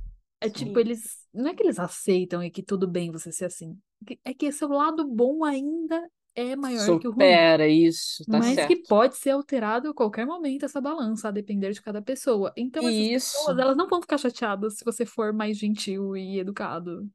É 0.41 0.49
sim. 0.49 0.51
tipo, 0.51 0.79
eles. 0.79 1.27
Não 1.33 1.49
é 1.51 1.55
que 1.55 1.63
eles 1.63 1.79
aceitam 1.79 2.43
e 2.43 2.51
que 2.51 2.63
tudo 2.63 2.87
bem 2.87 3.11
você 3.11 3.33
ser 3.33 3.47
assim. 3.47 3.79
É 4.25 4.35
que 4.35 4.51
seu 4.53 4.69
lado 4.69 5.07
bom 5.07 5.45
ainda 5.45 6.09
é 6.35 6.55
maior 6.57 6.97
que 6.99 7.09
o 7.09 7.13
ruim. 7.13 7.43
Supera 7.47 7.67
isso, 7.69 8.25
tá 8.27 8.41
Mas 8.41 8.65
que 8.65 8.77
certo. 8.77 8.89
pode 8.89 9.17
ser 9.17 9.31
alterado 9.31 9.91
a 9.91 9.95
qualquer 9.95 10.27
momento 10.27 10.65
essa 10.65 10.81
balança, 10.81 11.29
a 11.29 11.33
depender 11.33 11.73
de 11.73 11.83
cada 11.83 12.03
pessoa. 12.03 12.53
Então, 12.57 12.89
essas 12.89 13.09
pessoas, 13.09 13.59
Isso, 13.59 13.59
elas 13.59 13.77
não 13.77 13.89
vão 13.89 14.01
ficar 14.03 14.19
chateadas 14.19 14.77
se 14.79 14.85
você 14.85 15.07
for 15.07 15.33
mais 15.33 15.59
gentil 15.59 16.17
e 16.17 16.39
educado. 16.41 17.11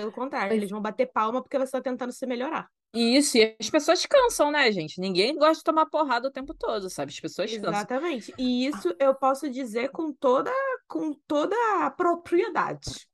Pelo 0.00 0.12
contrário, 0.12 0.54
eles 0.54 0.70
vão 0.70 0.80
bater 0.80 1.06
palma 1.06 1.42
porque 1.42 1.56
você 1.58 1.64
está 1.64 1.80
tentando 1.80 2.12
se 2.12 2.26
melhorar. 2.26 2.68
isso. 2.94 3.36
E 3.38 3.56
as 3.60 3.70
pessoas 3.70 4.04
cansam, 4.06 4.50
né, 4.50 4.70
gente? 4.72 5.00
Ninguém 5.00 5.36
gosta 5.36 5.56
de 5.56 5.64
tomar 5.64 5.86
porrada 5.86 6.28
o 6.28 6.32
tempo 6.32 6.54
todo, 6.54 6.88
sabe? 6.90 7.12
As 7.12 7.20
pessoas 7.20 7.50
cansam. 7.56 7.70
Exatamente. 7.70 8.34
E 8.38 8.66
isso 8.66 8.94
eu 8.98 9.14
posso 9.14 9.50
dizer 9.50 9.90
com 9.90 10.12
toda, 10.12 10.50
com 10.88 11.12
toda 11.26 11.54
a 11.84 11.90
propriedade, 11.90 13.06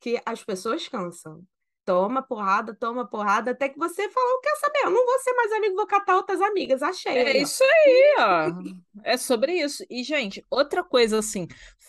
que 0.00 0.20
as 0.24 0.42
pessoas 0.44 0.88
cansam. 0.88 1.42
Toma 1.84 2.20
porrada, 2.20 2.74
toma 2.74 3.08
porrada, 3.08 3.52
até 3.52 3.68
que 3.68 3.78
você 3.78 4.10
falou, 4.10 4.40
quer 4.40 4.56
saber? 4.56 4.80
Eu 4.84 4.90
não 4.90 5.06
vou 5.06 5.18
ser 5.20 5.32
mais 5.34 5.52
amigo, 5.52 5.76
vou 5.76 5.86
catar 5.86 6.16
outras 6.16 6.40
amigas. 6.40 6.82
Achei 6.82 7.12
É 7.12 7.22
aí, 7.22 7.42
ó. 7.42 7.42
isso 7.42 7.62
aí, 7.62 8.16
ó. 8.18 8.52
É 9.04 9.16
sobre 9.16 9.52
isso. 9.54 9.84
E, 9.88 10.02
gente, 10.02 10.44
outra 10.50 10.82
coisa 10.82 11.18
assim, 11.18 11.46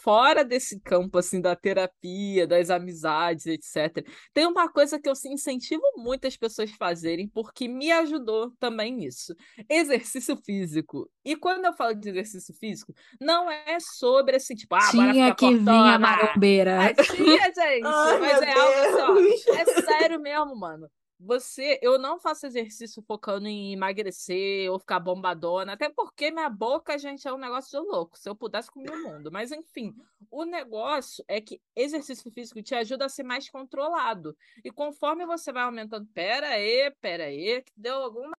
fora 0.08 0.46
desse 0.46 0.80
campo 0.80 1.18
assim 1.18 1.42
da 1.42 1.54
terapia, 1.54 2.48
das 2.48 2.70
amizades, 2.70 3.46
etc. 3.46 4.08
Tem 4.34 4.48
uma 4.48 4.72
coisa 4.72 4.98
que 4.98 5.10
eu 5.10 5.14
incentivo 5.26 5.84
muito 5.98 6.26
as 6.26 6.38
pessoas 6.38 6.72
a 6.72 6.78
fazerem 6.78 7.28
porque 7.28 7.68
me 7.68 7.92
ajudou 7.92 8.54
também 8.58 8.94
nisso. 8.94 9.36
Exercício 9.70 10.38
físico. 10.38 11.12
E 11.26 11.36
quando 11.36 11.66
eu 11.66 11.74
falo 11.74 11.94
de 11.94 12.08
exercício 12.08 12.56
físico, 12.56 12.94
não 13.20 13.52
é 13.52 13.80
sobre 13.82 14.38
assim, 14.38 14.56
tipo, 14.56 14.76
ah, 14.76 14.92
tinha 14.92 15.36
que 15.36 15.56
vir 15.58 15.70
a 15.70 16.00
marombeira. 16.00 16.86
Ah, 16.86 16.94
tinha, 16.94 17.44
gente, 17.54 17.86
Ai, 17.86 18.18
mas 18.18 18.42
é 18.42 18.54
algo 18.54 18.80
assim, 19.20 19.52
ó, 19.52 19.56
é 19.56 19.82
sério 19.82 20.22
mesmo, 20.22 20.56
mano 20.56 20.90
você, 21.20 21.80
eu 21.82 21.98
não 21.98 22.20
faço 22.20 22.46
exercício 22.46 23.02
focando 23.02 23.48
em 23.48 23.74
emagrecer 23.74 24.72
ou 24.72 24.80
ficar 24.80 25.00
bombadona, 25.00 25.74
até 25.74 25.90
porque 25.90 26.30
minha 26.32 26.50
boca, 26.50 26.98
gente, 26.98 27.28
é 27.28 27.34
um 27.34 27.38
negócio 27.38 27.72
de 27.72 27.88
louco. 27.88 28.18
Se 28.18 28.30
eu 28.30 28.36
pudesse 28.36 28.70
comer 28.70 28.92
o 28.92 29.04
mundo. 29.04 29.32
Mas, 29.32 29.52
enfim, 29.52 29.96
o 30.30 30.46
negócio 30.46 31.24
é 31.28 31.42
que 31.42 31.62
exercício 31.76 32.32
físico 32.32 32.62
te 32.62 32.76
ajuda 32.76 33.06
a 33.06 33.10
ser 33.10 33.24
mais 33.24 33.50
controlado. 33.50 34.38
E 34.64 34.72
conforme 34.72 35.26
você 35.26 35.52
vai 35.52 35.64
aumentando, 35.64 36.08
pera 36.14 36.50
aí, 36.50 36.92
pera 37.02 37.26
aí, 37.26 37.64
que 37.64 37.74
deu 37.76 37.96
alguma. 37.96 38.34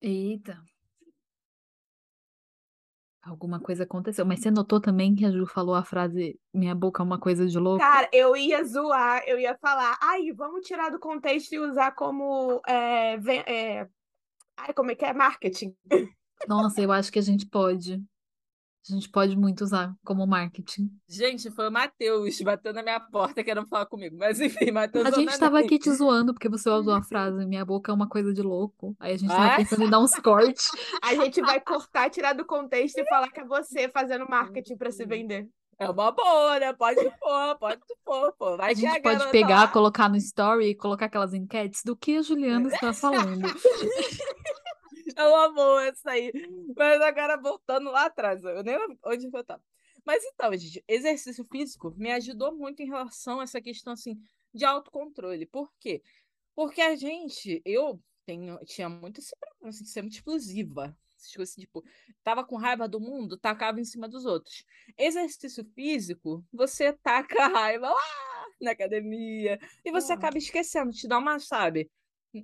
Eita. 0.00 0.62
Alguma 3.26 3.58
coisa 3.58 3.82
aconteceu. 3.82 4.24
Mas 4.24 4.40
você 4.40 4.52
notou 4.52 4.80
também 4.80 5.12
que 5.12 5.24
a 5.24 5.30
Ju 5.32 5.46
falou 5.46 5.74
a 5.74 5.82
frase 5.82 6.38
minha 6.54 6.74
boca 6.76 7.02
é 7.02 7.04
uma 7.04 7.18
coisa 7.18 7.44
de 7.44 7.58
louco? 7.58 7.80
Cara, 7.80 8.08
eu 8.12 8.36
ia 8.36 8.62
zoar, 8.62 9.22
eu 9.26 9.36
ia 9.36 9.58
falar, 9.58 9.98
ai, 10.00 10.32
vamos 10.32 10.64
tirar 10.64 10.90
do 10.90 11.00
contexto 11.00 11.52
e 11.52 11.58
usar 11.58 11.90
como. 11.92 12.62
É, 12.66 13.14
é... 13.46 13.88
Ai, 14.56 14.72
como 14.72 14.92
é 14.92 14.94
que 14.94 15.04
é? 15.04 15.12
Marketing. 15.12 15.74
Nossa, 16.46 16.80
eu 16.80 16.92
acho 16.92 17.10
que 17.10 17.18
a 17.18 17.22
gente 17.22 17.46
pode. 17.46 18.00
A 18.88 18.94
gente 18.94 19.08
pode 19.08 19.36
muito 19.36 19.62
usar 19.62 19.94
como 20.04 20.26
marketing. 20.26 20.88
Gente, 21.08 21.50
foi 21.50 21.68
o 21.68 21.72
Matheus 21.72 22.40
bateu 22.40 22.72
na 22.72 22.82
minha 22.82 23.00
porta 23.00 23.42
querendo 23.42 23.66
falar 23.66 23.86
comigo. 23.86 24.16
Mas 24.16 24.40
enfim, 24.40 24.70
Matheus. 24.70 25.06
A 25.06 25.10
gente 25.10 25.32
estava 25.32 25.58
aqui 25.58 25.78
te 25.78 25.90
zoando 25.90 26.32
porque 26.32 26.48
você 26.48 26.70
usou 26.70 26.94
a 26.94 27.02
frase 27.02 27.44
minha 27.46 27.64
boca 27.64 27.90
é 27.90 27.94
uma 27.94 28.08
coisa 28.08 28.32
de 28.32 28.42
louco. 28.42 28.96
Aí 29.00 29.14
a 29.14 29.16
gente 29.16 29.28
tava 29.28 29.46
ah? 29.46 29.56
pensando 29.56 29.82
em 29.82 29.90
dar 29.90 29.98
uns 29.98 30.14
cortes. 30.14 30.70
A 31.02 31.14
gente 31.14 31.40
vai 31.40 31.60
cortar, 31.60 32.10
tirar 32.10 32.32
do 32.32 32.44
contexto 32.44 32.98
e 32.98 33.08
falar 33.08 33.28
que 33.30 33.40
é 33.40 33.44
você 33.44 33.88
fazendo 33.88 34.28
marketing 34.28 34.76
para 34.76 34.90
se 34.90 35.04
vender. 35.04 35.48
É 35.78 35.88
uma 35.90 36.10
boa, 36.10 36.58
né? 36.58 36.72
Pode 36.72 37.04
pôr, 37.20 37.58
pode 37.58 37.80
pôr, 38.04 38.32
pô. 38.32 38.56
Vai 38.56 38.72
a 38.72 38.74
gente 38.74 39.00
pode 39.02 39.30
pegar, 39.30 39.62
lá. 39.62 39.68
colocar 39.68 40.08
no 40.08 40.16
story 40.16 40.70
e 40.70 40.74
colocar 40.74 41.06
aquelas 41.06 41.34
enquetes 41.34 41.82
do 41.84 41.94
que 41.94 42.16
a 42.16 42.22
Juliana 42.22 42.68
está 42.68 42.92
falando. 42.92 43.42
É 45.16 45.24
uma 45.24 45.52
boa 45.52 45.86
essa 45.86 46.10
aí. 46.10 46.30
Mas 46.76 47.00
agora 47.00 47.36
voltando 47.36 47.90
lá 47.90 48.04
atrás, 48.04 48.44
eu 48.44 48.62
nem 48.62 48.78
lembro 48.78 48.98
onde 49.04 49.26
eu 49.32 49.44
tava. 49.44 49.62
Mas 50.04 50.22
então, 50.24 50.54
gente, 50.56 50.84
exercício 50.86 51.44
físico 51.50 51.92
me 51.96 52.12
ajudou 52.12 52.54
muito 52.54 52.80
em 52.80 52.86
relação 52.86 53.40
a 53.40 53.42
essa 53.42 53.60
questão 53.60 53.92
assim 53.94 54.20
de 54.54 54.64
autocontrole. 54.64 55.46
Por 55.46 55.72
quê? 55.80 56.02
Porque 56.54 56.80
a 56.80 56.94
gente, 56.94 57.60
eu 57.64 58.00
tenho, 58.24 58.58
tinha 58.64 58.88
muito 58.88 59.20
esse 59.20 59.34
problema 59.36 59.70
assim, 59.70 59.84
de 59.84 59.90
ser 59.90 60.02
muito 60.02 60.14
explosiva. 60.14 60.96
Assim, 61.40 61.60
tipo, 61.62 61.82
tava 62.22 62.44
com 62.44 62.56
raiva 62.56 62.86
do 62.86 63.00
mundo, 63.00 63.38
tacava 63.38 63.80
em 63.80 63.84
cima 63.84 64.08
dos 64.08 64.26
outros. 64.26 64.64
Exercício 64.96 65.64
físico, 65.74 66.44
você 66.52 66.92
taca 66.92 67.44
a 67.44 67.48
raiva 67.48 67.88
lá 67.88 68.46
na 68.60 68.70
academia 68.72 69.58
e 69.84 69.90
você 69.90 70.12
acaba 70.12 70.38
esquecendo, 70.38 70.92
te 70.92 71.08
dá 71.08 71.18
uma, 71.18 71.38
sabe, 71.38 71.90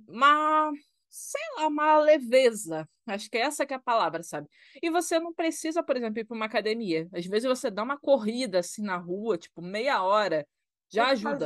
uma 0.07 0.71
sei 1.13 1.41
lá, 1.57 1.67
uma 1.67 1.99
leveza. 1.99 2.89
Acho 3.05 3.29
que 3.29 3.37
é 3.37 3.41
essa 3.41 3.67
que 3.67 3.73
é 3.73 3.77
a 3.77 3.79
palavra, 3.79 4.23
sabe? 4.23 4.47
E 4.81 4.89
você 4.89 5.19
não 5.19 5.31
precisa, 5.31 5.83
por 5.83 5.95
exemplo, 5.95 6.19
ir 6.19 6.25
para 6.25 6.35
uma 6.35 6.45
academia. 6.45 7.07
Às 7.13 7.27
vezes 7.27 7.47
você 7.47 7.69
dá 7.69 7.83
uma 7.83 7.99
corrida 7.99 8.59
assim 8.59 8.81
na 8.81 8.97
rua, 8.97 9.37
tipo, 9.37 9.61
meia 9.61 10.01
hora, 10.01 10.47
já 10.89 11.09
ajuda 11.09 11.45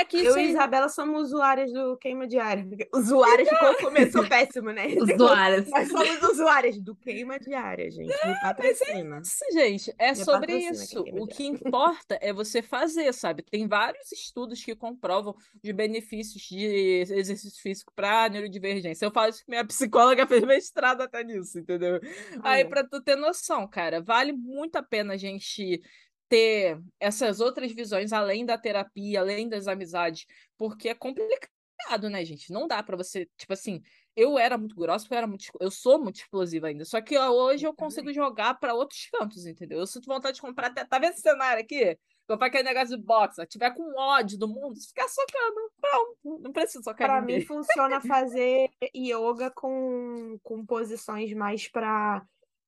isso 0.00 0.08
que. 0.08 0.16
Isso. 0.18 0.26
Isso. 0.26 0.30
É 0.30 0.32
que 0.32 0.38
eu 0.38 0.38
e 0.38 0.50
Isabela 0.50 0.88
somos 0.88 1.22
usuárias 1.28 1.72
do 1.72 1.96
Queima 1.96 2.26
Diária. 2.26 2.66
Usuárias 2.92 3.48
de 3.48 3.58
como 3.58 3.78
começou 3.78 4.26
péssimo, 4.28 4.70
né? 4.70 4.86
Usuárias. 4.88 5.68
Nós 5.70 5.88
somos 5.88 6.22
usuárias 6.30 6.78
do 6.78 6.94
Queima 6.94 7.38
Diária, 7.38 7.90
gente. 7.90 8.08
Me 8.08 8.32
é, 8.32 8.40
patrocina. 8.40 9.16
É 9.16 9.20
isso, 9.20 9.44
gente. 9.52 9.94
É 9.98 10.08
Me 10.10 10.16
sobre 10.16 10.56
isso. 10.56 11.04
O 11.12 11.26
que 11.26 11.46
importa 11.46 12.18
é 12.20 12.32
você 12.32 12.62
fazer, 12.62 13.12
sabe? 13.12 13.42
Tem 13.42 13.66
vários 13.66 14.12
estudos 14.12 14.62
que 14.62 14.74
comprovam 14.74 15.34
os 15.62 15.70
benefícios 15.72 16.42
de 16.42 16.64
exercício 17.10 17.62
físico 17.62 17.92
para 17.94 18.28
neurodivergência. 18.28 19.06
Eu 19.06 19.10
falo 19.10 19.32
que 19.32 19.42
minha 19.48 19.64
psicóloga 19.64 20.26
fez 20.26 20.42
mestrado 20.44 21.02
até 21.02 21.24
nisso, 21.24 21.58
entendeu? 21.58 22.00
Aí, 22.42 22.64
para 22.64 22.84
tu 22.84 23.00
ter 23.00 23.16
noção, 23.16 23.66
cara, 23.66 24.00
vale 24.00 24.32
muito 24.32 24.76
a 24.76 24.82
pena 24.82 25.14
a 25.14 25.16
gente 25.16 25.80
ter 26.28 26.80
essas 27.00 27.40
outras 27.40 27.72
visões 27.72 28.12
além 28.12 28.44
da 28.44 28.58
terapia, 28.58 29.20
além 29.20 29.48
das 29.48 29.68
amizades, 29.68 30.26
porque 30.56 30.88
é 30.88 30.94
complicado, 30.94 32.10
né, 32.10 32.24
gente? 32.24 32.52
Não 32.52 32.66
dá 32.66 32.82
para 32.82 32.96
você, 32.96 33.28
tipo 33.36 33.52
assim, 33.52 33.82
eu 34.16 34.38
era 34.38 34.56
muito 34.56 34.74
grossa, 34.74 35.06
eu 35.10 35.16
era 35.16 35.26
muito, 35.26 35.44
eu 35.60 35.70
sou 35.70 36.02
muito 36.02 36.16
explosiva 36.16 36.68
ainda, 36.68 36.84
só 36.84 37.00
que 37.00 37.18
hoje 37.18 37.66
eu 37.66 37.74
consigo 37.74 38.12
jogar 38.12 38.54
para 38.54 38.74
outros 38.74 39.08
cantos, 39.12 39.46
entendeu? 39.46 39.78
Eu 39.78 39.86
sinto 39.86 40.06
vontade 40.06 40.36
de 40.36 40.40
comprar, 40.40 40.72
tá 40.72 40.98
vendo 40.98 41.12
esse 41.12 41.20
cenário 41.20 41.62
aqui? 41.62 41.96
Comprar 42.26 42.48
aquele 42.48 42.64
negócio 42.64 42.96
de 42.96 43.02
boxe, 43.04 43.36
se 43.36 43.46
tiver 43.46 43.72
com 43.72 43.96
ódio 43.96 44.36
do 44.38 44.48
mundo, 44.48 44.74
ficar 44.80 45.06
socando, 45.08 45.70
pronto, 45.80 46.42
não 46.42 46.52
preciso 46.52 46.82
socar 46.82 47.06
Para 47.08 47.22
mim 47.22 47.40
funciona 47.42 48.00
fazer 48.00 48.68
yoga 48.96 49.50
com, 49.50 50.36
com 50.42 50.66
posições 50.66 51.32
mais 51.34 51.68
para 51.68 52.26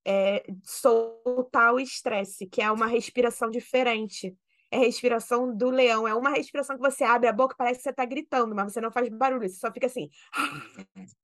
é, 0.09 0.43
soltar 0.65 1.75
o 1.75 1.79
estresse, 1.79 2.47
que 2.47 2.63
é 2.63 2.73
uma 2.73 2.87
respiração 2.87 3.51
diferente. 3.51 4.35
É 4.71 4.79
respiração 4.79 5.55
do 5.55 5.69
leão. 5.69 6.09
É 6.09 6.15
uma 6.15 6.31
respiração 6.31 6.77
que 6.77 6.83
você 6.83 7.05
abre 7.05 7.29
a 7.29 7.33
boca, 7.33 7.55
parece 7.57 7.81
que 7.81 7.83
você 7.83 7.91
está 7.91 8.07
gritando, 8.07 8.55
mas 8.55 8.73
você 8.73 8.81
não 8.81 8.91
faz 8.91 9.07
barulho, 9.11 9.47
você 9.47 9.57
só 9.57 9.71
fica 9.71 9.87
assim. 9.87 10.09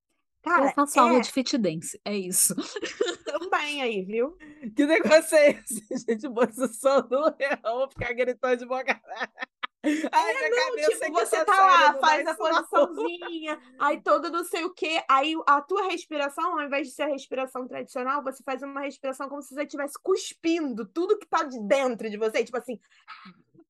Cara, 0.43 0.66
eu 0.66 0.72
faço 0.74 0.99
é... 0.99 1.03
aula 1.03 1.20
de 1.20 1.32
fit 1.32 1.57
dance, 1.57 1.99
é 2.05 2.14
isso. 2.14 2.55
Também 3.24 3.80
aí, 3.80 4.05
viu? 4.05 4.37
Que 4.76 4.85
negócio 4.85 5.35
é 5.39 5.53
esse? 5.53 5.82
Gente, 6.07 6.28
posição 6.28 7.01
do 7.09 7.35
leão, 7.41 7.89
ficar 7.89 8.12
gritando 8.12 8.59
de 8.59 8.66
boca. 8.66 9.01
Ai, 10.12 10.35
é, 10.35 10.51
não, 10.51 10.76
tipo, 10.76 11.12
você 11.12 11.45
tá 11.45 11.57
lá, 11.57 11.99
faz 11.99 12.26
a 12.26 12.35
posiçãozinha, 12.35 13.61
aí 13.78 14.01
todo 14.01 14.30
não 14.30 14.45
sei 14.45 14.64
o 14.64 14.72
quê, 14.72 15.03
aí 15.09 15.35
a 15.47 15.61
tua 15.61 15.89
respiração, 15.89 16.59
ao 16.59 16.64
invés 16.64 16.89
de 16.89 16.95
ser 16.95 17.03
a 17.03 17.09
respiração 17.09 17.66
tradicional, 17.66 18.22
você 18.22 18.43
faz 18.43 18.62
uma 18.62 18.80
respiração 18.80 19.28
como 19.28 19.43
se 19.43 19.55
você 19.55 19.62
estivesse 19.62 19.99
cuspindo 20.03 20.87
tudo 20.87 21.18
que 21.18 21.26
tá 21.26 21.43
de 21.43 21.61
dentro 21.61 22.09
de 22.09 22.16
você, 22.16 22.45
tipo 22.45 22.59
assim... 22.59 22.80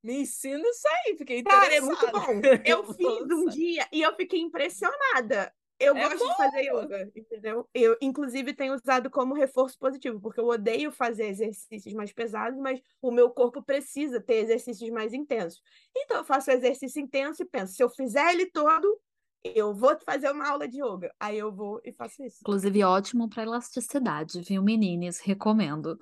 Me 0.02 0.20
ensina 0.20 0.62
isso 0.68 0.86
aí, 0.86 1.16
fiquei 1.16 1.38
interessada. 1.38 1.64
Cara, 1.64 1.76
é 1.76 1.80
muito 1.80 2.06
bom. 2.12 2.40
Eu 2.62 2.84
fiz 2.92 3.30
um 3.30 3.46
dia 3.46 3.88
e 3.90 4.02
eu 4.02 4.14
fiquei 4.14 4.38
impressionada. 4.38 5.50
Eu 5.78 5.96
é 5.96 6.08
gosto 6.08 6.18
bom. 6.18 6.30
de 6.30 6.36
fazer 6.36 6.60
yoga, 6.62 7.12
entendeu? 7.14 7.68
Eu, 7.74 7.96
inclusive, 8.00 8.54
tenho 8.54 8.74
usado 8.74 9.10
como 9.10 9.34
reforço 9.34 9.78
positivo, 9.78 10.20
porque 10.20 10.40
eu 10.40 10.46
odeio 10.46 10.92
fazer 10.92 11.26
exercícios 11.26 11.92
mais 11.94 12.12
pesados, 12.12 12.58
mas 12.58 12.80
o 13.02 13.10
meu 13.10 13.30
corpo 13.30 13.62
precisa 13.62 14.20
ter 14.20 14.36
exercícios 14.36 14.88
mais 14.90 15.12
intensos. 15.12 15.60
Então, 15.96 16.18
eu 16.18 16.24
faço 16.24 16.50
exercício 16.50 17.02
intenso 17.02 17.42
e 17.42 17.46
penso, 17.46 17.74
se 17.74 17.82
eu 17.82 17.90
fizer 17.90 18.32
ele 18.32 18.46
todo, 18.46 19.00
eu 19.44 19.74
vou 19.74 19.98
fazer 20.00 20.30
uma 20.30 20.48
aula 20.48 20.66
de 20.66 20.80
yoga. 20.80 21.12
Aí 21.18 21.38
eu 21.38 21.52
vou 21.52 21.80
e 21.84 21.92
faço 21.92 22.24
isso. 22.24 22.38
Inclusive, 22.40 22.84
ótimo 22.84 23.28
para 23.28 23.42
elasticidade, 23.42 24.40
viu, 24.40 24.62
meninas? 24.62 25.18
Recomendo. 25.18 25.98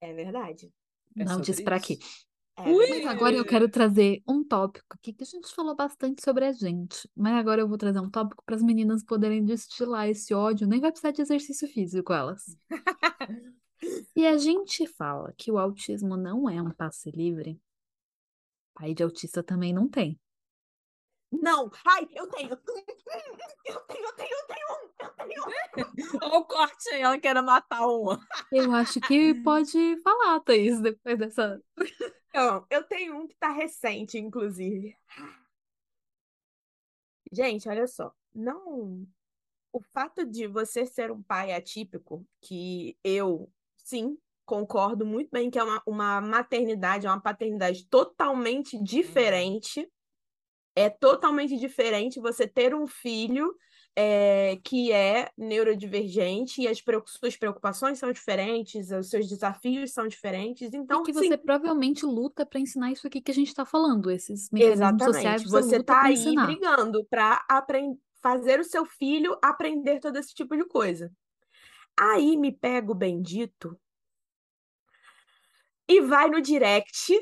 É 0.00 0.12
verdade. 0.12 0.70
É 1.16 1.24
Não 1.24 1.40
disse 1.40 1.62
para 1.62 1.78
quê. 1.78 1.98
É, 2.56 2.64
mas 2.64 3.06
agora 3.06 3.34
eu 3.34 3.44
quero 3.44 3.68
trazer 3.68 4.22
um 4.28 4.44
tópico 4.44 4.86
aqui 4.90 5.12
que 5.12 5.24
a 5.24 5.26
gente 5.26 5.54
falou 5.54 5.74
bastante 5.74 6.22
sobre 6.22 6.44
a 6.44 6.52
gente, 6.52 7.08
mas 7.16 7.34
agora 7.34 7.62
eu 7.62 7.68
vou 7.68 7.78
trazer 7.78 7.98
um 7.98 8.10
tópico 8.10 8.44
para 8.44 8.54
as 8.54 8.62
meninas 8.62 9.02
poderem 9.02 9.44
destilar 9.44 10.08
esse 10.08 10.34
ódio, 10.34 10.66
nem 10.66 10.80
vai 10.80 10.90
precisar 10.90 11.12
de 11.12 11.22
exercício 11.22 11.66
físico 11.66 12.12
elas. 12.12 12.56
e 14.14 14.26
a 14.26 14.36
gente 14.36 14.86
fala 14.86 15.32
que 15.36 15.50
o 15.50 15.58
autismo 15.58 16.16
não 16.16 16.48
é 16.48 16.60
um 16.60 16.70
passe 16.70 17.10
livre, 17.10 17.58
pai 18.74 18.92
de 18.94 19.02
autista 19.02 19.42
também 19.42 19.72
não 19.72 19.88
tem. 19.88 20.20
Não, 21.32 21.70
ai, 21.86 22.06
eu 22.14 22.28
tenho. 22.28 22.50
Eu 22.50 22.56
tenho, 22.58 22.84
eu 23.64 23.80
tenho, 23.80 24.04
eu 24.04 24.12
tenho, 24.12 24.30
eu 24.36 24.46
tenho. 24.46 24.62
Olha 26.22 26.38
o 26.38 26.44
corte 26.44 26.88
aí, 26.90 27.02
ela 27.02 27.18
quer 27.18 27.40
matar 27.42 27.86
uma. 27.86 28.20
Eu 28.52 28.72
acho 28.72 29.00
que 29.00 29.34
pode 29.42 30.00
falar, 30.02 30.40
Thaís, 30.40 30.80
depois 30.80 31.18
dessa. 31.18 31.60
Então, 32.34 32.66
eu 32.70 32.82
tenho 32.82 33.14
um 33.14 33.28
que 33.28 33.36
tá 33.36 33.50
recente, 33.50 34.16
inclusive. 34.16 34.96
Gente, 37.30 37.68
olha 37.68 37.86
só. 37.86 38.10
Não. 38.34 39.06
O 39.70 39.82
fato 39.92 40.24
de 40.24 40.46
você 40.46 40.86
ser 40.86 41.10
um 41.12 41.22
pai 41.22 41.52
atípico, 41.52 42.26
que 42.40 42.96
eu, 43.04 43.52
sim, 43.76 44.16
concordo 44.46 45.04
muito 45.04 45.28
bem 45.30 45.50
que 45.50 45.58
é 45.58 45.62
uma, 45.62 45.82
uma 45.86 46.20
maternidade, 46.22 47.06
é 47.06 47.10
uma 47.10 47.20
paternidade 47.20 47.86
totalmente 47.88 48.82
diferente. 48.82 49.86
É 50.74 50.88
totalmente 50.88 51.58
diferente 51.58 52.18
você 52.18 52.48
ter 52.48 52.74
um 52.74 52.86
filho 52.86 53.54
é, 53.96 54.56
que 54.64 54.92
é 54.92 55.30
neurodivergente 55.36 56.62
e 56.62 56.68
as 56.68 56.82
suas 57.06 57.36
preocupações 57.36 57.98
são 57.98 58.12
diferentes, 58.12 58.90
os 58.90 59.10
seus 59.10 59.28
desafios 59.28 59.92
são 59.92 60.06
diferentes. 60.08 60.72
Então, 60.74 61.02
e 61.06 61.12
que 61.12 61.12
sim, 61.12 61.32
você 61.32 61.36
provavelmente 61.36 62.04
luta 62.04 62.44
para 62.46 62.60
ensinar 62.60 62.92
isso 62.92 63.06
aqui 63.06 63.20
que 63.20 63.30
a 63.30 63.34
gente 63.34 63.48
está 63.48 63.64
falando, 63.64 64.10
esses 64.10 64.50
mecanismos 64.50 65.02
sociais 65.04 65.42
exatamente. 65.42 65.48
você 65.48 65.60
Você 65.60 65.78
luta 65.78 65.94
tá 65.94 65.96
para 65.96 66.08
aí 66.08 66.12
ensinar. 66.12 66.58
brigando 66.58 67.04
para 67.10 67.44
fazer 68.20 68.60
o 68.60 68.64
seu 68.64 68.84
filho 68.86 69.36
aprender 69.42 69.98
todo 70.00 70.16
esse 70.16 70.34
tipo 70.34 70.56
de 70.56 70.64
coisa. 70.66 71.12
Aí 71.98 72.36
me 72.36 72.52
pega 72.52 72.92
o 72.92 72.94
bendito 72.96 73.78
e 75.88 76.00
vai 76.00 76.28
no 76.28 76.40
direct 76.40 77.12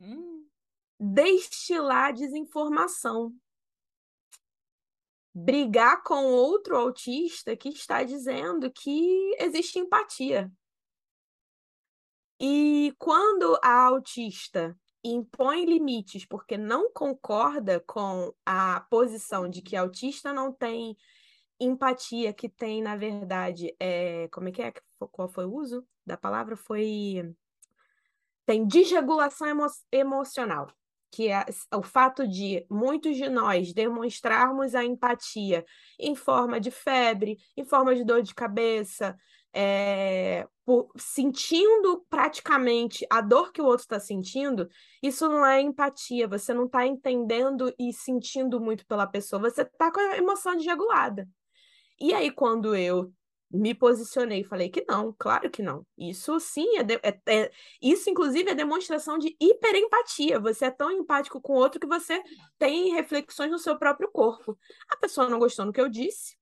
Hum, 0.00 0.50
destilar 0.98 2.14
desinformação. 2.14 3.34
Brigar 5.34 6.02
com 6.02 6.26
outro 6.26 6.76
autista 6.76 7.56
que 7.56 7.70
está 7.70 8.02
dizendo 8.02 8.70
que 8.70 9.34
existe 9.38 9.78
empatia. 9.78 10.52
E 12.38 12.94
quando 12.98 13.58
a 13.62 13.84
autista 13.86 14.76
impõe 15.04 15.64
limites 15.64 16.24
porque 16.24 16.58
não 16.58 16.92
concorda 16.92 17.80
com 17.80 18.32
a 18.44 18.80
posição 18.90 19.48
de 19.48 19.62
que 19.62 19.76
autista 19.76 20.32
não 20.32 20.52
tem 20.52 20.96
empatia, 21.58 22.32
que 22.32 22.48
tem, 22.48 22.82
na 22.82 22.96
verdade, 22.96 23.74
é... 23.78 24.28
como 24.28 24.48
é 24.48 24.52
que 24.52 24.62
é? 24.62 24.72
Qual 24.98 25.28
foi 25.28 25.44
o 25.44 25.54
uso 25.54 25.86
da 26.04 26.16
palavra? 26.16 26.56
Foi 26.56 27.34
tem 28.44 28.66
desregulação 28.66 29.46
emo 29.46 29.66
emocional, 29.90 30.66
que 31.12 31.28
é 31.28 31.44
o 31.74 31.82
fato 31.82 32.26
de 32.26 32.66
muitos 32.70 33.16
de 33.16 33.28
nós 33.28 33.74
demonstrarmos 33.74 34.74
a 34.74 34.82
empatia 34.82 35.62
em 36.00 36.14
forma 36.14 36.58
de 36.58 36.70
febre, 36.70 37.36
em 37.54 37.64
forma 37.64 37.94
de 37.94 38.02
dor 38.02 38.22
de 38.22 38.34
cabeça, 38.34 39.14
é, 39.52 40.48
por, 40.64 40.90
sentindo 40.96 42.02
praticamente 42.08 43.06
a 43.10 43.20
dor 43.20 43.52
que 43.52 43.60
o 43.60 43.66
outro 43.66 43.82
está 43.82 44.00
sentindo, 44.00 44.66
isso 45.02 45.28
não 45.28 45.44
é 45.44 45.60
empatia, 45.60 46.26
você 46.26 46.54
não 46.54 46.64
está 46.64 46.86
entendendo 46.86 47.72
e 47.78 47.92
sentindo 47.92 48.58
muito 48.58 48.86
pela 48.86 49.06
pessoa, 49.06 49.42
você 49.42 49.62
está 49.62 49.92
com 49.92 50.00
a 50.00 50.16
emoção 50.16 50.56
desregulada. 50.56 51.28
E 52.00 52.14
aí, 52.14 52.30
quando 52.30 52.74
eu 52.74 53.12
me 53.52 53.74
posicionei 53.74 54.42
falei 54.44 54.70
que 54.70 54.84
não, 54.88 55.14
claro 55.18 55.50
que 55.50 55.62
não. 55.62 55.86
Isso 55.98 56.38
sim 56.40 56.78
é, 56.78 56.82
de, 56.82 56.94
é, 57.02 57.20
é, 57.26 57.52
isso 57.80 58.08
inclusive 58.08 58.50
é 58.50 58.54
demonstração 58.54 59.18
de 59.18 59.36
hiperempatia. 59.40 60.40
Você 60.40 60.66
é 60.66 60.70
tão 60.70 60.90
empático 60.90 61.40
com 61.40 61.52
o 61.52 61.56
outro 61.56 61.78
que 61.78 61.86
você 61.86 62.22
tem 62.58 62.92
reflexões 62.94 63.50
no 63.50 63.58
seu 63.58 63.78
próprio 63.78 64.10
corpo. 64.10 64.58
A 64.88 64.96
pessoa 64.96 65.28
não 65.28 65.38
gostou 65.38 65.66
do 65.66 65.72
que 65.72 65.80
eu 65.80 65.88
disse. 65.88 66.36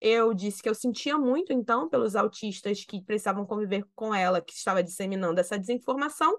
Eu 0.00 0.34
disse 0.34 0.62
que 0.62 0.68
eu 0.68 0.74
sentia 0.74 1.16
muito 1.16 1.52
então 1.52 1.88
pelos 1.88 2.16
autistas 2.16 2.84
que 2.84 3.02
precisavam 3.02 3.46
conviver 3.46 3.84
com 3.94 4.14
ela, 4.14 4.42
que 4.42 4.52
estava 4.52 4.82
disseminando 4.82 5.40
essa 5.40 5.58
desinformação 5.58 6.38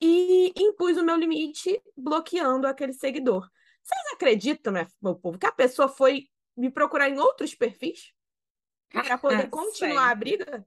e 0.00 0.52
impus 0.56 0.96
o 0.96 1.04
meu 1.04 1.16
limite 1.16 1.80
bloqueando 1.96 2.66
aquele 2.66 2.92
seguidor. 2.92 3.48
Vocês 3.82 4.14
acreditam, 4.14 4.72
meu 5.00 5.14
povo, 5.14 5.38
que 5.38 5.46
a 5.46 5.52
pessoa 5.52 5.88
foi 5.88 6.28
me 6.56 6.70
procurar 6.70 7.08
em 7.08 7.18
outros 7.18 7.54
perfis? 7.54 8.12
Para 8.92 9.18
poder 9.18 9.48
continuar 9.50 10.10
a 10.10 10.14
briga? 10.14 10.66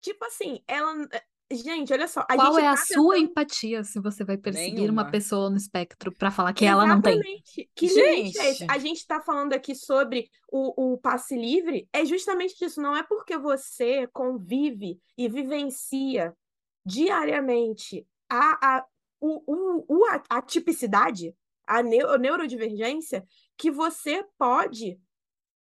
Tipo 0.00 0.24
assim, 0.24 0.62
ela. 0.66 1.08
Gente, 1.50 1.92
olha 1.92 2.08
só. 2.08 2.24
Qual 2.24 2.54
gente 2.54 2.64
é 2.64 2.68
a 2.68 2.74
tá 2.74 2.76
sua 2.76 3.14
tentando... 3.14 3.30
empatia 3.30 3.84
se 3.84 4.00
você 4.00 4.24
vai 4.24 4.36
perseguir 4.36 4.80
Nenhuma. 4.80 5.02
uma 5.02 5.10
pessoa 5.10 5.48
no 5.48 5.56
espectro 5.56 6.12
para 6.12 6.30
falar 6.30 6.52
que 6.52 6.64
ela 6.64 6.86
não 6.86 7.00
tem? 7.00 7.14
Exatamente. 7.14 7.70
Que 7.74 7.88
Gente. 7.88 8.38
limite 8.38 8.64
é? 8.64 8.66
A 8.68 8.78
gente 8.78 8.98
está 8.98 9.20
falando 9.20 9.52
aqui 9.52 9.74
sobre 9.74 10.28
o, 10.50 10.94
o 10.94 10.98
passe 10.98 11.36
livre, 11.36 11.88
é 11.92 12.04
justamente 12.04 12.64
isso. 12.64 12.80
Não 12.80 12.96
é 12.96 13.02
porque 13.04 13.38
você 13.38 14.08
convive 14.08 14.98
e 15.16 15.28
vivencia 15.28 16.36
diariamente 16.84 18.06
a, 18.28 18.76
a, 18.76 18.84
o, 19.20 19.42
o, 19.46 19.84
o, 19.88 20.04
a, 20.06 20.22
a 20.28 20.42
tipicidade, 20.42 21.34
a, 21.66 21.82
neu, 21.82 22.10
a 22.10 22.18
neurodivergência, 22.18 23.24
que 23.56 23.70
você 23.70 24.24
pode 24.38 24.98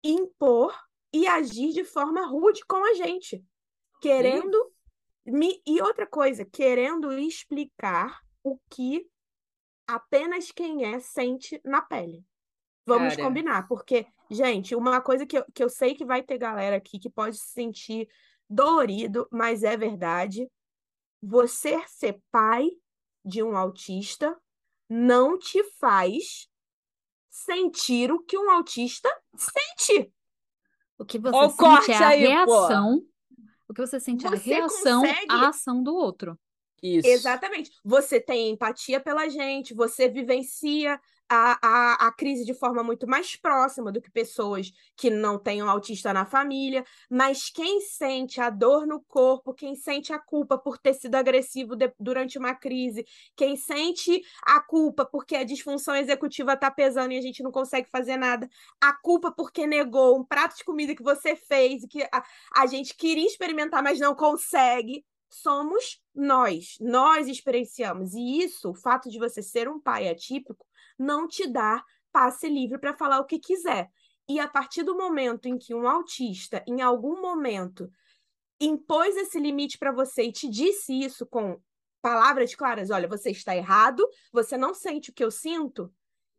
impor 0.02 0.76
e 1.12 1.26
agir 1.26 1.72
de 1.72 1.84
forma 1.84 2.26
rude 2.26 2.64
com 2.66 2.84
a 2.84 2.94
gente, 2.94 3.44
querendo 4.00 4.72
me 5.24 5.62
e 5.66 5.80
outra 5.80 6.06
coisa, 6.06 6.44
querendo 6.44 7.12
explicar 7.12 8.20
o 8.42 8.58
que 8.70 9.06
apenas 9.86 10.50
quem 10.50 10.84
é 10.84 10.98
sente 11.00 11.60
na 11.64 11.80
pele. 11.82 12.24
Vamos 12.84 13.14
Cara. 13.14 13.28
combinar, 13.28 13.68
porque, 13.68 14.06
gente, 14.30 14.74
uma 14.74 15.00
coisa 15.00 15.24
que 15.24 15.38
eu, 15.38 15.44
que 15.54 15.62
eu 15.62 15.68
sei 15.68 15.94
que 15.94 16.04
vai 16.04 16.22
ter 16.22 16.38
galera 16.38 16.76
aqui 16.76 16.98
que 16.98 17.08
pode 17.08 17.36
se 17.36 17.50
sentir 17.50 18.08
dolorido, 18.48 19.28
mas 19.30 19.62
é 19.62 19.76
verdade. 19.76 20.50
Você 21.22 21.80
ser 21.86 22.20
pai 22.32 22.68
de 23.24 23.42
um 23.42 23.56
autista 23.56 24.36
não 24.88 25.38
te 25.38 25.62
faz 25.78 26.48
sentir 27.32 28.12
o 28.12 28.20
que 28.20 28.36
um 28.38 28.50
autista 28.50 29.08
sente. 29.34 30.12
O 30.98 31.04
que 31.04 31.18
você 31.18 31.34
Ó 31.34 31.48
sente 31.48 31.56
corte 31.58 31.90
é 31.90 31.96
a 31.96 32.08
aí, 32.08 32.22
pô. 32.22 32.28
reação. 32.66 33.02
O 33.66 33.74
que 33.74 33.80
você 33.80 33.98
sente 33.98 34.26
é 34.26 34.28
a 34.28 34.32
Você 34.32 34.54
reação 34.54 35.00
consegue- 35.00 35.26
à 35.30 35.48
ação 35.48 35.82
do 35.82 35.94
outro. 35.94 36.38
Isso. 36.82 37.08
Exatamente. 37.08 37.70
Você 37.82 38.20
tem 38.20 38.50
empatia 38.50 39.00
pela 39.00 39.28
gente, 39.28 39.72
você 39.72 40.08
vivencia 40.08 41.00
a, 41.34 41.58
a, 41.62 42.08
a 42.08 42.12
crise 42.12 42.44
de 42.44 42.52
forma 42.52 42.82
muito 42.82 43.06
mais 43.06 43.34
próxima 43.36 43.90
do 43.90 44.02
que 44.02 44.10
pessoas 44.10 44.70
que 44.94 45.08
não 45.08 45.38
tenham 45.38 45.68
autista 45.68 46.12
na 46.12 46.26
família, 46.26 46.84
mas 47.08 47.48
quem 47.48 47.80
sente 47.80 48.38
a 48.38 48.50
dor 48.50 48.86
no 48.86 49.00
corpo, 49.00 49.54
quem 49.54 49.74
sente 49.74 50.12
a 50.12 50.18
culpa 50.18 50.58
por 50.58 50.76
ter 50.76 50.92
sido 50.92 51.14
agressivo 51.14 51.74
de- 51.74 51.90
durante 51.98 52.38
uma 52.38 52.54
crise, 52.54 53.06
quem 53.34 53.56
sente 53.56 54.20
a 54.42 54.60
culpa 54.60 55.06
porque 55.06 55.34
a 55.34 55.44
disfunção 55.44 55.96
executiva 55.96 56.52
está 56.52 56.70
pesando 56.70 57.12
e 57.12 57.18
a 57.18 57.22
gente 57.22 57.42
não 57.42 57.50
consegue 57.50 57.88
fazer 57.90 58.18
nada, 58.18 58.46
a 58.78 58.92
culpa 58.92 59.32
porque 59.32 59.66
negou 59.66 60.18
um 60.18 60.24
prato 60.24 60.56
de 60.58 60.64
comida 60.64 60.94
que 60.94 61.02
você 61.02 61.34
fez 61.34 61.84
e 61.84 61.88
que 61.88 62.02
a, 62.12 62.22
a 62.56 62.66
gente 62.66 62.94
queria 62.94 63.26
experimentar, 63.26 63.82
mas 63.82 63.98
não 63.98 64.14
consegue 64.14 65.02
somos 65.30 65.98
nós, 66.14 66.76
nós 66.78 67.26
experienciamos. 67.26 68.12
E 68.12 68.40
isso, 68.42 68.70
o 68.70 68.74
fato 68.74 69.08
de 69.08 69.18
você 69.18 69.42
ser 69.42 69.66
um 69.66 69.80
pai 69.80 70.08
atípico, 70.08 70.66
não 71.02 71.26
te 71.26 71.46
dá 71.46 71.84
passe 72.12 72.48
livre 72.48 72.78
para 72.78 72.94
falar 72.94 73.20
o 73.20 73.24
que 73.24 73.38
quiser. 73.38 73.88
E 74.28 74.38
a 74.38 74.48
partir 74.48 74.82
do 74.82 74.96
momento 74.96 75.46
em 75.46 75.58
que 75.58 75.74
um 75.74 75.88
autista, 75.88 76.62
em 76.66 76.80
algum 76.80 77.20
momento, 77.20 77.90
impôs 78.60 79.16
esse 79.16 79.38
limite 79.38 79.78
para 79.78 79.92
você 79.92 80.24
e 80.24 80.32
te 80.32 80.48
disse 80.48 80.92
isso 80.92 81.26
com 81.26 81.60
palavras 82.00 82.54
claras: 82.54 82.90
olha, 82.90 83.08
você 83.08 83.30
está 83.30 83.56
errado, 83.56 84.06
você 84.32 84.56
não 84.56 84.74
sente 84.74 85.10
o 85.10 85.12
que 85.12 85.24
eu 85.24 85.30
sinto, 85.30 85.92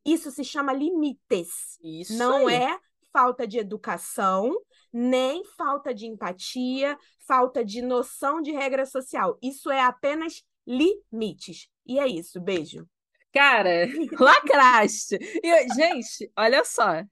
isso 0.05 0.31
se 0.31 0.43
chama 0.43 0.73
limites. 0.73 1.77
Isso 1.81 2.17
Não 2.17 2.47
aí. 2.47 2.55
é 2.55 2.79
falta 3.11 3.47
de 3.47 3.59
educação, 3.59 4.53
nem 4.91 5.43
falta 5.45 5.93
de 5.93 6.07
empatia, 6.07 6.97
falta 7.27 7.63
de 7.63 7.81
noção 7.81 8.41
de 8.41 8.51
regra 8.51 8.85
social. 8.85 9.37
Isso 9.41 9.71
é 9.71 9.81
apenas 9.81 10.43
limites. 10.65 11.69
E 11.85 11.99
é 11.99 12.07
isso. 12.07 12.41
Beijo. 12.41 12.87
Cara, 13.33 13.87
lacraste. 14.19 15.17
E, 15.43 15.73
gente, 15.73 16.31
olha 16.37 16.63
só. 16.63 17.03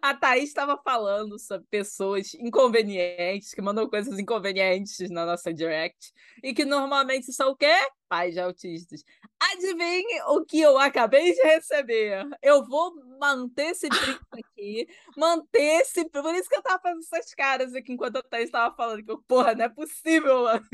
A 0.00 0.14
Thaís 0.14 0.44
estava 0.48 0.80
falando 0.82 1.38
sobre 1.38 1.66
pessoas 1.70 2.32
inconvenientes, 2.34 3.52
que 3.52 3.60
mandam 3.60 3.86
coisas 3.88 4.18
inconvenientes 4.18 5.10
na 5.10 5.26
nossa 5.26 5.52
direct, 5.52 6.12
e 6.42 6.54
que 6.54 6.64
normalmente 6.64 7.30
são 7.32 7.50
o 7.50 7.56
quê? 7.56 7.70
Pais 8.08 8.32
de 8.32 8.40
autistas. 8.40 9.04
Adivinhe 9.52 10.22
o 10.28 10.44
que 10.46 10.60
eu 10.60 10.78
acabei 10.78 11.34
de 11.34 11.42
receber. 11.42 12.26
Eu 12.42 12.64
vou 12.66 12.94
manter 13.20 13.72
esse 13.72 13.88
print 13.88 14.18
aqui, 14.32 14.88
manter 15.16 15.82
esse. 15.82 16.08
Por 16.08 16.34
isso 16.34 16.48
que 16.48 16.56
eu 16.56 16.62
tava 16.62 16.80
fazendo 16.80 17.00
essas 17.02 17.34
caras 17.34 17.74
aqui 17.74 17.92
enquanto 17.92 18.16
a 18.16 18.22
Thaís 18.22 18.46
estava 18.46 18.74
falando, 18.74 19.04
que 19.04 19.10
eu, 19.12 19.22
porra, 19.28 19.54
não 19.54 19.66
é 19.66 19.68
possível, 19.68 20.44
mano. 20.44 20.64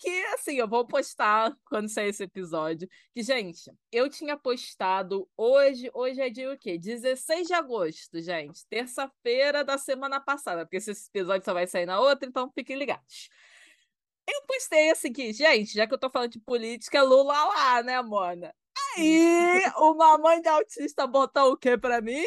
Que 0.00 0.24
assim, 0.34 0.54
eu 0.56 0.66
vou 0.66 0.86
postar 0.86 1.54
quando 1.68 1.88
sair 1.90 2.08
esse 2.08 2.24
episódio. 2.24 2.88
Que, 3.14 3.22
gente, 3.22 3.70
eu 3.92 4.08
tinha 4.08 4.34
postado 4.36 5.28
hoje. 5.36 5.90
Hoje 5.92 6.20
é 6.22 6.30
dia 6.30 6.50
o 6.50 6.58
quê? 6.58 6.78
16 6.78 7.46
de 7.46 7.52
agosto, 7.52 8.18
gente. 8.20 8.66
Terça-feira 8.66 9.62
da 9.62 9.76
semana 9.76 10.18
passada. 10.18 10.64
Porque 10.64 10.78
esse 10.78 10.90
episódio 10.90 11.44
só 11.44 11.52
vai 11.52 11.66
sair 11.66 11.84
na 11.84 12.00
outra, 12.00 12.26
então 12.26 12.50
fiquem 12.54 12.76
ligados. 12.76 13.28
Eu 14.26 14.42
postei 14.46 14.90
assim 14.90 15.12
que, 15.12 15.32
gente, 15.34 15.74
já 15.74 15.86
que 15.86 15.92
eu 15.92 15.98
tô 15.98 16.08
falando 16.08 16.32
de 16.32 16.40
política, 16.40 17.02
Lula 17.02 17.34
lá, 17.44 17.82
né, 17.82 18.00
Mona? 18.00 18.54
Aí, 18.96 19.60
uma 19.76 20.16
mãe 20.16 20.40
de 20.40 20.48
autista 20.48 21.06
botou 21.06 21.52
o 21.52 21.56
quê 21.58 21.76
pra 21.76 22.00
mim? 22.00 22.24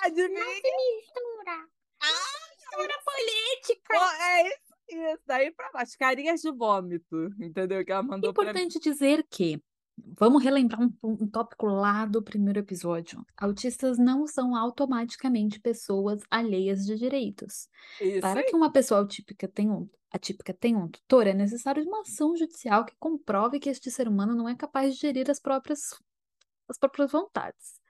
Adivinha? 0.00 0.44
mistura. 0.44 1.68
Ah, 2.00 2.48
Mistura 2.70 2.98
política. 3.04 3.94
É 4.20 4.48
isso, 4.48 4.67
isso. 4.88 5.22
Daí 5.26 5.52
pra 5.52 5.70
baixo. 5.72 5.96
Carinhas 5.98 6.40
de 6.40 6.50
vômito, 6.50 7.28
entendeu? 7.40 7.84
Que 7.84 7.92
ela 7.92 8.02
mandou 8.02 8.32
pra 8.32 8.44
mim. 8.44 8.50
Importante 8.50 8.78
dizer 8.80 9.26
que 9.30 9.60
Vamos 10.16 10.42
relembrar 10.42 10.80
um, 10.80 10.92
um 11.02 11.28
tópico 11.28 11.66
lá 11.66 12.06
do 12.06 12.22
primeiro 12.22 12.60
episódio. 12.60 13.24
Autistas 13.36 13.98
não 13.98 14.26
são 14.26 14.54
automaticamente 14.54 15.60
pessoas 15.60 16.22
alheias 16.30 16.84
de 16.84 16.96
direitos. 16.96 17.68
Isso 18.00 18.20
Para 18.20 18.40
aí. 18.40 18.46
que 18.46 18.54
uma 18.54 18.70
pessoa 18.72 19.02
atípica 19.02 19.48
tenha 19.48 19.72
um, 19.72 19.88
atípica 20.10 20.54
tenha 20.54 20.78
um 20.78 20.88
tutor, 20.88 21.26
é 21.26 21.34
necessário 21.34 21.82
uma 21.84 22.00
ação 22.02 22.36
judicial 22.36 22.84
que 22.84 22.94
comprove 22.98 23.58
que 23.58 23.68
este 23.68 23.90
ser 23.90 24.08
humano 24.08 24.34
não 24.34 24.48
é 24.48 24.54
capaz 24.54 24.94
de 24.94 25.00
gerir 25.00 25.30
as 25.30 25.40
próprias, 25.40 25.94
as 26.68 26.78
próprias 26.78 27.10
vontades. 27.10 27.80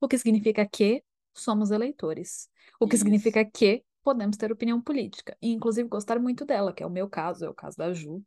O 0.00 0.08
que 0.08 0.16
significa 0.16 0.66
que 0.66 1.02
somos 1.34 1.70
eleitores. 1.70 2.48
O 2.80 2.86
que 2.86 2.94
Isso. 2.96 3.04
significa 3.04 3.44
que 3.44 3.84
podemos 4.08 4.38
ter 4.38 4.50
opinião 4.50 4.80
política. 4.80 5.36
E, 5.42 5.52
inclusive, 5.52 5.86
gostar 5.86 6.18
muito 6.18 6.46
dela, 6.46 6.72
que 6.72 6.82
é 6.82 6.86
o 6.86 6.90
meu 6.90 7.08
caso, 7.10 7.44
é 7.44 7.48
o 7.50 7.54
caso 7.54 7.76
da 7.76 7.92
Ju. 7.92 8.22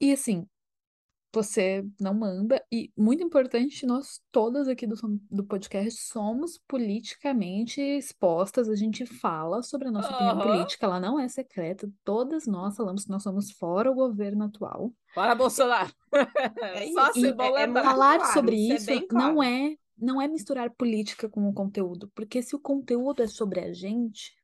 E, 0.00 0.12
assim, 0.12 0.44
você 1.32 1.86
não 2.00 2.12
manda. 2.12 2.60
E, 2.72 2.90
muito 2.96 3.22
importante, 3.22 3.86
nós 3.86 4.20
todas 4.32 4.66
aqui 4.66 4.84
do, 4.84 4.96
do 5.30 5.44
podcast 5.44 6.02
somos 6.02 6.58
politicamente 6.66 7.80
expostas. 7.80 8.68
A 8.68 8.74
gente 8.74 9.06
fala 9.06 9.62
sobre 9.62 9.86
a 9.86 9.92
nossa 9.92 10.12
opinião 10.12 10.40
Aham. 10.40 10.42
política, 10.42 10.86
ela 10.86 10.98
não 10.98 11.20
é 11.20 11.28
secreta. 11.28 11.88
Todas 12.02 12.46
nós 12.48 12.76
falamos 12.76 13.04
que 13.04 13.10
nós 13.10 13.22
somos 13.22 13.52
fora 13.52 13.90
o 13.90 13.94
governo 13.94 14.44
atual. 14.44 14.92
Bora, 15.14 15.34
Bolsonaro! 15.34 15.92
É 16.62 16.90
Só 16.92 17.12
se 17.12 17.28
E 17.28 17.32
bom 17.32 17.56
é- 17.56 17.62
é 17.64 17.72
falar 17.72 18.18
claro, 18.18 18.32
sobre 18.32 18.56
isso 18.56 18.90
é 18.90 18.94
bem 18.94 19.06
não 19.12 19.36
claro. 19.36 19.42
é 19.44 19.76
não 19.98 20.20
é 20.20 20.28
misturar 20.28 20.70
política 20.70 21.28
com 21.28 21.48
o 21.48 21.52
conteúdo, 21.54 22.10
porque 22.14 22.42
se 22.42 22.54
o 22.56 22.60
conteúdo 22.60 23.22
é 23.22 23.26
sobre 23.26 23.60
a 23.60 23.72
gente, 23.72 24.34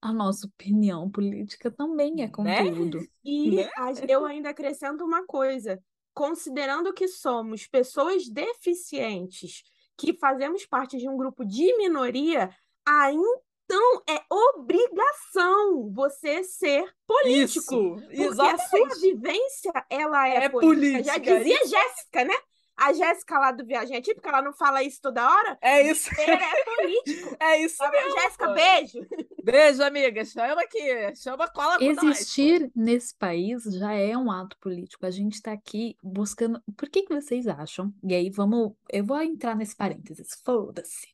a 0.00 0.12
nossa 0.12 0.46
opinião 0.46 1.10
política 1.10 1.70
também 1.70 2.22
é 2.22 2.28
Né? 2.38 2.62
conteúdo. 2.62 3.08
E 3.24 3.50
Né? 3.50 3.70
a- 3.76 3.92
eu 4.08 4.24
ainda 4.24 4.50
acrescento 4.50 5.04
uma 5.04 5.24
coisa: 5.26 5.82
considerando 6.14 6.92
que 6.92 7.08
somos 7.08 7.66
pessoas 7.66 8.28
deficientes, 8.28 9.62
que 9.96 10.14
fazemos 10.18 10.66
parte 10.66 10.96
de 10.98 11.08
um 11.08 11.16
grupo 11.16 11.44
de 11.44 11.76
minoria, 11.76 12.50
aí 12.86 13.16
então 13.64 14.02
é 14.08 14.22
obrigação 14.30 15.90
você 15.92 16.42
ser 16.44 16.84
político. 17.06 17.74
Isso, 17.74 17.96
Porque 18.14 18.46
a 18.46 18.58
sua 18.58 18.88
exatamente. 18.88 19.00
vivência, 19.00 19.72
ela 19.88 20.28
é, 20.28 20.40
É 20.44 20.48
política. 20.48 21.02
Já 21.02 21.18
política, 21.18 21.18
dizia 21.18 21.54
isso. 21.64 21.70
Jéssica, 21.70 22.24
né? 22.24 22.34
A 22.76 22.92
Jéssica 22.92 23.38
lá 23.38 23.52
do 23.52 23.64
Viagem 23.64 23.96
Atípica, 23.96 24.28
ela 24.28 24.42
não 24.42 24.52
fala 24.52 24.82
isso 24.82 25.00
toda 25.00 25.28
hora? 25.28 25.58
É 25.60 25.90
isso, 25.90 26.10
Ele 26.18 26.32
é 26.32 26.64
político. 26.64 27.36
é 27.40 27.58
isso 27.62 27.90
mesmo. 27.90 28.20
Jéssica, 28.20 28.46
pô. 28.46 28.54
beijo. 28.54 29.06
Beijo, 29.42 29.82
amiga. 29.82 30.24
Chama 30.24 30.62
aqui. 30.62 31.16
Chama 31.16 31.48
cola 31.48 31.76
com 31.76 31.84
nós. 31.84 32.02
Existir 32.04 32.70
nesse 32.76 33.12
país 33.12 33.64
já 33.64 33.92
é 33.92 34.16
um 34.16 34.30
ato 34.30 34.56
político. 34.58 35.04
A 35.04 35.10
gente 35.10 35.34
está 35.34 35.50
aqui 35.50 35.96
buscando. 36.00 36.62
Por 36.76 36.88
que 36.88 37.02
que 37.02 37.12
vocês 37.12 37.48
acham? 37.48 37.92
E 38.04 38.14
aí 38.14 38.30
vamos. 38.30 38.72
Eu 38.88 39.04
vou 39.04 39.20
entrar 39.20 39.56
nesse 39.56 39.74
parênteses. 39.74 40.40
Foda-se. 40.44 41.08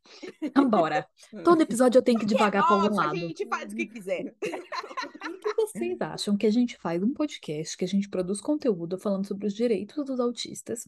Vambora. 0.55 1.09
Todo 1.43 1.63
episódio 1.63 1.99
eu 1.99 2.03
tenho 2.03 2.19
que 2.19 2.27
devagar 2.27 2.67
para 2.67 2.77
algum 2.77 2.89
Nossa, 2.89 3.01
a 3.01 3.07
lado. 3.07 3.17
gente 3.17 3.47
faz 3.47 3.73
o 3.73 3.77
que 3.77 3.87
quiser. 3.87 4.35
Por 4.39 5.39
que 5.39 5.55
vocês 5.55 5.99
acham 5.99 6.37
que 6.37 6.47
a 6.47 6.53
gente 6.53 6.77
faz 6.77 7.03
um 7.03 7.15
podcast, 7.15 7.79
que 7.79 7.85
a 7.85 7.89
gente 7.89 8.11
produz 8.11 8.43
conteúdo 8.43 8.99
falando 8.99 9.27
sobre 9.27 9.47
os 9.47 9.55
direitos 9.55 10.05
dos 10.05 10.21
autistas, 10.21 10.87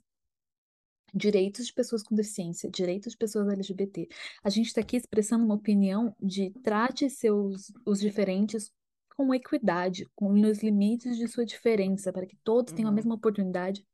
direitos 1.15 1.67
de 1.67 1.73
pessoas 1.73 2.03
com 2.03 2.15
deficiência, 2.15 2.71
direitos 2.71 3.13
de 3.13 3.19
pessoas 3.19 3.49
LGBT? 3.49 4.09
A 4.43 4.51
gente 4.51 4.67
está 4.69 4.81
aqui 4.81 4.97
expressando 4.97 5.45
uma 5.45 5.55
opinião 5.55 6.15
de 6.21 6.51
trate 6.63 7.09
seus 7.11 7.73
os 7.87 8.01
diferentes 8.01 8.73
com 9.17 9.35
equidade, 9.35 10.07
com 10.15 10.33
os 10.33 10.63
limites 10.63 11.17
de 11.19 11.29
sua 11.29 11.45
diferença, 11.45 12.13
para 12.13 12.27
que 12.27 12.37
todos 12.43 12.73
tenham 12.73 12.89
a 12.89 12.91
Uhum. 12.91 12.97
mesma 12.97 13.15
oportunidade. 13.15 13.85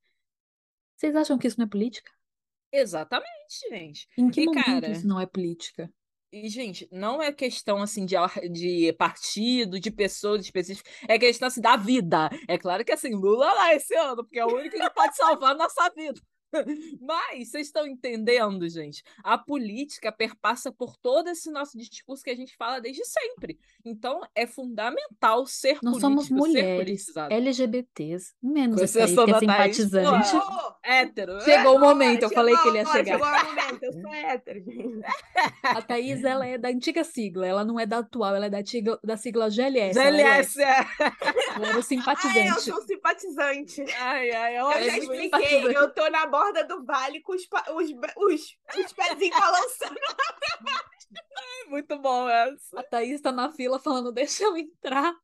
Vocês 0.96 1.16
acham 1.16 1.38
que 1.38 1.46
isso 1.46 1.58
não 1.58 1.66
é 1.66 1.68
política? 1.70 2.10
Exatamente, 2.72 3.68
gente. 3.70 4.06
Em 4.16 4.28
que 4.30 4.42
E, 4.42 4.44
momento 4.44 4.64
cara, 4.64 4.90
isso 4.90 5.06
não 5.06 5.18
é 5.20 5.24
política? 5.26 5.90
E, 6.32 6.48
gente, 6.48 6.88
não 6.92 7.22
é 7.22 7.32
questão 7.32 7.80
assim 7.80 8.04
de, 8.04 8.16
ar- 8.16 8.40
de 8.50 8.92
partido, 8.94 9.78
de 9.80 9.90
pessoas 9.90 10.44
específicas, 10.44 10.92
é 11.08 11.18
questão 11.18 11.48
assim 11.48 11.60
da 11.60 11.76
vida. 11.76 12.28
É 12.48 12.58
claro 12.58 12.84
que 12.84 12.92
assim, 12.92 13.14
Lula 13.14 13.52
lá 13.52 13.74
esse 13.74 13.94
ano, 13.94 14.24
porque 14.24 14.38
é 14.38 14.44
o 14.44 14.54
único 14.54 14.76
que 14.76 14.90
pode 14.90 15.16
salvar 15.16 15.52
a 15.52 15.54
nossa 15.54 15.88
vida. 15.96 16.20
Mas 17.00 17.50
vocês 17.50 17.66
estão 17.66 17.86
entendendo, 17.86 18.68
gente? 18.68 19.02
A 19.22 19.36
política 19.36 20.10
perpassa 20.12 20.70
por 20.72 20.96
todo 20.96 21.28
esse 21.28 21.50
nosso 21.50 21.76
discurso 21.76 22.22
que 22.22 22.30
a 22.30 22.34
gente 22.36 22.56
fala 22.56 22.80
desde 22.80 23.04
sempre. 23.04 23.58
Então, 23.84 24.20
é 24.34 24.46
fundamental 24.46 25.46
ser 25.46 25.78
Nós 25.82 26.00
somos 26.00 26.30
mulheres. 26.30 27.06
LGBTs, 27.30 28.34
menos 28.42 28.76
Com 28.76 28.84
a 28.84 28.88
Thaís, 28.88 28.96
exceção 28.96 29.24
que 29.26 29.32
é 29.32 29.38
simpatizante. 29.38 30.30
pô. 30.30 30.74
Hétero. 30.82 31.40
Chegou 31.44 31.76
o 31.76 31.80
momento, 31.80 32.22
eu 32.22 32.30
falei 32.30 32.56
que 32.56 32.68
ele 32.68 32.78
ia 32.78 32.86
chegar. 32.86 33.18
Chegou 33.18 33.26
o 33.26 33.44
momento, 33.44 33.82
eu 33.82 33.92
sou 33.92 34.12
hétero. 34.14 34.64
A 35.62 35.82
Thaís, 35.82 36.24
ela 36.24 36.46
é 36.46 36.56
da 36.58 36.68
antiga 36.68 37.04
sigla, 37.04 37.46
ela 37.46 37.64
não 37.64 37.78
é 37.78 37.86
da 37.86 37.98
atual, 37.98 38.34
ela 38.34 38.46
é 38.46 38.50
da, 38.50 38.62
tigla- 38.62 38.98
da 39.02 39.16
sigla 39.16 39.50
GLS. 39.50 39.98
ela 39.98 40.20
é 40.20 40.42
GLS. 40.42 40.62
Ela 40.62 40.70
era 40.72 40.86
o 41.58 41.64
Ah, 41.66 41.72
é, 41.74 41.76
eu 41.76 41.82
simpatizante. 41.82 42.60
sou 42.62 42.80
simpatizante. 42.82 43.84
Ai, 43.98 44.30
ai, 44.30 44.56
eu 44.58 44.66
Eu 44.66 44.70
Ela 44.72 44.82
já 44.82 44.92
é 44.92 44.98
expliquei, 44.98 45.22
simpatizante. 45.24 45.74
eu 45.74 45.90
tô 45.94 46.08
na 46.10 46.26
borda 46.36 46.64
do 46.64 46.84
vale 46.84 47.22
com 47.22 47.32
os, 47.32 47.42
os, 47.42 47.90
os, 48.16 48.58
os 48.78 48.92
pezinhos 48.92 49.38
balançando. 49.38 50.00
Muito 51.68 51.98
bom 51.98 52.28
essa. 52.28 52.80
A 52.80 52.82
Thaís 52.82 53.20
tá 53.22 53.32
na 53.32 53.50
fila 53.50 53.78
falando, 53.78 54.12
deixa 54.12 54.44
eu 54.44 54.56
entrar. 54.56 55.16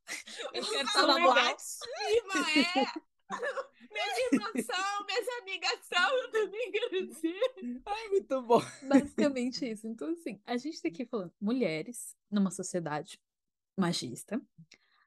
Eu 0.54 0.64
quero 0.64 0.88
estar 0.88 1.06
na 1.06 1.18
boate. 1.20 1.62
Irmã, 2.08 2.46
é. 2.56 3.02
Minhas 3.92 4.32
irmãs 4.32 4.66
são, 4.66 5.06
minhas 5.06 5.28
amigas 5.42 5.78
são, 5.82 6.16
eu 6.16 6.30
também 6.30 6.70
quero 6.72 7.12
ser. 7.12 7.82
Ai, 7.84 8.08
muito 8.08 8.40
bom. 8.40 8.62
Basicamente 8.88 9.70
isso. 9.70 9.86
Então, 9.86 10.10
assim, 10.12 10.40
a 10.46 10.56
gente 10.56 10.80
tá 10.80 10.88
aqui 10.88 11.04
falando 11.04 11.30
mulheres 11.38 12.16
numa 12.30 12.50
sociedade 12.50 13.20
machista, 13.76 14.40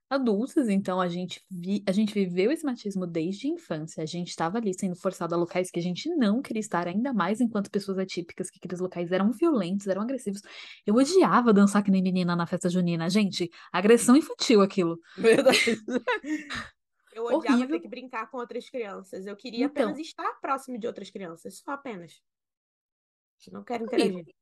adultas, 0.09 0.69
então 0.69 1.01
a 1.01 1.07
gente, 1.09 1.43
vi, 1.49 1.83
a 1.87 1.91
gente 1.91 2.13
viveu 2.13 2.51
esse 2.51 2.63
machismo 2.65 3.07
desde 3.07 3.47
a 3.47 3.51
infância, 3.51 4.03
a 4.03 4.05
gente 4.05 4.29
estava 4.29 4.57
ali 4.57 4.73
sendo 4.73 4.95
forçado 4.95 5.33
a 5.33 5.37
locais 5.37 5.71
que 5.71 5.79
a 5.79 5.81
gente 5.81 6.09
não 6.15 6.41
queria 6.41 6.59
estar, 6.59 6.87
ainda 6.87 7.11
mais 7.13 7.41
enquanto 7.41 7.71
pessoas 7.71 7.97
atípicas, 7.97 8.49
que 8.49 8.59
aqueles 8.59 8.79
locais 8.79 9.11
eram 9.11 9.31
violentos, 9.31 9.87
eram 9.87 10.01
agressivos. 10.03 10.41
Eu 10.85 10.95
odiava 10.95 11.51
dançar 11.53 11.83
que 11.83 11.91
nem 11.91 12.01
menina 12.03 12.35
na 12.35 12.45
festa 12.47 12.69
junina, 12.69 13.09
gente, 13.09 13.49
agressão 13.71 14.15
infantil 14.15 14.61
aquilo. 14.61 14.99
Verdade. 15.17 15.57
Eu 17.11 17.23
odiava 17.25 17.55
Horrível. 17.57 17.77
ter 17.77 17.79
que 17.79 17.87
brincar 17.87 18.29
com 18.29 18.37
outras 18.37 18.69
crianças. 18.69 19.25
Eu 19.25 19.35
queria 19.37 19.65
Então. 19.65 19.83
apenas 19.85 19.97
estar 19.99 20.33
próximo 20.41 20.77
de 20.77 20.85
outras 20.85 21.09
crianças, 21.09 21.59
só 21.59 21.71
apenas. 21.71 22.21
Não 23.51 23.63
quero 23.63 23.85
interagir. 23.85 24.34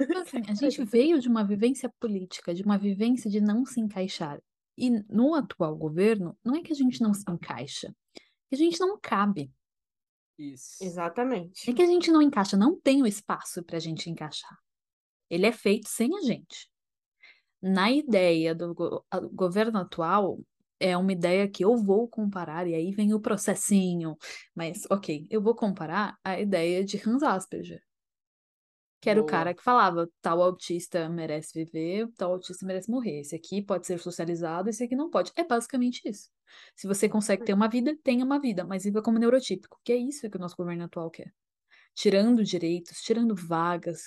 Então, 0.00 0.22
assim, 0.22 0.42
a 0.48 0.54
gente 0.54 0.84
veio 0.84 1.20
de 1.20 1.28
uma 1.28 1.44
vivência 1.44 1.92
política, 2.00 2.54
de 2.54 2.62
uma 2.62 2.78
vivência 2.78 3.30
de 3.30 3.40
não 3.40 3.64
se 3.64 3.80
encaixar. 3.80 4.40
E 4.76 4.90
no 5.08 5.34
atual 5.34 5.76
governo, 5.76 6.38
não 6.44 6.54
é 6.54 6.62
que 6.62 6.72
a 6.72 6.76
gente 6.76 7.00
não 7.00 7.12
se 7.12 7.24
encaixa, 7.28 7.88
é 8.18 8.20
que 8.50 8.54
a 8.54 8.58
gente 8.58 8.78
não 8.80 8.98
cabe. 9.00 9.52
Isso. 10.38 10.84
Exatamente. 10.84 11.68
É 11.68 11.74
que 11.74 11.82
a 11.82 11.86
gente 11.86 12.12
não 12.12 12.22
encaixa, 12.22 12.56
não 12.56 12.78
tem 12.80 13.02
o 13.02 13.06
espaço 13.06 13.62
para 13.64 13.76
a 13.76 13.80
gente 13.80 14.08
encaixar. 14.08 14.56
Ele 15.28 15.46
é 15.46 15.52
feito 15.52 15.88
sem 15.88 16.16
a 16.16 16.20
gente. 16.20 16.70
Na 17.60 17.90
ideia 17.90 18.54
do 18.54 18.72
go- 18.72 19.04
governo 19.32 19.78
atual, 19.80 20.38
é 20.78 20.96
uma 20.96 21.12
ideia 21.12 21.48
que 21.50 21.64
eu 21.64 21.76
vou 21.76 22.08
comparar, 22.08 22.68
e 22.68 22.74
aí 22.74 22.92
vem 22.92 23.12
o 23.12 23.20
processinho. 23.20 24.16
Mas, 24.54 24.82
ok, 24.88 25.26
eu 25.28 25.42
vou 25.42 25.56
comparar 25.56 26.16
a 26.22 26.38
ideia 26.40 26.84
de 26.84 26.96
Hans 27.04 27.24
Asperger. 27.24 27.82
Que 29.00 29.08
era 29.10 29.20
o 29.20 29.24
Boa. 29.24 29.30
cara 29.30 29.54
que 29.54 29.62
falava, 29.62 30.08
tal 30.20 30.42
autista 30.42 31.08
merece 31.08 31.64
viver, 31.64 32.08
tal 32.16 32.32
autista 32.32 32.66
merece 32.66 32.90
morrer. 32.90 33.20
Esse 33.20 33.36
aqui 33.36 33.62
pode 33.62 33.86
ser 33.86 33.98
socializado, 34.00 34.68
esse 34.68 34.82
aqui 34.82 34.96
não 34.96 35.08
pode. 35.10 35.32
É 35.36 35.44
basicamente 35.44 36.02
isso. 36.08 36.30
Se 36.74 36.86
você 36.86 37.08
consegue 37.08 37.44
ter 37.44 37.52
uma 37.52 37.68
vida, 37.68 37.96
tenha 38.02 38.24
uma 38.24 38.40
vida, 38.40 38.64
mas 38.64 38.84
viva 38.84 39.02
como 39.02 39.18
neurotípico, 39.18 39.78
que 39.84 39.92
é 39.92 39.96
isso 39.96 40.28
que 40.28 40.36
o 40.36 40.40
nosso 40.40 40.56
governo 40.56 40.84
atual 40.84 41.10
quer. 41.10 41.32
Tirando 41.94 42.44
direitos, 42.44 43.00
tirando 43.02 43.34
vagas, 43.36 44.02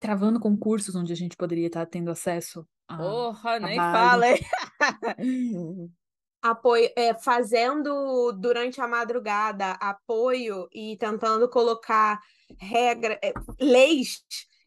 travando 0.00 0.40
concursos 0.40 0.94
onde 0.94 1.12
a 1.12 1.16
gente 1.16 1.36
poderia 1.36 1.66
estar 1.66 1.86
tendo 1.86 2.10
acesso 2.10 2.66
a 2.88 2.96
Porra, 2.96 3.58
nem 3.60 3.74
trabalho. 3.74 3.90
fala, 3.92 4.28
hein? 4.28 4.38
Apoio, 6.40 6.88
é, 6.96 7.14
fazendo 7.14 8.32
durante 8.32 8.80
a 8.80 8.86
madrugada 8.86 9.72
apoio 9.72 10.68
e 10.72 10.96
tentando 10.96 11.48
colocar 11.48 12.20
regra, 12.58 13.18
é, 13.22 13.32
leis 13.60 14.22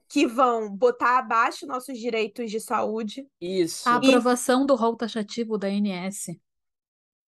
que 0.10 0.28
vão 0.28 0.70
botar 0.70 1.20
abaixo 1.20 1.66
nossos 1.66 1.98
direitos 1.98 2.52
de 2.52 2.60
saúde. 2.60 3.26
Isso. 3.40 3.88
A 3.88 3.96
aprovação 3.96 4.66
do 4.66 4.76
rol 4.76 4.98
taxativo 4.98 5.58
da 5.58 5.68
ANS. 5.68 6.38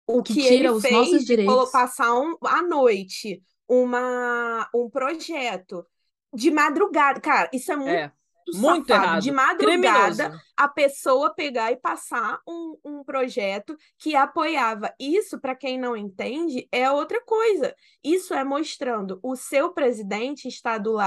O 0.07 0.23
Que 0.23 0.35
que 0.35 0.41
tira 0.41 0.55
ele 0.55 0.69
os 0.71 0.83
fez 0.83 0.93
nossos 0.93 1.21
de 1.21 1.27
direitos. 1.27 1.55
colo- 1.55 1.71
passar 1.71 2.13
um, 2.13 2.37
à 2.45 2.63
noite 2.63 3.41
uma, 3.69 4.69
um 4.75 4.91
projeto 4.91 5.87
de 6.35 6.51
madrugada. 6.51 7.21
Cara, 7.21 7.49
isso 7.53 7.71
é 7.71 7.77
muito 7.77 7.91
É. 7.91 8.13
Muito 8.55 8.89
safado. 8.89 9.05
errado. 9.05 9.23
De 9.23 9.33
madrugada, 9.33 10.25
Criminoso. 10.25 10.43
a 10.57 10.69
pessoa 10.69 11.35
pegar 11.35 11.73
e 11.73 11.77
passar 11.77 12.41
um, 12.47 12.79
um 12.85 13.05
projeto 13.05 13.77
que 13.99 14.15
apoiava. 14.15 14.93
Isso, 14.99 15.41
para 15.41 15.55
quem 15.55 15.79
não 15.79 15.97
entende, 15.97 16.69
é 16.71 16.91
outra 16.91 17.21
coisa. 17.25 17.75
Isso 18.03 18.35
é 18.35 18.45
mostrando 18.45 19.19
o 19.23 19.37
seu 19.37 19.73
presidente 19.73 20.49
está 20.49 20.79
do 20.79 20.99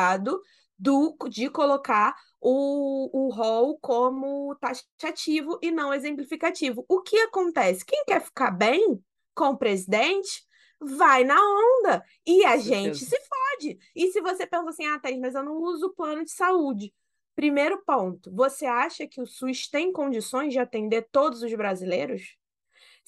do, 0.77 1.15
de 1.29 1.49
colocar 1.49 2.15
o, 2.41 3.27
o 3.27 3.29
rol 3.29 3.77
como 3.79 4.55
taxativo 4.55 5.57
e 5.61 5.71
não 5.71 5.93
exemplificativo. 5.93 6.85
O 6.87 7.01
que 7.01 7.17
acontece? 7.17 7.85
Quem 7.85 8.03
quer 8.05 8.21
ficar 8.21 8.51
bem 8.51 9.01
com 9.33 9.49
o 9.49 9.57
presidente 9.57 10.43
vai 10.79 11.23
na 11.23 11.37
onda 11.39 12.03
e 12.25 12.45
a 12.45 12.57
gente 12.57 12.97
se 12.97 13.17
fode. 13.17 13.77
E 13.95 14.11
se 14.11 14.21
você 14.21 14.45
pensa 14.45 14.69
assim, 14.69 14.85
ah, 14.85 14.99
Thaís, 14.99 15.19
mas 15.19 15.35
eu 15.35 15.43
não 15.43 15.57
uso 15.57 15.87
o 15.87 15.93
plano 15.93 16.23
de 16.23 16.31
saúde. 16.31 16.93
Primeiro 17.35 17.83
ponto, 17.85 18.31
você 18.33 18.65
acha 18.65 19.07
que 19.07 19.21
o 19.21 19.25
SUS 19.27 19.67
tem 19.69 19.91
condições 19.91 20.53
de 20.53 20.59
atender 20.59 21.07
todos 21.11 21.43
os 21.43 21.53
brasileiros? 21.53 22.35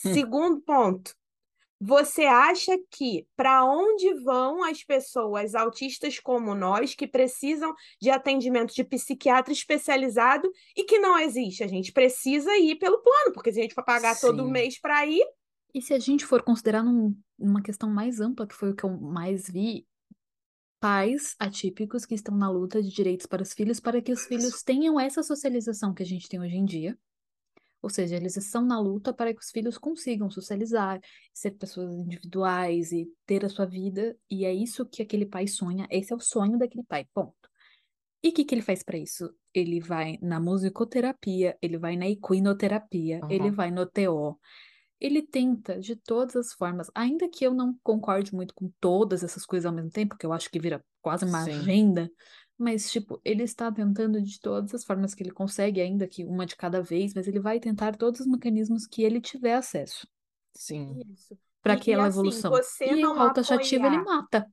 Hum. 0.03 0.13
Segundo 0.13 0.61
ponto, 0.61 1.15
você 1.80 2.25
acha 2.25 2.78
que 2.91 3.28
para 3.36 3.65
onde 3.65 4.13
vão 4.23 4.63
as 4.63 4.84
pessoas 4.84 5.55
autistas 5.55 6.19
como 6.19 6.55
nós 6.55 6.95
que 6.95 7.07
precisam 7.07 7.73
de 8.01 8.09
atendimento 8.09 8.73
de 8.73 8.84
psiquiatra 8.84 9.53
especializado 9.53 10.51
e 10.75 10.84
que 10.86 10.99
não 10.99 11.19
existe? 11.19 11.63
A 11.63 11.67
gente 11.67 11.91
precisa 11.93 12.55
ir 12.57 12.78
pelo 12.78 13.01
plano, 13.03 13.34
porque 13.34 13.51
se 13.53 13.59
a 13.59 13.63
gente 13.63 13.75
for 13.75 13.86
pagar 13.86 14.19
todo 14.19 14.45
Sim. 14.45 14.51
mês 14.51 14.80
para 14.80 15.05
ir, 15.05 15.25
E 15.73 15.82
se 15.82 15.93
a 15.93 15.99
gente 15.99 16.25
for 16.25 16.43
considerar 16.43 16.84
num- 16.84 17.15
numa 17.38 17.61
questão 17.61 17.89
mais 17.89 18.19
ampla, 18.19 18.47
que 18.47 18.55
foi 18.55 18.71
o 18.71 18.75
que 18.75 18.84
eu 18.84 18.89
mais 18.99 19.49
vi, 19.49 19.88
pais 20.80 21.36
atípicos 21.39 22.05
que 22.05 22.15
estão 22.15 22.36
na 22.36 22.49
luta 22.49 22.82
de 22.82 22.89
direitos 22.89 23.25
para 23.25 23.41
os 23.41 23.53
filhos, 23.53 23.80
para 23.80 24.01
que 24.01 24.11
os 24.11 24.25
filhos 24.25 24.63
tenham 24.63 24.99
essa 24.99 25.23
socialização 25.23 25.93
que 25.93 26.03
a 26.03 26.05
gente 26.05 26.28
tem 26.30 26.39
hoje 26.39 26.55
em 26.55 26.65
dia. 26.65 26.97
Ou 27.82 27.89
seja, 27.89 28.15
eles 28.15 28.36
estão 28.36 28.65
na 28.65 28.80
luta 28.80 29.13
para 29.13 29.34
que 29.34 29.39
os 29.39 29.51
filhos 29.51 29.78
consigam 29.78 30.30
socializar, 30.30 30.99
ser 31.34 31.51
pessoas 31.51 31.93
individuais 31.93 32.91
e 32.91 33.07
ter 33.25 33.45
a 33.45 33.49
sua 33.49 33.65
vida. 33.65 34.17
E 34.30 34.45
é 34.45 34.53
isso 34.53 34.86
que 34.86 35.01
aquele 35.01 35.25
pai 35.25 35.47
sonha. 35.47 35.88
Esse 35.89 36.11
é 36.11 36.15
o 36.15 36.19
sonho 36.19 36.57
daquele 36.57 36.84
pai. 36.84 37.05
Ponto. 37.13 37.36
E 38.23 38.30
o 38.30 38.34
que, 38.34 38.43
que 38.43 38.55
ele 38.55 38.63
faz 38.63 38.84
para 38.84 38.97
isso? 38.97 39.30
Ele 39.53 39.80
vai 39.80 40.17
na 40.21 40.39
musicoterapia, 40.39 41.57
ele 41.61 41.78
vai 41.78 41.95
na 41.95 42.07
equinoterapia, 42.09 43.21
ele 43.30 43.49
Uhum. 43.49 43.55
vai 43.55 43.71
no 43.71 43.86
TO. 43.86 44.39
Ele 44.99 45.21
tenta 45.21 45.79
de 45.79 45.95
todas 45.95 46.35
as 46.35 46.53
formas, 46.53 46.89
ainda 46.95 47.29
que 47.29 47.45
eu 47.45 47.53
não 47.53 47.77
concorde 47.83 48.33
muito 48.33 48.53
com 48.53 48.69
todas 48.79 49.23
essas 49.23 49.45
coisas 49.45 49.65
ao 49.65 49.73
mesmo 49.73 49.91
tempo, 49.91 50.09
porque 50.09 50.25
eu 50.25 50.33
acho 50.33 50.49
que 50.49 50.59
vira 50.59 50.83
quase 51.01 51.25
uma 51.25 51.43
Sim. 51.43 51.43
agenda, 51.43 52.11
mas, 52.57 52.91
tipo, 52.91 53.21
ele 53.23 53.43
está 53.43 53.71
tentando 53.71 54.21
de 54.21 54.39
todas 54.41 54.73
as 54.73 54.83
formas 54.83 55.13
que 55.13 55.21
ele 55.23 55.31
consegue, 55.31 55.79
ainda 55.81 56.07
que 56.07 56.25
uma 56.25 56.45
de 56.45 56.55
cada 56.55 56.81
vez, 56.81 57.13
mas 57.13 57.27
ele 57.27 57.39
vai 57.39 57.59
tentar 57.59 57.95
todos 57.95 58.21
os 58.21 58.27
mecanismos 58.27 58.87
que 58.87 59.03
ele 59.03 59.21
tiver 59.21 59.53
acesso 59.55 60.07
Sim. 60.53 60.99
isso. 61.13 61.37
para 61.61 61.73
E- 61.73 61.83
e 61.87 61.99
aquela 61.99 62.05
assim, 62.05 62.41
evolução. 62.47 62.63
você 62.81 62.85
E 62.85 62.95
o 62.95 62.99
não 62.99 63.15
rol 63.17 63.31
taxativo 63.31 63.85
ele 63.85 63.97
mata. 63.99 64.51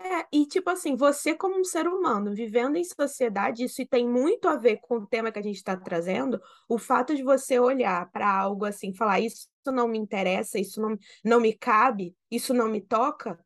É, 0.00 0.26
e 0.32 0.46
tipo 0.46 0.70
assim, 0.70 0.94
você 0.94 1.34
como 1.34 1.58
um 1.58 1.64
ser 1.64 1.88
humano, 1.88 2.32
vivendo 2.32 2.76
em 2.76 2.84
sociedade, 2.84 3.64
isso 3.64 3.84
tem 3.86 4.08
muito 4.08 4.48
a 4.48 4.54
ver 4.56 4.78
com 4.80 4.98
o 4.98 5.06
tema 5.06 5.32
que 5.32 5.38
a 5.40 5.42
gente 5.42 5.56
está 5.56 5.76
trazendo, 5.76 6.40
o 6.68 6.78
fato 6.78 7.16
de 7.16 7.22
você 7.22 7.58
olhar 7.58 8.08
para 8.12 8.30
algo 8.32 8.64
assim, 8.64 8.94
falar, 8.94 9.18
isso 9.20 9.48
não 9.66 9.88
me 9.88 9.98
interessa, 9.98 10.58
isso 10.58 10.80
não, 10.80 10.96
não 11.24 11.40
me 11.40 11.52
cabe, 11.52 12.14
isso 12.30 12.54
não 12.54 12.68
me 12.68 12.80
toca, 12.80 13.38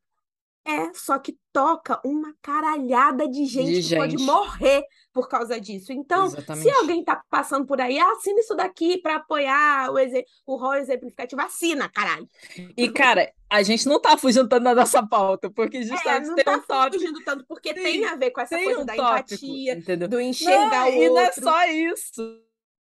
é, 0.65 0.93
só 0.93 1.19
que 1.19 1.37
toca 1.51 1.99
uma 2.05 2.33
caralhada 2.41 3.27
de 3.27 3.45
gente 3.45 3.81
De 3.81 3.89
que 3.89 3.95
pode 3.95 4.17
gente. 4.17 4.25
morrer 4.25 4.83
por 5.13 5.27
causa 5.29 5.59
disso. 5.61 5.93
Então, 5.93 6.35
se 6.51 6.69
Exatamente. 6.69 6.71
alguém 6.71 7.03
tá 7.03 7.23
passando 7.29 7.65
por 7.67 7.79
aí, 7.79 7.99
assina 7.99 8.39
isso 8.39 8.55
daqui 8.55 8.97
para 9.01 9.17
apoiar 9.17 9.91
o, 9.91 9.99
exe- 9.99 10.25
o 10.45 10.55
rol 10.57 10.75
exemplificativo, 10.75 11.41
assina, 11.41 11.89
caralho. 11.89 12.27
E, 12.77 12.89
cara, 12.89 13.31
a 13.49 13.63
gente 13.63 13.87
não 13.87 14.01
tá 14.01 14.17
fugindo 14.17 14.47
tanto 14.47 14.63
da 14.63 14.75
nossa 14.75 15.05
pauta, 15.07 15.49
porque 15.51 15.83
É, 15.89 15.91
justamente 15.91 16.25
não 16.25 16.35
tem 16.35 16.43
tá 16.43 16.57
um 16.57 16.61
tópico, 16.61 16.91
fugindo 16.93 17.21
tanto, 17.23 17.45
porque 17.47 17.73
Sim, 17.73 17.81
tem 17.81 18.05
a 18.05 18.15
ver 18.15 18.31
com 18.31 18.41
essa 18.41 18.57
tem 18.57 18.63
coisa 18.63 18.83
um 18.83 18.85
da 18.85 18.95
tópico, 18.95 19.35
empatia, 19.35 19.73
entendeu? 19.73 20.09
do 20.09 20.19
enxergar 20.21 20.89
Não, 20.89 20.97
o 20.97 21.03
e 21.03 21.09
não 21.09 21.21
é 21.21 21.31
outro. 21.31 21.41
só 21.41 21.65
isso. 21.67 22.21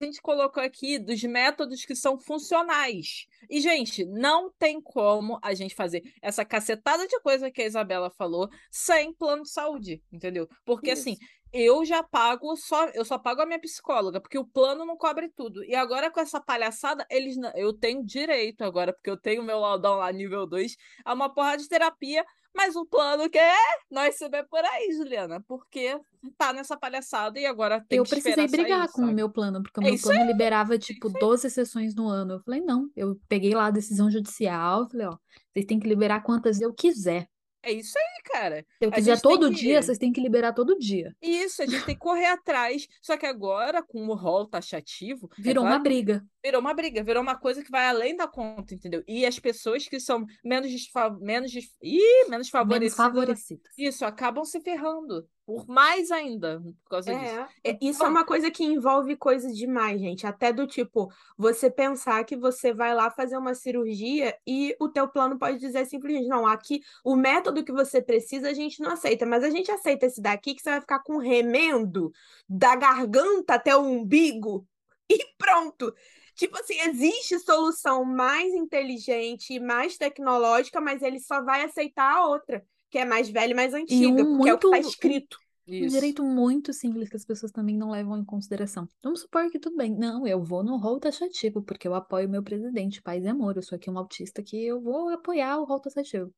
A 0.02 0.06
gente 0.06 0.22
colocou 0.22 0.64
aqui 0.64 0.98
dos 0.98 1.22
métodos 1.24 1.86
que 1.86 1.96
são 1.96 2.18
funcionais. 2.18 3.28
E, 3.48 3.62
gente, 3.62 4.04
não 4.06 4.52
tem 4.58 4.82
como 4.82 5.40
a 5.44 5.54
gente 5.54 5.76
fazer 5.76 6.02
essa 6.22 6.44
cacetada 6.44 7.08
de 7.08 7.20
coisa 7.22 7.52
que 7.52 7.62
a 7.62 7.68
Isabela 7.68 8.10
falou 8.10 8.50
sem 8.72 9.14
plano 9.14 9.44
de 9.44 9.52
saúde, 9.52 10.02
entendeu? 10.12 10.48
Porque, 10.66 10.90
assim, 10.90 11.18
Isso. 11.18 11.41
Eu 11.54 11.84
já 11.86 12.02
pago 12.04 12.56
só, 12.56 12.86
eu 12.90 13.04
só 13.04 13.18
pago 13.18 13.42
a 13.42 13.46
minha 13.46 13.60
psicóloga, 13.60 14.22
porque 14.22 14.38
o 14.40 14.46
plano 14.46 14.86
não 14.86 14.96
cobre 14.98 15.30
tudo. 15.30 15.64
E 15.66 15.76
agora 15.76 16.10
com 16.12 16.20
essa 16.20 16.40
palhaçada, 16.40 17.06
eles 17.10 17.36
não- 17.38 17.52
eu 17.56 17.74
tenho 17.74 18.04
direito 18.06 18.64
agora, 18.64 18.94
porque 18.94 19.10
eu 19.10 19.18
tenho 19.18 19.44
meu 19.44 19.60
laudão 19.60 19.96
lá 19.96 20.12
nível 20.12 20.46
2, 20.48 20.76
a 21.04 21.14
uma 21.14 21.34
porra 21.34 21.58
de 21.58 21.68
terapia, 21.68 22.26
mas 22.54 22.76
o 22.76 22.86
plano 22.86 23.30
quer 23.30 23.56
nós 23.90 24.18
saber 24.18 24.46
por 24.50 24.60
aí, 24.64 24.92
Juliana, 24.94 25.42
porque 25.48 25.98
tá 26.38 26.52
nessa 26.52 26.76
palhaçada 26.78 27.40
e 27.40 27.46
agora 27.46 27.84
tem 27.88 27.98
Eu 27.98 28.04
que 28.04 28.10
precisei 28.10 28.32
esperar 28.44 28.50
sair, 28.50 28.62
brigar 28.64 28.88
com 28.92 29.02
o 29.02 29.06
sabe? 29.06 29.16
meu 29.16 29.30
plano, 29.30 29.64
porque 29.64 29.80
o 29.80 29.84
É 29.84 29.92
meu 29.92 30.00
plano 30.02 30.26
liberava, 30.26 30.78
tipo, 30.78 31.08
isso 31.08 31.16
aí. 31.18 31.22
12 31.22 31.50
sessões 31.50 31.96
no 31.96 32.08
ano. 32.10 32.34
Eu 32.34 32.40
falei, 32.42 32.60
não. 32.60 32.90
Eu 32.96 33.18
peguei 33.30 33.54
lá 33.54 33.68
a 33.68 33.72
decisão 33.72 34.12
judicial, 34.12 34.88
falei, 34.90 35.08
ó, 35.08 35.18
vocês 35.54 35.66
têm 35.66 35.80
que 35.80 35.88
liberar 35.88 36.22
quantas 36.24 36.60
eu 36.60 36.74
quiser. 36.74 37.28
É 37.64 37.72
isso 37.72 37.98
aí, 37.98 38.11
cara. 38.24 38.66
Tem 38.80 38.90
todo 39.22 39.50
que- 39.50 39.56
dia, 39.56 39.82
vocês 39.82 39.98
têm 39.98 40.12
que 40.12 40.22
liberar 40.22 40.54
todo 40.54 40.78
dia. 40.78 41.16
Isso, 41.22 41.62
a 41.62 41.66
gente 41.66 41.86
tem 41.86 41.96
que 41.96 42.02
correr 42.02 42.26
atrás. 42.28 42.88
Só 43.02 43.18
que 43.18 43.26
agora, 43.26 43.82
com 43.84 44.08
o 44.08 44.14
rol 44.16 44.46
taxativo, 44.48 45.30
é 45.38 45.42
Virou 45.42 45.64
uma 45.64 45.78
que 45.78 45.84
briga. 45.84 46.26
virou 46.44 46.62
uma 46.62 46.74
briga, 46.74 47.04
virou 47.04 47.22
uma 47.22 47.36
coisa 47.38 47.64
que 47.64 47.72
vai 47.72 47.86
além 47.88 48.16
da 48.16 48.28
conta, 48.28 48.74
entendeu? 48.74 49.04
E 49.08 49.26
as 49.26 49.38
pessoas 49.40 49.88
que 49.88 50.00
são 50.00 50.26
menos, 50.44 50.72
desfa... 50.72 51.10
menos, 51.20 51.52
des... 51.52 51.66
Ih, 51.82 52.00
menos 52.30 52.30
Menos 52.30 52.50
favorecidas, 52.50 52.96
favorecidas. 52.96 53.72
isso, 53.78 54.06
acabam 54.06 54.44
se 54.46 54.60
ferrando. 54.62 55.28
Por 55.56 55.68
mais 55.68 56.12
ainda, 56.12 56.62
por 56.62 56.90
causa 56.90 57.14
disso. 57.14 57.48
É, 57.64 57.72
é, 57.72 57.78
isso 57.82 58.04
é 58.04 58.08
uma 58.08 58.26
coisa 58.26 58.50
que 58.50 58.64
envolve 58.64 59.16
coisas 59.18 59.58
demais, 59.58 60.00
gente. 60.00 60.26
Até 60.26 60.54
do 60.54 60.66
tipo, 60.66 61.12
você 61.38 61.70
pensar 61.70 62.24
que 62.24 62.38
você 62.38 62.74
vai 62.74 62.94
lá 62.94 63.10
fazer 63.10 63.38
uma 63.38 63.54
cirurgia 63.54 64.38
e 64.48 64.76
o 64.80 64.88
teu 64.88 65.08
plano 65.08 65.38
pode 65.38 65.60
dizer 65.60 65.86
simplesmente, 65.86 66.28
não, 66.28 66.48
aqui 66.48 66.82
o 67.04 67.16
método 67.16 67.64
que 67.64 67.72
você 67.72 68.02
precisa 68.02 68.50
a 68.50 68.54
gente 68.54 68.82
não 68.82 68.92
aceita, 68.92 69.26
mas 69.26 69.44
a 69.44 69.50
gente 69.50 69.72
aceita 69.72 70.06
esse 70.06 70.22
daqui 70.22 70.54
que 70.56 70.62
você 70.62 70.70
vai 70.70 70.82
ficar 70.82 71.00
com 71.00 71.18
remendo 71.18 72.12
da 72.48 72.76
garganta 72.76 73.56
até 73.56 73.76
o 73.76 73.82
umbigo 73.82 74.68
e 75.10 75.20
pronto. 75.38 75.94
Tipo 76.36 76.58
assim, 76.58 76.80
existe 76.80 77.38
solução 77.40 78.06
mais 78.06 78.54
inteligente 78.54 79.54
e 79.54 79.60
mais 79.60 79.98
tecnológica, 79.98 80.80
mas 80.80 81.02
ele 81.02 81.20
só 81.20 81.44
vai 81.44 81.64
aceitar 81.64 82.18
a 82.18 82.26
outra, 82.26 82.66
que 82.92 82.98
é 82.98 83.06
mais 83.06 83.30
velha 83.30 83.52
e 83.52 83.56
mais 83.56 83.74
antiga, 83.74 84.22
um 84.22 84.38
porque 84.38 84.50
é 84.50 84.54
o 84.54 84.58
que 84.60 84.68
está 84.68 84.78
muito- 84.78 84.90
escrito. 84.90 85.38
Um 85.68 85.74
Isso. 85.74 85.96
direito 85.96 86.24
muito 86.24 86.74
simples 86.74 87.08
que 87.08 87.16
as 87.16 87.24
pessoas 87.24 87.52
também 87.52 87.78
não 87.78 87.92
levam 87.92 88.18
em 88.18 88.26
consideração. 88.26 88.90
Vamos 89.02 89.22
supor 89.22 89.50
que 89.50 89.60
tudo 89.60 89.78
bem. 89.78 89.96
Não, 89.96 90.28
eu 90.28 90.44
vou 90.44 90.64
no 90.64 90.76
rol 90.76 91.00
taxativo, 91.00 91.62
porque 91.64 91.88
eu 91.88 91.94
apoio 91.96 92.28
meu 92.28 92.44
presidente, 92.44 93.02
paz 93.02 93.24
e 93.24 93.28
amor. 93.28 93.56
Eu 93.56 93.62
sou 93.64 93.78
aqui 93.78 93.90
um 93.90 93.98
autista 93.98 94.44
que 94.44 94.62
eu 94.66 94.82
vou 94.82 95.08
apoiar 95.10 95.58
o 95.60 95.64
rol 95.64 95.80
taxativo. 95.80 96.34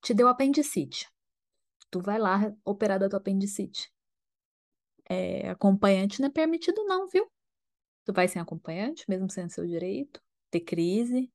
Te 0.00 0.14
deu 0.14 0.28
apendicite. 0.28 1.08
Tu 1.90 2.00
vai 2.00 2.18
lá 2.18 2.54
operar 2.64 3.00
da 3.00 3.08
tua 3.08 3.18
apendicite. 3.18 3.90
É, 5.08 5.48
acompanhante 5.50 6.20
não 6.20 6.28
é 6.28 6.30
permitido, 6.30 6.84
não, 6.84 7.08
viu? 7.08 7.26
Tu 8.04 8.12
vai 8.12 8.28
sem 8.28 8.40
acompanhante, 8.40 9.04
mesmo 9.08 9.28
sendo 9.28 9.50
seu 9.50 9.66
direito, 9.66 10.20
ter 10.50 10.60
crise. 10.60 11.28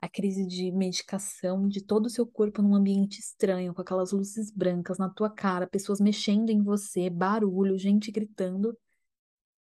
A 0.00 0.08
crise 0.08 0.46
de 0.46 0.70
medicação 0.70 1.68
de 1.68 1.82
todo 1.84 2.06
o 2.06 2.10
seu 2.10 2.26
corpo 2.26 2.62
num 2.62 2.74
ambiente 2.74 3.18
estranho, 3.18 3.74
com 3.74 3.82
aquelas 3.82 4.12
luzes 4.12 4.50
brancas 4.50 4.96
na 4.98 5.08
tua 5.10 5.28
cara, 5.28 5.66
pessoas 5.66 6.00
mexendo 6.00 6.50
em 6.50 6.62
você, 6.62 7.10
barulho, 7.10 7.76
gente 7.76 8.10
gritando. 8.12 8.76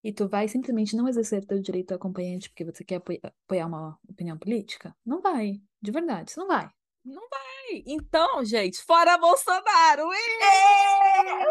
E 0.02 0.12
tu 0.12 0.28
vai 0.28 0.48
simplesmente 0.48 0.96
não 0.96 1.08
exercer 1.08 1.44
teu 1.44 1.60
direito 1.60 1.92
acompanhante 1.92 2.48
porque 2.48 2.64
você 2.64 2.84
quer 2.84 2.96
apoia- 2.96 3.20
apoiar 3.44 3.66
uma 3.66 3.98
opinião 4.08 4.38
política? 4.38 4.96
Não 5.04 5.20
vai, 5.20 5.60
de 5.80 5.90
verdade, 5.90 6.32
você 6.32 6.40
não 6.40 6.48
vai. 6.48 6.68
Então, 7.86 8.44
gente, 8.44 8.82
fora 8.82 9.18
Bolsonaro! 9.18 10.08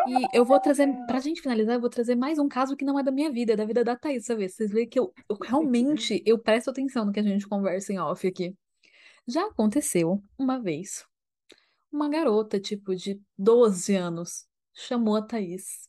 E 0.08 0.38
eu 0.38 0.43
vou 0.43 0.60
trazer, 0.60 0.88
pra 1.05 1.20
gente 1.20 1.41
finalizar, 1.41 1.76
eu 1.76 1.82
vou 1.82 1.89
trazer 1.89 2.16
mais 2.16 2.39
um 2.39 2.47
caso 2.47 2.76
que 2.76 2.86
não 2.86 2.99
é 2.99 3.03
da 3.03 3.12
minha 3.12 3.32
vida, 3.32 3.53
é 3.53 3.55
da 3.55 3.66
vida 3.66 3.84
da 3.84 3.95
Thaís, 3.95 4.26
sabe? 4.26 4.47
Vocês 4.47 4.72
veem 4.72 4.88
que 4.88 4.99
eu, 4.99 5.14
eu 5.30 5.38
realmente, 5.43 6.24
eu 6.26 6.39
presto 6.39 6.70
atenção 6.70 7.05
no 7.05 7.12
que 7.12 7.20
a 7.20 7.24
gente 7.24 7.47
conversa 7.47 7.93
em 7.93 7.99
off 7.99 8.26
aqui. 8.28 8.55
Já 9.28 9.45
aconteceu 9.45 10.24
uma 10.38 10.60
vez, 10.60 11.05
uma 11.91 12.10
garota, 12.10 12.60
tipo, 12.60 12.95
de 12.95 13.22
12 13.38 13.95
anos, 13.95 14.47
chamou 14.74 15.16
a 15.16 15.22
Thaís. 15.22 15.88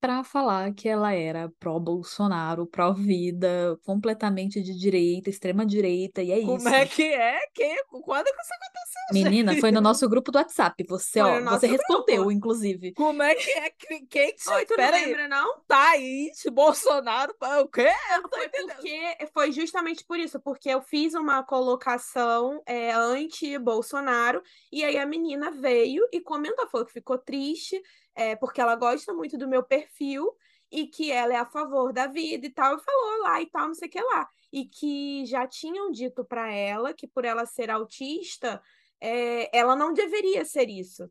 Para 0.00 0.24
falar 0.24 0.72
que 0.72 0.88
ela 0.88 1.12
era 1.12 1.50
pró-Bolsonaro, 1.60 2.66
pró-vida, 2.66 3.78
completamente 3.84 4.62
de 4.62 4.74
direita, 4.78 5.28
extrema-direita, 5.28 6.22
e 6.22 6.32
é 6.32 6.40
Como 6.40 6.56
isso. 6.56 6.68
é 6.68 6.86
que 6.86 7.02
é? 7.02 7.38
Que... 7.52 7.82
Quando 8.02 8.24
que 8.24 8.30
isso 8.42 8.54
aconteceu, 8.54 9.00
Menina, 9.12 9.52
gente? 9.52 9.60
foi 9.60 9.70
no 9.70 9.80
nosso 9.80 10.08
grupo 10.08 10.32
do 10.32 10.38
WhatsApp. 10.38 10.84
Você, 10.88 11.20
Foi 11.20 11.30
ó, 11.30 11.40
no 11.40 11.50
você 11.50 11.66
respondeu, 11.66 12.16
grupo. 12.16 12.32
inclusive. 12.32 12.92
Como 12.94 13.22
é 13.22 13.34
que 13.34 13.50
é? 13.50 13.70
Que- 13.70 14.06
Quem 14.06 14.34
que 14.34 14.50
Oi, 14.50 14.64
tu 14.66 14.70
não 14.70 14.76
Pera 14.76 14.96
aí. 14.96 15.06
lembra, 15.06 15.28
não? 15.28 15.60
Thaís, 15.68 16.42
Bolsonaro, 16.52 17.34
o 17.62 17.68
quê? 17.68 17.90
Eu 18.14 18.22
não 18.22 18.28
tô 18.30 18.36
Foi 18.36 18.46
entendendo. 18.46 18.74
porque 18.76 19.28
foi 19.34 19.52
justamente 19.52 20.04
por 20.04 20.18
isso, 20.18 20.40
porque 20.40 20.70
eu 20.70 20.80
fiz 20.80 21.14
uma 21.14 21.42
colocação 21.42 22.62
é, 22.66 22.92
anti-Bolsonaro, 22.92 24.42
e 24.72 24.82
aí 24.84 24.96
a 24.98 25.06
menina 25.06 25.50
veio 25.50 26.06
e 26.12 26.20
comentou, 26.20 26.66
falou 26.68 26.86
que 26.86 26.92
ficou 26.92 27.18
triste, 27.18 27.80
é, 28.20 28.36
porque 28.36 28.60
ela 28.60 28.76
gosta 28.76 29.14
muito 29.14 29.38
do 29.38 29.48
meu 29.48 29.62
perfil 29.62 30.36
e 30.70 30.86
que 30.86 31.10
ela 31.10 31.32
é 31.32 31.36
a 31.36 31.46
favor 31.46 31.90
da 31.90 32.06
vida 32.06 32.46
e 32.46 32.50
tal, 32.50 32.76
e 32.76 32.82
falou 32.82 33.22
lá 33.22 33.40
e 33.40 33.46
tal, 33.46 33.68
não 33.68 33.74
sei 33.74 33.88
o 33.88 33.90
que 33.90 34.00
lá. 34.00 34.28
E 34.52 34.66
que 34.66 35.24
já 35.24 35.46
tinham 35.46 35.90
dito 35.90 36.22
para 36.22 36.52
ela 36.52 36.92
que 36.92 37.08
por 37.08 37.24
ela 37.24 37.46
ser 37.46 37.70
autista, 37.70 38.62
é, 39.00 39.56
ela 39.56 39.74
não 39.74 39.94
deveria 39.94 40.44
ser 40.44 40.68
isso. 40.68 41.10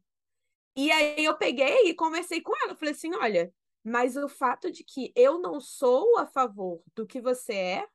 E 0.76 0.92
aí 0.92 1.26
eu 1.26 1.36
peguei 1.36 1.90
e 1.90 1.96
conversei 1.96 2.42
com 2.42 2.56
ela, 2.64 2.76
falei 2.76 2.94
assim, 2.94 3.14
olha, 3.16 3.52
mas 3.84 4.16
o 4.16 4.30
fato 4.30 4.72
de 4.72 4.84
que 4.84 5.12
eu 5.16 5.40
não 5.40 5.60
sou 5.60 6.20
a 6.20 6.28
favor 6.28 6.80
do 6.94 7.08
que 7.08 7.20
você 7.20 7.54
é, 7.54 7.88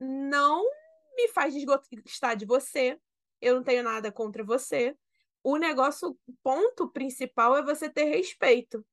não 0.00 0.64
me 1.14 1.28
faz 1.28 1.52
desgostar 1.52 2.34
de 2.34 2.46
você. 2.46 2.98
Eu 3.42 3.56
não 3.56 3.62
tenho 3.62 3.82
nada 3.82 4.10
contra 4.10 4.42
você. 4.42 4.96
O 5.48 5.58
negócio, 5.58 6.18
o 6.26 6.32
ponto 6.42 6.90
principal 6.90 7.56
é 7.56 7.62
você 7.62 7.88
ter 7.88 8.02
respeito. 8.06 8.84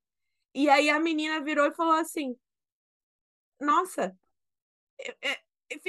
E 0.54 0.70
aí 0.70 0.88
a 0.88 0.99
menina 0.99 1.41
virou 1.41 1.66
e 1.66 1.74
falou 1.74 1.93
assim: 1.93 2.38
Nossa, 3.60 4.16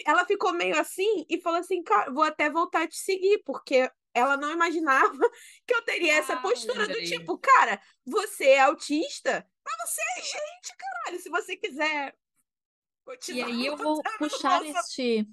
ela 0.06 0.24
ficou 0.24 0.54
meio 0.54 0.74
assim 0.80 1.26
e 1.28 1.38
falou 1.38 1.60
assim: 1.60 1.84
vou 2.14 2.22
até 2.22 2.48
voltar 2.48 2.84
a 2.84 2.88
te 2.88 2.96
seguir, 2.96 3.42
porque 3.44 3.90
ela 4.14 4.38
não 4.38 4.50
imaginava 4.50 5.12
que 5.66 5.74
eu 5.74 5.82
teria 5.82 6.14
essa 6.14 6.32
Ah, 6.32 6.40
postura 6.40 6.88
do 6.88 7.04
tipo, 7.04 7.36
cara, 7.36 7.78
você 8.02 8.52
é 8.52 8.60
autista, 8.60 9.46
mas 9.62 9.90
você 9.90 10.00
é 10.00 10.22
gente, 10.22 10.76
caralho. 10.78 11.20
Se 11.20 11.28
você 11.28 11.58
quiser 11.58 12.16
E 13.34 13.42
aí 13.42 13.66
eu 13.66 13.76
vou 13.76 14.02
puxar 14.02 14.18
Bolsonaro, 14.18 14.64
este. 14.64 15.28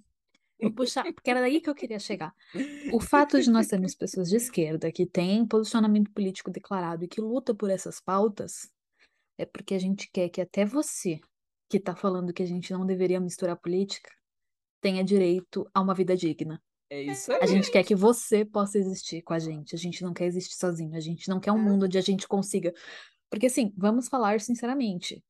Vou 0.61 0.71
puxar, 0.73 1.03
porque 1.13 1.29
era 1.31 1.41
daí 1.41 1.59
que 1.59 1.69
eu 1.69 1.75
queria 1.75 1.99
chegar. 1.99 2.33
O 2.93 2.99
fato 2.99 3.41
de 3.41 3.49
nós 3.49 3.67
termos 3.67 3.95
pessoas 3.95 4.29
de 4.29 4.35
esquerda 4.37 4.91
que 4.91 5.05
têm 5.05 5.45
posicionamento 5.47 6.11
político 6.11 6.51
declarado 6.51 7.03
e 7.03 7.07
que 7.07 7.19
luta 7.19 7.53
por 7.55 7.69
essas 7.69 7.99
pautas 7.99 8.69
é 9.37 9.45
porque 9.45 9.73
a 9.73 9.79
gente 9.79 10.09
quer 10.11 10.29
que 10.29 10.39
até 10.41 10.65
você, 10.65 11.19
que 11.69 11.79
tá 11.79 11.95
falando 11.95 12.33
que 12.33 12.43
a 12.43 12.45
gente 12.45 12.71
não 12.73 12.85
deveria 12.85 13.19
misturar 13.19 13.57
política, 13.57 14.11
tenha 14.81 15.03
direito 15.03 15.67
a 15.73 15.81
uma 15.81 15.93
vida 15.95 16.15
digna. 16.15 16.61
É 16.89 17.01
isso 17.01 17.31
A 17.31 17.37
aí. 17.41 17.47
gente 17.47 17.71
quer 17.71 17.83
que 17.83 17.95
você 17.95 18.43
possa 18.45 18.77
existir 18.77 19.21
com 19.21 19.33
a 19.33 19.39
gente. 19.39 19.73
A 19.73 19.77
gente 19.77 20.03
não 20.03 20.13
quer 20.13 20.25
existir 20.25 20.55
sozinho. 20.55 20.95
A 20.95 20.99
gente 20.99 21.29
não 21.29 21.39
quer 21.39 21.51
um 21.53 21.59
É. 21.59 21.61
mundo 21.61 21.85
onde 21.85 21.97
a 21.97 22.01
gente 22.01 22.27
consiga. 22.27 22.73
Porque, 23.29 23.45
assim, 23.47 23.73
vamos 23.77 24.09
falar 24.09 24.41
sinceramente. 24.41 25.23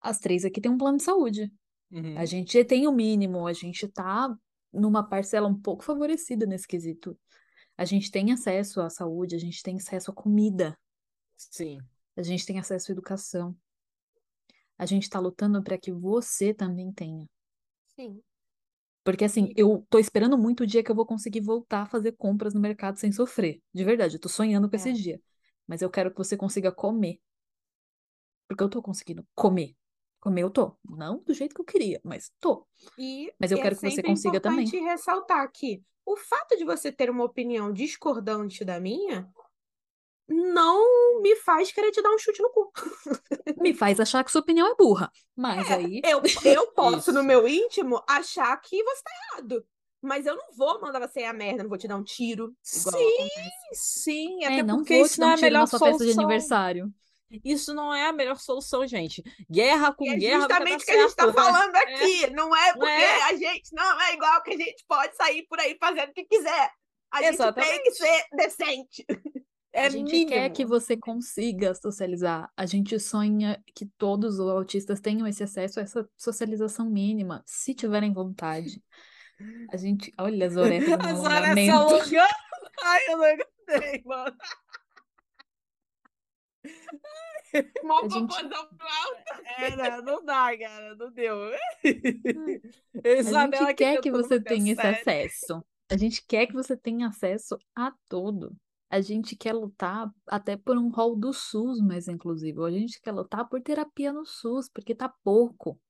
As 0.00 0.18
três 0.18 0.44
aqui 0.44 0.60
têm 0.60 0.70
um 0.70 0.76
plano 0.78 0.98
de 0.98 1.04
saúde. 1.04 1.50
Uhum. 1.90 2.18
A 2.18 2.24
gente 2.26 2.62
tem 2.64 2.86
o 2.86 2.92
mínimo, 2.92 3.46
a 3.46 3.52
gente 3.52 3.88
tá 3.88 4.36
numa 4.74 5.02
parcela 5.08 5.48
um 5.48 5.58
pouco 5.58 5.84
favorecida 5.84 6.46
nesse 6.46 6.66
quesito. 6.66 7.18
A 7.76 7.84
gente 7.84 8.10
tem 8.10 8.32
acesso 8.32 8.80
à 8.80 8.90
saúde, 8.90 9.34
a 9.34 9.38
gente 9.38 9.62
tem 9.62 9.76
acesso 9.76 10.10
à 10.10 10.14
comida, 10.14 10.78
Sim. 11.36 11.78
a 12.16 12.22
gente 12.22 12.46
tem 12.46 12.58
acesso 12.58 12.90
à 12.90 12.92
educação. 12.92 13.56
A 14.76 14.86
gente 14.86 15.08
tá 15.08 15.18
lutando 15.20 15.62
para 15.62 15.78
que 15.78 15.92
você 15.92 16.52
também 16.52 16.92
tenha. 16.92 17.28
Sim. 17.96 18.22
Porque 19.04 19.24
assim, 19.24 19.52
eu 19.56 19.86
tô 19.90 19.98
esperando 19.98 20.36
muito 20.38 20.62
o 20.62 20.66
dia 20.66 20.82
que 20.82 20.90
eu 20.90 20.94
vou 20.94 21.06
conseguir 21.06 21.40
voltar 21.40 21.82
a 21.82 21.86
fazer 21.86 22.12
compras 22.12 22.54
no 22.54 22.60
mercado 22.60 22.98
sem 22.98 23.12
sofrer. 23.12 23.60
De 23.72 23.84
verdade, 23.84 24.16
eu 24.16 24.20
tô 24.20 24.28
sonhando 24.28 24.68
com 24.68 24.76
esse 24.76 24.90
É. 24.90 24.92
dia. 24.92 25.20
Mas 25.66 25.82
eu 25.82 25.90
quero 25.90 26.10
que 26.10 26.16
você 26.18 26.36
consiga 26.36 26.72
comer. 26.72 27.20
Porque 28.48 28.62
eu 28.64 28.70
tô 28.70 28.82
conseguindo 28.82 29.26
comer. 29.34 29.76
Comer 30.24 30.42
eu 30.42 30.50
tô. 30.50 30.74
Não 30.88 31.18
do 31.18 31.34
jeito 31.34 31.54
que 31.54 31.60
eu 31.60 31.66
queria, 31.66 32.00
mas 32.02 32.32
tô. 32.40 32.66
E 32.96 33.30
Mas 33.38 33.52
eu 33.52 33.58
é 33.58 33.60
quero 33.60 33.76
que 33.76 33.82
você 33.82 34.02
consiga 34.02 34.40
também. 34.40 34.66
importante 34.66 34.78
ressaltar 34.78 35.50
que 35.52 35.82
o 36.06 36.16
fato 36.16 36.56
de 36.56 36.64
você 36.64 36.90
ter 36.90 37.10
uma 37.10 37.24
opinião 37.24 37.70
discordante 37.70 38.64
da 38.64 38.80
minha 38.80 39.30
não 40.28 41.20
me 41.22 41.36
faz 41.36 41.72
querer 41.72 41.90
te 41.92 42.02
dar 42.02 42.10
um 42.10 42.18
chute 42.18 42.42
no 42.42 42.50
cu. 42.50 42.72
Me 43.56 43.72
faz 43.74 44.00
achar 44.00 44.24
que 44.24 44.30
sua 44.32 44.40
opinião 44.40 44.66
é 44.66 44.74
burra. 44.74 45.10
Mas 45.36 45.70
aí. 45.70 46.02
Eu, 46.02 46.20
eu 46.44 46.66
posso, 46.72 47.12
no 47.12 47.22
Isso. 47.22 47.24
meu 47.24 47.48
íntimo, 47.48 48.02
achar 48.08 48.56
que 48.60 48.82
você 48.82 49.02
tá 49.02 49.10
errado. 49.32 49.66
Mas 50.02 50.26
eu 50.26 50.36
não 50.36 50.52
vou 50.54 50.80
mandar 50.80 51.00
você 51.00 51.20
ir 51.20 51.24
a 51.24 51.32
merda, 51.32 51.62
não 51.62 51.70
vou 51.70 51.78
te 51.78 51.88
dar 51.88 51.96
um 51.96 52.04
tiro. 52.04 52.54
Sim, 52.62 53.28
sim, 53.72 54.44
É, 54.44 54.50
até 54.50 54.62
não 54.62 54.84
porque 54.84 54.94
vou 54.94 55.08
isso 55.08 55.18
te 55.18 55.20
não 55.20 55.28
dar 55.28 55.28
é 55.28 55.32
um 55.32 55.34
a 55.34 55.36
tiro 55.36 55.56
na 55.56 55.66
melhor 55.66 55.66
sua 55.66 55.80
festa 55.80 56.04
de 56.04 56.10
aniversário. 56.10 56.92
Isso 57.44 57.74
não 57.74 57.92
é 57.92 58.06
a 58.06 58.12
melhor 58.12 58.36
solução, 58.38 58.86
gente. 58.86 59.22
Guerra 59.50 59.92
com 59.92 60.10
é 60.10 60.16
guerra 60.16 60.40
justamente 60.40 60.82
o 60.82 60.84
que 60.84 60.90
a 60.90 61.00
gente 61.02 61.14
tá 61.16 61.24
certo, 61.24 61.36
né? 61.36 61.42
falando 61.42 61.76
aqui. 61.76 62.30
Não 62.30 62.54
é 62.56 62.66
Não 62.68 62.78
porque 62.78 62.90
é? 62.90 63.22
a 63.24 63.36
gente 63.36 63.74
não 63.74 64.00
é 64.02 64.14
igual 64.14 64.42
que 64.42 64.54
a 64.54 64.56
gente 64.56 64.84
pode 64.86 65.16
sair 65.16 65.46
por 65.48 65.58
aí 65.58 65.76
fazendo 65.80 66.10
o 66.10 66.12
que 66.14 66.24
quiser. 66.24 66.70
A 67.10 67.22
gente 67.22 67.36
tem 67.36 67.36
que 67.36 67.88
Exatamente. 67.88 67.94
ser 67.94 68.24
decente. 68.36 69.06
É 69.72 69.86
a 69.86 69.88
gente 69.88 70.12
mínimo. 70.12 70.28
quer 70.30 70.50
que 70.50 70.64
você 70.64 70.96
consiga 70.96 71.74
socializar. 71.74 72.48
A 72.56 72.64
gente 72.64 72.96
sonha 73.00 73.60
que 73.74 73.86
todos 73.98 74.38
os 74.38 74.48
autistas 74.48 75.00
tenham 75.00 75.26
esse 75.26 75.42
acesso 75.42 75.80
a 75.80 75.82
essa 75.82 76.08
socialização 76.16 76.88
mínima, 76.88 77.42
se 77.44 77.74
tiverem 77.74 78.12
vontade. 78.12 78.80
A 79.72 79.76
gente. 79.76 80.12
Olha 80.18 80.46
as 80.46 80.56
orelhas 80.56 80.88
no 80.88 80.94
A 80.94 81.14
Zara 81.14 81.54
se 81.54 81.70
alongamento. 81.70 81.72
alongando. 81.76 82.34
Ai, 82.84 83.00
eu 83.08 83.16
não 83.18 83.24
aguentei, 83.24 84.02
mano. 84.04 84.36
Mó 87.82 88.00
A 88.02 88.08
gente-. 88.08 88.34
Era, 89.58 90.02
não 90.02 90.24
dá, 90.24 90.56
cara, 90.58 90.94
não 90.96 91.10
deu. 91.12 91.36
A 93.22 93.22
Isabela 93.22 93.46
gente 93.46 93.74
quer 93.74 93.98
que 93.98 94.10
tentando 94.10 94.12
você 94.12 94.40
a 94.40 94.40
tenha 94.40 94.72
esse 94.72 94.82
série. 94.82 94.88
acesso. 94.88 95.64
A 95.90 95.96
gente 95.96 96.24
quer 96.26 96.46
que 96.46 96.52
você 96.54 96.76
tenha 96.76 97.08
acesso 97.08 97.58
a 97.74 97.92
tudo. 98.08 98.56
A 98.90 99.00
gente 99.00 99.36
quer 99.36 99.52
lutar 99.52 100.10
até 100.26 100.56
por 100.56 100.76
um 100.78 100.88
rol 100.88 101.16
do 101.16 101.32
SUS 101.32 101.80
mais 101.80 102.08
inclusivo. 102.08 102.64
A 102.64 102.70
gente 102.70 103.00
quer 103.00 103.12
lutar 103.12 103.48
por 103.48 103.60
terapia 103.62 104.12
no 104.12 104.24
SUS, 104.24 104.68
porque 104.68 104.94
tá 104.94 105.08
pouco. 105.22 105.80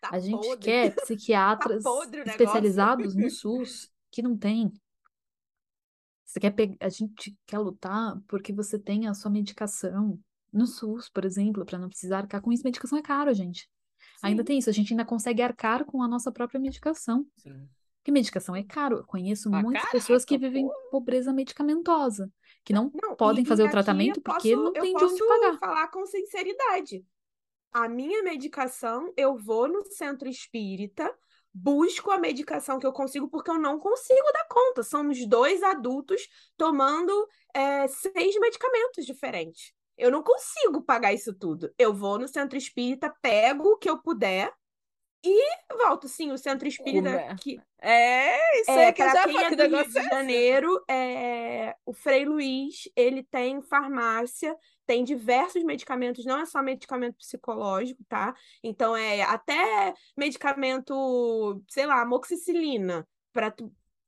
Tá 0.00 0.10
A 0.10 0.18
gente 0.18 0.40
podre. 0.46 0.56
quer 0.56 0.94
psiquiatras 0.96 1.82
podre 1.82 2.22
o 2.22 2.24
negócio. 2.24 2.30
especializados 2.32 3.14
no 3.14 3.28
SUS, 3.30 3.90
que 4.10 4.22
não 4.22 4.36
tem. 4.36 4.72
Você 6.30 6.38
quer 6.38 6.50
pegar, 6.52 6.76
a 6.80 6.88
gente 6.88 7.36
quer 7.44 7.58
lutar 7.58 8.16
porque 8.28 8.52
você 8.52 8.78
tenha 8.78 9.10
a 9.10 9.14
sua 9.14 9.30
medicação 9.30 10.16
no 10.52 10.64
SUS, 10.64 11.08
por 11.08 11.24
exemplo, 11.24 11.64
para 11.66 11.76
não 11.76 11.88
precisar 11.88 12.18
arcar 12.18 12.40
com 12.40 12.52
isso. 12.52 12.62
Medicação 12.62 12.96
é 12.96 13.02
caro, 13.02 13.34
gente. 13.34 13.68
Ainda 14.22 14.42
Sim. 14.42 14.46
tem 14.46 14.58
isso, 14.58 14.70
a 14.70 14.72
gente 14.72 14.92
ainda 14.92 15.04
consegue 15.04 15.42
arcar 15.42 15.84
com 15.84 16.00
a 16.02 16.06
nossa 16.06 16.30
própria 16.30 16.60
medicação. 16.60 17.26
Sim. 17.38 17.68
Porque 17.98 18.12
medicação 18.12 18.54
é 18.54 18.62
caro. 18.62 18.98
Eu 18.98 19.04
conheço 19.04 19.52
Ah, 19.52 19.60
muitas 19.60 19.90
pessoas 19.90 20.24
que 20.24 20.36
caraca, 20.38 20.48
vivem 20.48 20.68
pô. 20.68 20.90
pobreza 20.92 21.32
medicamentosa, 21.32 22.30
que 22.64 22.72
não 22.72 22.92
Não, 22.94 23.16
podem 23.16 23.44
fazer 23.44 23.64
o 23.64 23.70
tratamento 23.70 24.18
eu 24.18 24.22
porque 24.22 24.50
posso- 24.54 24.62
não 24.64 24.72
eu 24.74 24.82
tem 24.82 24.94
de 24.94 25.04
onde 25.04 25.18
posso 25.18 25.28
pagar. 25.28 25.58
falar 25.58 25.88
com 25.88 26.06
sinceridade. 26.06 27.04
A 27.72 27.88
minha 27.88 28.22
medicação, 28.22 29.12
eu 29.16 29.36
vou 29.36 29.66
no 29.68 29.84
centro 29.84 30.28
espírita, 30.28 31.12
busco 31.52 32.10
a 32.10 32.18
medicação 32.18 32.78
que 32.78 32.86
eu 32.86 32.92
consigo, 32.92 33.28
porque 33.28 33.50
eu 33.50 33.58
não 33.58 33.78
consigo 33.78 34.32
dar 34.32 34.46
conta. 34.48 34.82
Somos 34.82 35.26
dois 35.26 35.62
adultos 35.62 36.22
tomando 36.56 37.28
é, 37.54 37.86
seis 37.88 38.38
medicamentos 38.38 39.04
diferentes. 39.04 39.72
Eu 39.96 40.10
não 40.10 40.22
consigo 40.22 40.82
pagar 40.82 41.12
isso 41.12 41.34
tudo. 41.34 41.72
Eu 41.78 41.92
vou 41.92 42.18
no 42.18 42.26
centro 42.26 42.56
espírita, 42.56 43.14
pego 43.20 43.72
o 43.72 43.76
que 43.76 43.90
eu 43.90 44.00
puder 44.00 44.52
e 45.24 45.76
volto. 45.76 46.08
Sim, 46.08 46.32
o 46.32 46.38
centro 46.38 46.66
espírita 46.68 47.18
é? 47.18 47.34
que 47.36 47.62
É, 47.78 48.60
isso 48.62 48.78
é, 48.78 48.86
aí 48.86 48.92
que 48.92 49.02
eu 49.02 49.10
já 49.10 49.26
quem 49.26 49.42
é 49.42 49.50
do 49.50 49.66
Rio 49.66 49.88
de 49.88 50.00
é? 50.00 50.08
Janeiro, 50.08 50.84
é, 50.88 51.76
o 51.84 51.92
Frei 51.92 52.24
Luiz, 52.24 52.88
ele 52.94 53.22
tem 53.24 53.62
farmácia, 53.62 54.56
tem 54.86 55.02
diversos 55.04 55.62
medicamentos, 55.64 56.24
não 56.24 56.38
é 56.40 56.46
só 56.46 56.62
medicamento 56.62 57.16
psicológico, 57.16 58.04
tá? 58.08 58.34
Então, 58.62 58.94
é 58.96 59.22
até 59.22 59.94
medicamento, 60.16 61.62
sei 61.68 61.86
lá, 61.86 62.02
amoxicilina, 62.02 63.08
para 63.32 63.54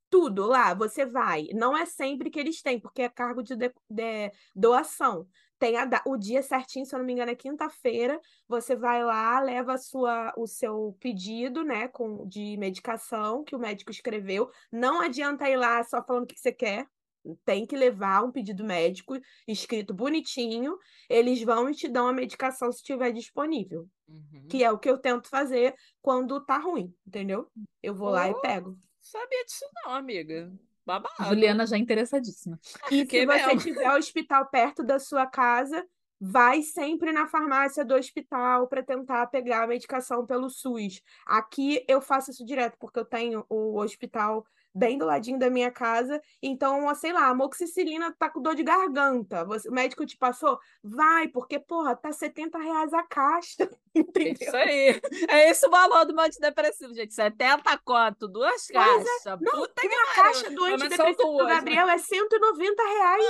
tudo 0.09 0.45
lá, 0.45 0.73
você 0.75 1.05
vai. 1.05 1.47
Não 1.53 1.75
é 1.75 1.85
sempre 1.85 2.29
que 2.29 2.39
eles 2.39 2.61
têm, 2.61 2.79
porque 2.79 3.01
é 3.01 3.09
cargo 3.09 3.41
de, 3.41 3.55
de- 3.55 3.73
de- 3.89 4.31
doação. 4.55 5.27
Tem 5.63 5.77
a 5.77 5.87
o 6.05 6.17
dia 6.17 6.43
certinho, 6.43 6.85
se 6.85 6.93
eu 6.93 6.99
não 6.99 7.05
me 7.05 7.13
engano, 7.13 7.31
é 7.31 7.35
quinta-feira. 7.35 8.19
Você 8.49 8.75
vai 8.75 9.01
lá, 9.01 9.39
leva 9.39 9.75
a 9.75 9.77
sua, 9.77 10.33
o 10.35 10.45
seu 10.45 10.93
pedido, 10.99 11.63
né, 11.63 11.87
com, 11.87 12.27
de 12.27 12.57
medicação 12.57 13.45
que 13.45 13.55
o 13.55 13.59
médico 13.59 13.89
escreveu. 13.89 14.51
Não 14.69 14.99
adianta 14.99 15.49
ir 15.49 15.55
lá 15.55 15.81
só 15.85 16.03
falando 16.03 16.25
o 16.25 16.27
que 16.27 16.37
você 16.37 16.51
quer. 16.51 16.85
Tem 17.45 17.65
que 17.65 17.77
levar 17.77 18.25
um 18.25 18.31
pedido 18.33 18.61
médico 18.65 19.17
escrito 19.47 19.93
bonitinho, 19.93 20.77
eles 21.09 21.41
vão 21.41 21.69
e 21.69 21.73
te 21.73 21.87
dão 21.87 22.07
a 22.07 22.13
medicação 22.13 22.69
se 22.69 22.79
estiver 22.79 23.13
disponível. 23.13 23.87
Uhum. 24.05 24.45
Que 24.49 24.65
é 24.65 24.69
o 24.69 24.77
que 24.77 24.89
eu 24.89 24.97
tento 24.97 25.29
fazer 25.29 25.73
quando 26.01 26.43
tá 26.43 26.57
ruim, 26.57 26.93
entendeu? 27.07 27.49
Eu 27.81 27.95
vou 27.95 28.09
lá 28.09 28.27
e 28.27 28.33
Oh. 28.33 28.41
pego. 28.41 28.77
Sabia 28.99 29.45
disso 29.45 29.65
não, 29.75 29.93
amiga. 29.93 30.51
Babado. 30.85 31.13
Juliana 31.29 31.65
já 31.65 31.77
interessadíssima. 31.77 32.59
E 32.91 32.99
se 32.99 33.05
Que 33.05 33.25
você 33.25 33.45
mesmo. 33.47 33.61
tiver 33.61 33.95
hospital 33.95 34.47
perto 34.47 34.83
da 34.83 34.99
sua 34.99 35.25
casa, 35.25 35.85
vai 36.19 36.61
sempre 36.61 37.11
na 37.11 37.27
farmácia 37.27 37.83
do 37.83 37.95
hospital 37.95 38.67
para 38.67 38.83
tentar 38.83 39.27
pegar 39.27 39.63
a 39.63 39.67
medicação 39.67 40.25
pelo 40.25 40.49
SUS. 40.49 41.01
Aqui 41.25 41.83
eu 41.87 42.01
faço 42.01 42.31
isso 42.31 42.45
direto, 42.45 42.77
porque 42.79 42.99
eu 42.99 43.05
tenho 43.05 43.45
o 43.49 43.79
hospital 43.79 44.45
bem 44.73 44.97
do 44.97 45.05
ladinho 45.05 45.37
da 45.37 45.49
minha 45.49 45.71
casa. 45.71 46.21
Então, 46.41 46.93
sei 46.95 47.13
lá, 47.13 47.27
amoxicilina 47.27 48.11
tá 48.17 48.29
com 48.29 48.41
dor 48.41 48.55
de 48.55 48.63
garganta. 48.63 49.45
Você- 49.45 49.69
o 49.69 49.73
médico 49.73 50.05
te 50.05 50.17
passou? 50.17 50.59
Vai, 50.83 51.27
porque, 51.27 51.59
porra, 51.59 51.95
tá 51.95 52.11
70 52.11 52.57
reais 52.57 52.93
a 52.93 53.03
caixa. 53.03 53.69
Entendeu? 53.95 54.33
Isso 54.47 54.55
aí. 54.57 54.99
É 55.29 55.49
esse 55.51 55.67
o 55.67 55.69
valor 55.69 56.03
do 56.05 56.15
meu 56.15 56.25
antidepressivo, 56.25 56.93
gente. 56.95 57.13
70 57.13 57.77
conto, 57.85 58.27
duas 58.27 58.67
caixas. 58.67 59.25
Não, 59.39 59.51
Puta 59.51 59.81
que 59.81 59.87
uma 59.87 60.13
caixa 60.15 60.49
do 60.49 60.63
antidepressivo 60.63 61.17
do 61.17 61.23
duas, 61.23 61.47
né? 61.47 61.53
Gabriel 61.55 61.89
é 61.89 61.97
190 61.97 62.83
reais. 62.83 63.25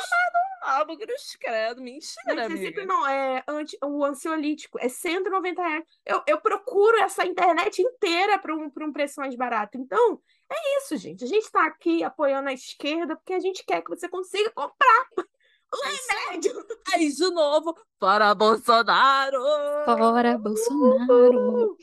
Ah, 0.66 0.86
cruz 0.86 1.36
credo. 1.38 1.82
Mentira, 1.82 2.36
Mas 2.36 2.46
amiga. 2.46 2.86
não, 2.86 3.06
é 3.06 3.44
anti, 3.46 3.78
o 3.84 4.06
ansiolítico, 4.06 4.80
é 4.80 4.88
190 4.88 5.62
reais. 5.62 5.84
Eu, 6.06 6.24
eu 6.26 6.40
procuro 6.40 6.98
essa 7.00 7.26
internet 7.26 7.82
inteira 7.82 8.40
para 8.40 8.56
um, 8.56 8.70
pra 8.70 8.86
um 8.86 8.94
preço 8.94 9.20
mais 9.20 9.36
barato. 9.36 9.78
Então, 9.78 10.22
é 10.54 10.78
isso, 10.78 10.98
gente. 10.98 11.24
A 11.24 11.28
gente 11.28 11.44
está 11.44 11.66
aqui 11.66 12.04
apoiando 12.04 12.50
a 12.50 12.54
esquerda 12.54 13.16
porque 13.16 13.34
a 13.34 13.40
gente 13.40 13.64
quer 13.66 13.82
que 13.82 13.90
você 13.90 14.08
consiga 14.08 14.52
comprar 14.52 15.08
o 15.18 16.30
remédio. 16.30 16.54
Aí, 16.94 17.12
de 17.12 17.30
novo, 17.32 17.76
para 18.00 18.34
Bolsonaro! 18.36 19.40
Fora 19.86 20.38
Bolsonaro. 20.38 21.78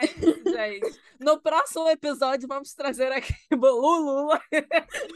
Gente, 0.00 1.00
no 1.20 1.40
próximo 1.40 1.88
episódio 1.88 2.48
vamos 2.48 2.72
trazer 2.74 3.12
aqui 3.12 3.34
o 3.52 3.56
Lula. 3.56 4.40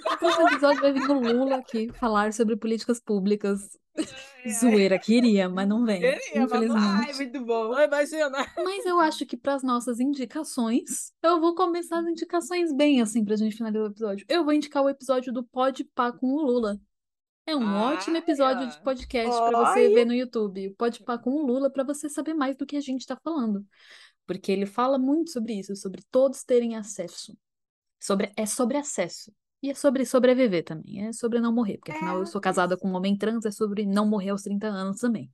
No 0.05 0.19
próximo 0.19 0.49
episódio 0.49 0.81
vai 0.81 0.93
vir 0.93 1.11
o 1.11 1.21
Lula 1.21 1.57
aqui 1.57 1.91
falar 1.95 2.33
sobre 2.33 2.57
políticas 2.57 3.01
públicas. 3.01 3.79
Zoeira, 4.49 4.99
queria, 4.99 5.49
mas 5.49 5.69
não 5.69 5.85
vem. 5.85 6.01
Queria, 6.01 6.21
mas 6.35 6.45
infelizmente. 6.45 7.09
Ai, 7.09 7.13
muito 7.15 7.45
bom. 7.45 7.81
Imagina. 7.81 8.47
Mas 8.57 8.87
eu 8.87 9.01
acho 9.01 9.27
que 9.27 9.37
para 9.37 9.55
as 9.55 9.63
nossas 9.63 9.99
indicações, 9.99 11.13
eu 11.23 11.41
vou 11.41 11.55
começar 11.55 11.99
as 11.99 12.07
indicações 12.07 12.73
bem 12.73 13.01
assim 13.01 13.25
pra 13.25 13.37
gente 13.37 13.57
finalizar 13.57 13.89
o 13.89 13.91
episódio. 13.91 14.27
Eu 14.29 14.45
vou 14.45 14.53
indicar 14.53 14.83
o 14.83 14.89
episódio 14.89 15.33
do 15.33 15.45
Pode 15.45 15.85
Pá 15.85 16.13
com 16.13 16.27
o 16.29 16.43
Lula. 16.43 16.81
É 17.45 17.55
um 17.55 17.75
ótimo 17.77 18.17
episódio 18.17 18.67
de 18.67 18.75
Olha. 18.75 18.83
podcast 18.83 19.37
para 19.37 19.73
você 19.73 19.89
ver 19.89 20.05
no 20.05 20.15
YouTube. 20.15 20.69
O 20.69 20.75
Pode 20.75 21.03
Pá 21.03 21.17
com 21.17 21.31
o 21.31 21.47
Lula 21.47 21.71
para 21.71 21.85
você 21.85 22.09
saber 22.09 22.35
mais 22.35 22.57
do 22.57 22.67
que 22.67 22.77
a 22.77 22.81
gente 22.81 23.03
está 23.03 23.17
falando. 23.17 23.65
Porque 24.27 24.51
ele 24.51 24.67
fala 24.67 24.99
muito 24.99 25.31
sobre 25.31 25.55
isso, 25.55 25.75
sobre 25.77 26.03
todos 26.11 26.43
terem 26.43 26.77
acesso. 26.77 27.37
Sobre, 28.01 28.33
é 28.37 28.45
sobre 28.45 28.77
acesso. 28.77 29.33
E 29.63 29.71
é 29.71 29.75
sobre 29.75 30.05
sobreviver 30.07 30.65
também. 30.65 31.07
É 31.09 31.13
sobre 31.13 31.41
não 31.41 31.53
morrer. 31.53 31.79
Porque 31.79 31.93
afinal 31.93 32.19
É, 32.19 32.21
eu 32.21 32.27
sou 32.27 32.41
casada 32.41 32.77
com 32.77 32.89
um 32.91 32.95
homem 32.95 33.17
trans, 33.17 33.45
é 33.45 33.51
sobre 33.51 33.85
não 33.87 34.07
morrer 34.07 34.31
aos 34.31 34.43
30 34.43 34.69
anos 34.69 35.01
também. 35.01 35.31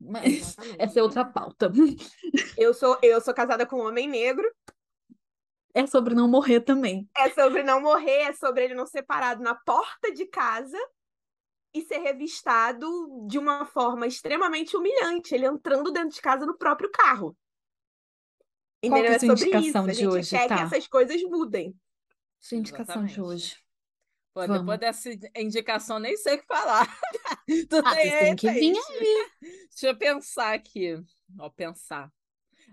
Mas 0.00 0.56
essa 0.78 1.00
é 1.00 1.02
outra 1.02 1.24
pauta. 1.24 1.70
Eu 2.56 2.74
sou, 2.74 2.98
eu 3.02 3.20
sou 3.20 3.34
casada 3.34 3.66
com 3.66 3.76
um 3.76 3.86
homem 3.86 4.08
negro. 4.08 4.46
É 5.74 5.86
sobre 5.86 6.14
não 6.14 6.26
morrer 6.28 6.60
também. 6.62 7.06
É 7.16 7.28
sobre 7.30 7.62
não 7.62 7.80
morrer, 7.80 8.22
é 8.28 8.32
sobre 8.32 8.64
ele 8.64 8.74
não 8.74 8.86
ser 8.86 9.02
parado 9.02 9.42
na 9.42 9.54
porta 9.54 10.12
de 10.12 10.26
casa 10.26 10.76
e 11.74 11.82
ser 11.82 11.98
revistado 11.98 12.88
de 13.28 13.38
uma 13.38 13.66
forma 13.66 14.06
extremamente 14.06 14.76
humilhante, 14.76 15.34
ele 15.34 15.46
entrando 15.46 15.92
dentro 15.92 16.10
de 16.10 16.20
casa 16.22 16.46
no 16.46 16.56
próprio 16.58 16.90
carro. 16.90 17.36
Qual 18.84 19.04
que 19.04 19.10
Entendeu? 19.10 19.12
é 19.12 19.14
a 19.14 19.16
É 19.16 19.18
sua 19.18 19.26
sobre 19.26 19.50
indicação 19.50 19.88
isso. 19.90 19.90
A 19.90 19.92
de 19.92 20.06
gente 20.06 20.06
hoje, 20.06 20.28
quer 20.28 20.50
que 20.50 20.58
tá? 20.58 20.60
essas 20.60 20.86
coisas 20.86 21.22
mudem. 21.22 21.74
Sua 22.40 22.58
indicação 22.58 23.06
de 23.06 23.22
Exatamente. 23.22 23.22
hoje. 23.22 23.56
Pô, 24.34 24.46
Vamos. 24.46 24.60
depois 24.60 24.78
dessa 24.78 25.10
indicação, 25.36 25.98
nem 25.98 26.16
sei 26.16 26.36
o 26.36 26.38
que 26.40 26.46
falar. 26.46 26.86
Tu 27.68 27.76
Ah, 27.84 27.94
vocês 27.94 28.18
têm 28.18 28.36
que 28.36 28.50
vir 28.50 28.72
Thaís? 28.72 28.78
Deixa 29.70 29.88
eu 29.88 29.96
pensar 29.96 30.54
aqui. 30.54 31.02
Ó, 31.38 31.50
pensar. 31.50 32.10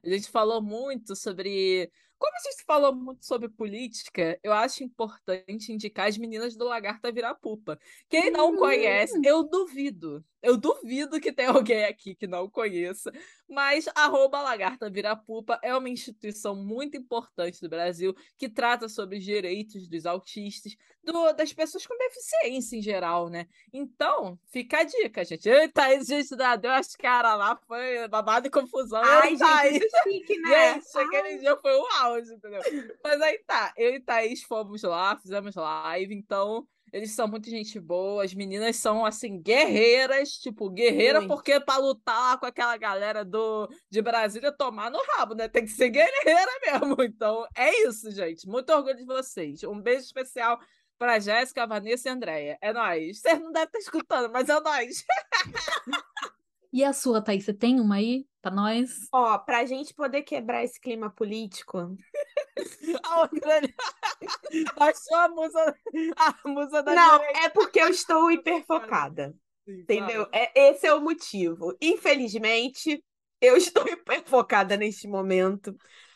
A 0.03 0.09
gente 0.09 0.29
falou 0.29 0.61
muito 0.61 1.15
sobre. 1.15 1.91
Como 2.17 2.35
a 2.35 2.51
gente 2.51 2.63
falou 2.65 2.93
muito 2.93 3.25
sobre 3.25 3.47
política, 3.49 4.37
eu 4.43 4.51
acho 4.51 4.83
importante 4.83 5.71
indicar 5.71 6.07
as 6.07 6.17
meninas 6.17 6.55
do 6.55 6.65
Lagarta 6.65 7.11
Virapupa. 7.11 7.79
Quem 8.09 8.29
não 8.29 8.55
conhece, 8.57 9.19
eu 9.23 9.43
duvido. 9.43 10.23
Eu 10.41 10.55
duvido 10.57 11.19
que 11.19 11.31
tenha 11.33 11.49
alguém 11.49 11.83
aqui 11.85 12.15
que 12.15 12.25
não 12.27 12.49
conheça. 12.49 13.11
Mas 13.47 13.87
arroba 13.95 14.41
Lagarta 14.41 14.89
Virapupa 14.89 15.59
é 15.63 15.75
uma 15.75 15.89
instituição 15.89 16.55
muito 16.55 16.95
importante 16.95 17.59
do 17.61 17.67
Brasil 17.67 18.15
que 18.37 18.47
trata 18.47 18.87
sobre 18.87 19.17
os 19.17 19.23
direitos 19.23 19.87
dos 19.87 20.05
autistas, 20.05 20.75
do- 21.03 21.33
das 21.33 21.51
pessoas 21.51 21.85
com 21.85 21.97
deficiência 21.97 22.77
em 22.77 22.81
geral, 22.81 23.27
né? 23.27 23.47
Então, 23.73 24.39
fica 24.51 24.79
a 24.79 24.83
dica, 24.83 25.25
gente. 25.25 25.49
Eita, 25.49 25.83
a 25.83 26.03
gente 26.03 26.35
deu 26.61 26.71
as 26.71 26.95
caras 26.95 27.37
lá, 27.37 27.59
foi 27.67 28.07
babado 28.07 28.47
e 28.47 28.51
confusão. 28.51 29.01
Ai, 29.03 29.35
Thaís. 29.35 29.73
gente, 29.73 29.85
isso 29.87 29.97
é 29.97 30.03
chique, 30.03 30.37
né? 30.41 30.73
Gente, 30.75 30.97
aquele 30.99 31.37
dia 31.39 31.57
foi 31.57 31.73
o 31.75 31.87
auge, 32.01 32.31
entendeu? 32.33 32.61
Mas 33.03 33.19
aí 33.21 33.39
tá, 33.47 33.73
eu 33.75 33.95
e 33.95 33.99
Thaís 33.99 34.43
fomos 34.43 34.83
lá, 34.83 35.17
fizemos 35.17 35.55
live, 35.55 36.13
então 36.13 36.67
eles 36.91 37.11
são 37.11 37.27
muito 37.27 37.49
gente 37.49 37.79
boa, 37.79 38.23
as 38.23 38.33
meninas 38.33 38.75
são, 38.77 39.05
assim, 39.05 39.41
guerreiras, 39.41 40.33
tipo, 40.33 40.69
guerreira 40.69 41.19
Muito. 41.19 41.33
porque 41.33 41.59
pra 41.59 41.77
lutar 41.77 42.31
lá 42.31 42.37
com 42.37 42.45
aquela 42.45 42.77
galera 42.77 43.23
do, 43.23 43.69
de 43.89 44.01
Brasília, 44.01 44.51
tomar 44.51 44.89
no 44.91 44.99
rabo, 45.13 45.35
né? 45.35 45.47
Tem 45.47 45.63
que 45.63 45.71
ser 45.71 45.89
guerreira 45.89 46.51
mesmo. 46.65 47.01
Então, 47.03 47.47
é 47.55 47.87
isso, 47.87 48.11
gente. 48.11 48.47
Muito 48.47 48.71
orgulho 48.71 48.95
de 48.95 49.05
vocês. 49.05 49.63
Um 49.63 49.79
beijo 49.79 50.01
especial 50.01 50.59
pra 50.97 51.19
Jéssica, 51.19 51.65
Vanessa 51.65 52.09
e 52.09 52.11
Andréia. 52.11 52.57
É 52.61 52.73
nóis. 52.73 53.19
Vocês 53.19 53.39
não 53.39 53.51
devem 53.51 53.67
estar 53.67 53.79
escutando, 53.79 54.31
mas 54.31 54.49
é 54.49 54.59
nóis. 54.59 55.05
E 56.71 56.83
a 56.83 56.93
sua, 56.93 57.21
Thaís? 57.21 57.45
Você 57.45 57.53
tem 57.53 57.79
uma 57.79 57.95
aí 57.95 58.27
pra 58.41 58.51
nós? 58.51 58.89
Ó, 59.11 59.37
pra 59.39 59.65
gente 59.65 59.93
poder 59.93 60.23
quebrar 60.23 60.63
esse 60.63 60.79
clima 60.79 61.09
político, 61.11 61.95
A 63.03 63.21
outra. 63.21 63.61
Achou 64.79 65.15
a 65.17 65.29
musa, 65.29 65.75
a 66.17 66.47
musa 66.47 66.83
da 66.83 66.95
não, 66.95 66.95
direita. 66.95 67.39
é 67.39 67.49
porque 67.49 67.79
eu 67.79 67.89
estou 67.89 68.31
hiperfocada, 68.31 69.35
Sim, 69.65 69.81
entendeu? 69.83 70.23
fala. 70.23 70.29
É, 70.31 70.51
esse 70.71 70.87
é 70.87 70.93
o 70.93 71.01
motivo. 71.01 71.75
Infelizmente, 71.81 73.03
eu 73.41 73.55
estou 73.57 73.87
hiperfocada 73.87 74.77
neste 74.77 75.07
momento, 75.07 75.75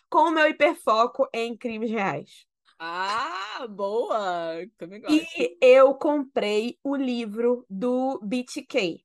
com 0.10 0.30
o 0.30 0.32
meu 0.32 0.48
hiperfoco 0.48 1.28
em 1.34 1.56
crimes 1.58 1.92
reais. 1.92 2.46
Ah, 2.80 3.66
boa! 3.70 4.64
Também 4.78 5.02
gosto. 5.02 5.42
E 5.42 5.58
eu 5.62 5.94
comprei 5.96 6.78
o 6.84 6.96
livro 6.96 7.66
do 7.70 8.20
BTK. 8.24 9.04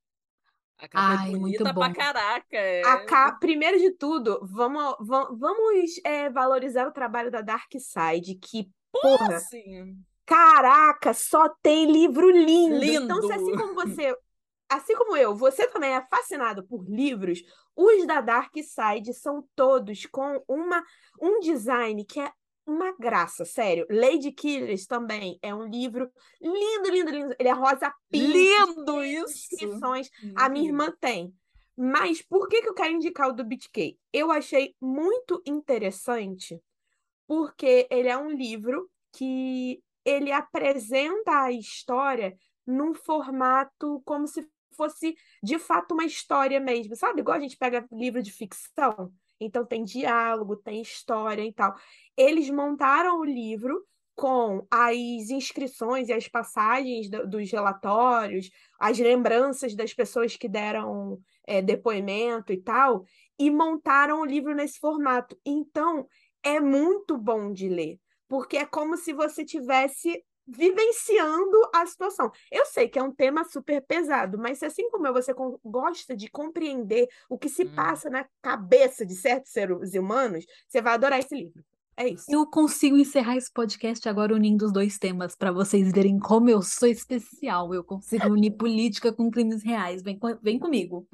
A 0.78 0.88
capa 0.88 0.94
Ai, 0.94 1.28
é 1.28 1.36
muito 1.36 1.58
bonita 1.58 1.74
pra 1.74 1.92
caraca. 1.92 2.56
É... 2.56 2.82
A 2.84 3.32
Primeiro 3.32 3.78
de 3.78 3.90
tudo, 3.92 4.38
vamos, 4.42 4.96
vam- 5.00 5.36
vamos 5.36 6.00
é, 6.04 6.30
valorizar 6.30 6.86
o 6.86 6.92
trabalho 6.92 7.30
da 7.30 7.40
Dark 7.40 7.70
Side, 7.72 8.36
que, 8.36 8.70
porra, 8.92 9.36
Assim, 9.36 9.96
caraca, 10.24 11.12
só 11.12 11.48
tem 11.62 11.90
livro 11.90 12.30
lindo. 12.30 12.84
Então, 12.84 13.20
se 13.22 13.32
Lindo. 13.32 13.34
assim 13.34 13.56
como 13.56 13.74
você, 13.74 14.16
assim 14.70 14.94
como 14.94 15.16
eu, 15.16 15.34
você 15.34 15.66
também 15.66 15.94
é 15.94 16.06
fascinado 16.08 16.62
por 16.64 16.84
livros, 16.88 17.40
os 17.74 18.06
da 18.06 18.20
Dark 18.20 18.52
Side 18.54 19.14
são 19.14 19.44
todos 19.56 20.06
com 20.06 20.42
uma, 20.46 20.84
um 21.20 21.40
design 21.40 22.04
que 22.04 22.20
é 22.20 22.30
uma 22.68 22.92
graça, 22.92 23.44
sério. 23.44 23.86
Lady 23.90 24.30
Killers 24.30 24.86
também 24.86 25.38
é 25.42 25.54
um 25.54 25.66
livro 25.66 26.10
lindo, 26.40 26.90
lindo, 26.90 27.10
lindo. 27.10 27.34
Ele 27.38 27.48
é 27.48 27.52
rosa 27.52 27.92
pink, 28.10 28.32
lindo 28.32 29.02
isso! 29.02 29.54
inscrições. 29.54 30.10
A 30.36 30.48
minha 30.48 30.68
irmã 30.68 30.92
tem. 31.00 31.34
Mas 31.76 32.20
por 32.20 32.48
que 32.48 32.60
que 32.60 32.68
eu 32.68 32.74
quero 32.74 32.92
indicar 32.92 33.28
o 33.28 33.32
do 33.32 33.44
BitK? 33.44 33.96
Eu 34.12 34.30
achei 34.30 34.74
muito 34.80 35.40
interessante 35.46 36.60
porque 37.26 37.86
ele 37.90 38.08
é 38.08 38.16
um 38.16 38.30
livro 38.30 38.90
que 39.12 39.82
ele 40.04 40.32
apresenta 40.32 41.42
a 41.42 41.52
história 41.52 42.36
num 42.66 42.94
formato 42.94 44.02
como 44.04 44.26
se 44.26 44.46
fosse 44.76 45.14
de 45.42 45.58
fato 45.58 45.92
uma 45.92 46.04
história 46.04 46.60
mesmo, 46.60 46.94
sabe? 46.96 47.20
Igual 47.20 47.36
a 47.36 47.40
gente 47.40 47.56
pega 47.56 47.86
livro 47.92 48.22
de 48.22 48.32
ficção, 48.32 49.12
então 49.40 49.64
tem 49.64 49.84
diálogo, 49.84 50.56
tem 50.56 50.80
história 50.82 51.44
e 51.44 51.52
tal. 51.52 51.74
Eles 52.16 52.50
montaram 52.50 53.18
o 53.20 53.24
livro 53.24 53.84
com 54.14 54.66
as 54.70 54.96
inscrições 55.30 56.08
e 56.08 56.12
as 56.12 56.26
passagens 56.26 57.08
do- 57.08 57.28
dos 57.28 57.50
relatórios, 57.52 58.50
as 58.80 58.98
lembranças 58.98 59.76
das 59.76 59.94
pessoas 59.94 60.36
que 60.36 60.48
deram 60.48 61.18
é, 61.46 61.62
depoimento 61.62 62.52
e 62.52 62.60
tal, 62.60 63.04
e 63.38 63.50
montaram 63.50 64.20
o 64.20 64.24
livro 64.24 64.54
nesse 64.54 64.78
formato. 64.78 65.38
Então, 65.46 66.06
é 66.42 66.60
muito 66.60 67.16
bom 67.16 67.52
de 67.52 67.68
ler, 67.68 67.98
porque 68.28 68.56
é 68.58 68.66
como 68.66 68.96
se 68.96 69.12
você 69.12 69.44
tivesse 69.44 70.22
vivenciando 70.48 71.56
a 71.74 71.86
situação. 71.86 72.30
Eu 72.50 72.64
sei 72.66 72.88
que 72.88 72.98
é 72.98 73.02
um 73.02 73.12
tema 73.14 73.44
super 73.44 73.82
pesado, 73.82 74.38
mas 74.38 74.58
se 74.58 74.64
assim 74.64 74.88
como 74.90 75.06
eu, 75.06 75.12
você 75.12 75.32
gosta 75.64 76.16
de 76.16 76.28
compreender 76.30 77.06
o 77.28 77.38
que 77.38 77.48
se 77.48 77.64
Hum. 77.64 77.72
passa 77.74 78.08
na 78.08 78.26
cabeça 78.40 79.04
de 79.04 79.14
certos 79.14 79.52
seres 79.52 79.94
humanos, 79.94 80.44
você 80.68 80.80
vai 80.80 80.94
adorar 80.94 81.18
esse 81.18 81.34
livro. 81.34 81.62
É 81.96 82.08
isso. 82.08 82.26
Eu 82.28 82.46
consigo 82.46 82.96
encerrar 82.96 83.36
esse 83.36 83.52
podcast 83.52 84.08
agora 84.08 84.32
unindo 84.32 84.64
os 84.64 84.72
dois 84.72 84.98
temas 84.98 85.34
para 85.34 85.50
vocês 85.50 85.90
verem 85.92 86.16
como 86.18 86.48
eu 86.48 86.62
sou 86.62 86.88
especial. 86.88 87.74
Eu 87.74 87.82
consigo 87.82 88.28
unir 88.28 88.52
política 88.56 89.12
com 89.12 89.28
crimes 89.30 89.64
reais. 89.64 90.00
Vem, 90.02 90.16
vem 90.40 90.58
comigo. 90.60 91.06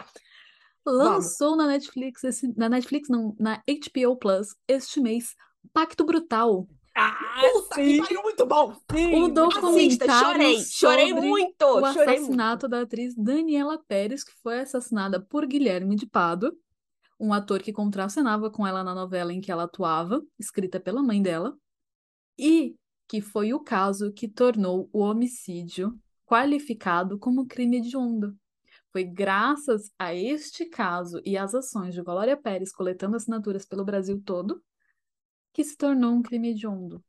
Lançou 0.87 1.57
na 1.57 1.67
Netflix, 1.67 2.23
esse- 2.25 2.53
na 2.59 2.69
Netflix 2.69 3.09
não, 3.09 3.35
na 3.41 3.63
HBO 3.67 4.17
Plus 4.19 4.49
este 4.69 5.01
mês, 5.01 5.35
Pacto 5.73 6.05
Brutal, 6.05 6.69
Ah, 6.95 7.41
Puta 7.53 7.75
que 7.75 7.99
pariu, 7.99 8.23
muito 8.23 8.47
bom! 8.47 8.69
o 8.69 8.73
Assista, 8.73 9.29
documentário 9.35 10.33
chorei, 10.33 10.61
chorei 10.63 11.09
sobre 11.09 11.29
muito, 11.29 11.65
o 11.65 11.93
chorei 11.93 12.07
muito. 12.07 12.11
assassinato 12.11 12.69
da 12.69 12.83
atriz 12.83 13.15
Daniela 13.17 13.79
Pérez, 13.79 14.23
que 14.23 14.33
foi 14.43 14.61
assassinada 14.61 15.21
por 15.21 15.45
Guilherme 15.45 15.97
de 15.97 16.07
Pádua, 16.07 16.57
um 17.19 17.33
ator 17.33 17.61
que 17.61 17.73
contracenava 17.73 18.49
com 18.51 18.67
ela 18.67 18.85
na 18.85 18.95
novela 18.95 19.33
em 19.33 19.41
que 19.41 19.51
ela 19.51 19.65
atuava, 19.65 20.25
escrita 20.39 20.79
pela 20.79 21.03
mãe 21.03 21.21
dela, 21.21 21.57
e 22.39 22.77
que 23.09 23.21
foi 23.21 23.53
o 23.53 23.61
caso 23.61 24.13
que 24.13 24.29
tornou 24.29 24.89
o 24.93 25.01
homicídio 25.01 25.99
qualificado 26.25 27.19
como 27.19 27.47
crime 27.47 27.79
hediondo. 27.79 28.37
Foi 28.93 29.03
graças 29.03 29.91
a 29.99 30.15
este 30.15 30.67
caso 30.67 31.21
e 31.25 31.37
às 31.37 31.55
ações 31.55 31.93
de 31.95 32.03
Glória 32.03 32.37
Pérez 32.37 32.73
coletando 32.73 33.17
assinaturas 33.17 33.67
pelo 33.67 33.85
Brasil 33.85 34.23
todo 34.25 34.63
que 35.55 35.65
se 35.65 35.77
tornou 35.77 36.13
um 36.13 36.21
crime 36.23 36.51
hediondo. 36.51 37.03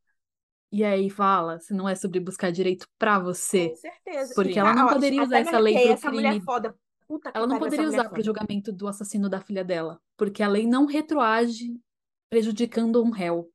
E 0.72 0.82
aí 0.84 1.10
fala, 1.10 1.58
se 1.60 1.74
não 1.74 1.88
é 1.88 1.94
sobre 1.94 2.18
buscar 2.20 2.50
direito 2.50 2.88
pra 2.98 3.18
você, 3.18 3.68
Com 3.70 3.76
certeza. 3.76 4.34
porque 4.34 4.52
E, 4.52 4.58
ela 4.58 4.72
não 4.74 4.86
ó, 4.86 4.92
poderia 4.94 5.22
usar 5.22 5.38
essa 5.38 5.58
lei 5.58 5.74
pro 5.74 5.90
essa 5.92 6.10
mulher 6.10 6.30
crime. 6.30 6.44
foda. 6.44 6.78
Puta 7.06 7.30
que 7.30 7.38
Ela 7.38 7.46
não 7.46 7.58
poderia 7.58 7.86
usar 7.86 8.04
para 8.04 8.06
o 8.06 8.10
foda. 8.10 8.22
julgamento 8.24 8.72
do 8.72 8.88
assassino 8.88 9.28
da 9.28 9.40
filha 9.40 9.62
dela, 9.64 10.00
porque 10.16 10.42
a 10.42 10.48
lei 10.48 10.66
não 10.66 10.86
retroage 10.86 11.78
prejudicando 12.30 13.02
um 13.02 13.10
réu. 13.10 13.52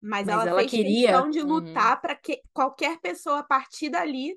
Mas, 0.00 0.26
Mas 0.26 0.28
ela, 0.28 0.48
ela 0.48 0.58
fez 0.60 0.70
queria- 0.70 1.08
questão 1.12 1.30
de 1.30 1.40
Uhum. 1.40 1.46
lutar 1.46 2.00
para 2.00 2.14
que 2.16 2.42
qualquer 2.52 3.00
pessoa 3.00 3.38
a 3.40 3.44
partir 3.44 3.88
dali 3.88 4.36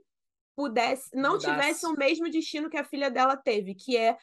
pudesse, 0.55 1.09
não 1.15 1.33
Mudasse. 1.33 1.51
tivesse 1.51 1.85
o 1.87 1.93
mesmo 1.93 2.29
destino 2.29 2.69
que 2.69 2.77
a 2.77 2.83
filha 2.83 3.09
dela 3.11 3.35
teve, 3.35 3.75
que 3.75 3.97
é 3.97 4.17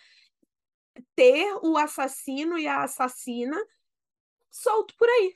ter 1.15 1.55
o 1.63 1.77
assassino 1.77 2.59
e 2.59 2.67
a 2.67 2.83
assassina 2.83 3.57
solto 4.51 4.95
por 4.97 5.09
aí. 5.09 5.33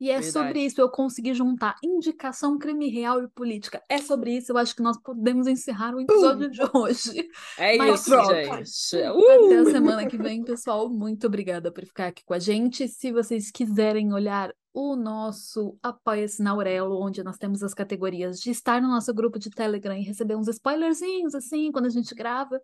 E 0.00 0.10
é 0.10 0.22
sobre 0.22 0.52
Verdade. 0.52 0.66
isso, 0.66 0.80
eu 0.80 0.88
consegui 0.88 1.34
juntar 1.34 1.74
indicação, 1.82 2.56
crime 2.56 2.88
real 2.88 3.22
e 3.22 3.28
política. 3.28 3.82
É 3.88 3.98
sobre 3.98 4.36
isso, 4.36 4.52
eu 4.52 4.58
acho 4.58 4.74
que 4.76 4.82
nós 4.82 4.96
podemos 4.96 5.46
encerrar 5.48 5.94
o 5.94 6.00
episódio 6.00 6.50
de 6.50 6.60
hoje. 6.72 7.28
É 7.58 7.76
Mas 7.76 8.00
isso, 8.00 8.10
gente. 8.10 8.96
Até 8.96 9.12
Uh! 9.12 9.68
a 9.68 9.70
semana 9.70 10.06
que 10.06 10.16
vem, 10.16 10.42
pessoal. 10.44 10.88
Muito 10.88 11.26
obrigada 11.26 11.72
por 11.72 11.84
ficar 11.84 12.08
aqui 12.08 12.24
com 12.24 12.34
a 12.34 12.38
gente. 12.38 12.86
Se 12.86 13.10
vocês 13.10 13.50
quiserem 13.50 14.12
olhar 14.12 14.54
o 14.72 14.94
nosso 14.94 15.76
Apoia-se 15.82 16.40
na 16.42 16.50
Aurelo, 16.52 17.02
onde 17.04 17.22
nós 17.24 17.36
temos 17.36 17.62
as 17.64 17.74
categorias 17.74 18.38
de 18.38 18.50
estar 18.50 18.80
no 18.80 18.88
nosso 18.88 19.12
grupo 19.12 19.38
de 19.38 19.50
Telegram 19.50 19.96
e 19.96 20.02
receber 20.02 20.36
uns 20.36 20.46
spoilerzinhos, 20.46 21.34
assim, 21.34 21.72
quando 21.72 21.86
a 21.86 21.90
gente 21.90 22.14
grava, 22.14 22.60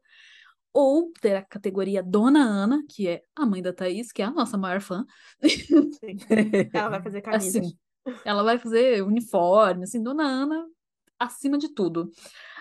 ou 0.75 1.13
ter 1.21 1.37
a 1.37 1.43
categoria 1.43 2.03
Dona 2.03 2.41
Ana, 2.41 2.83
que 2.91 3.07
é 3.09 3.23
a 3.37 3.47
mãe 3.47 3.63
da 3.63 3.73
Thaís, 3.73 4.11
que 4.11 4.21
é 4.21 4.25
a 4.25 4.31
nossa 4.31 4.59
maior 4.59 4.81
fã. 4.81 5.07
Ela 6.73 6.89
vai 6.91 7.03
fazer 7.03 7.21
camisas. 7.31 7.57
Assim, 7.57 7.79
ela 8.25 8.43
vai 8.43 8.59
fazer 8.59 9.03
uniforme, 9.03 9.85
assim, 9.85 10.03
Dona 10.03 10.25
Ana 10.25 10.67
acima 11.19 11.57
de 11.57 11.73
tudo. 11.73 12.11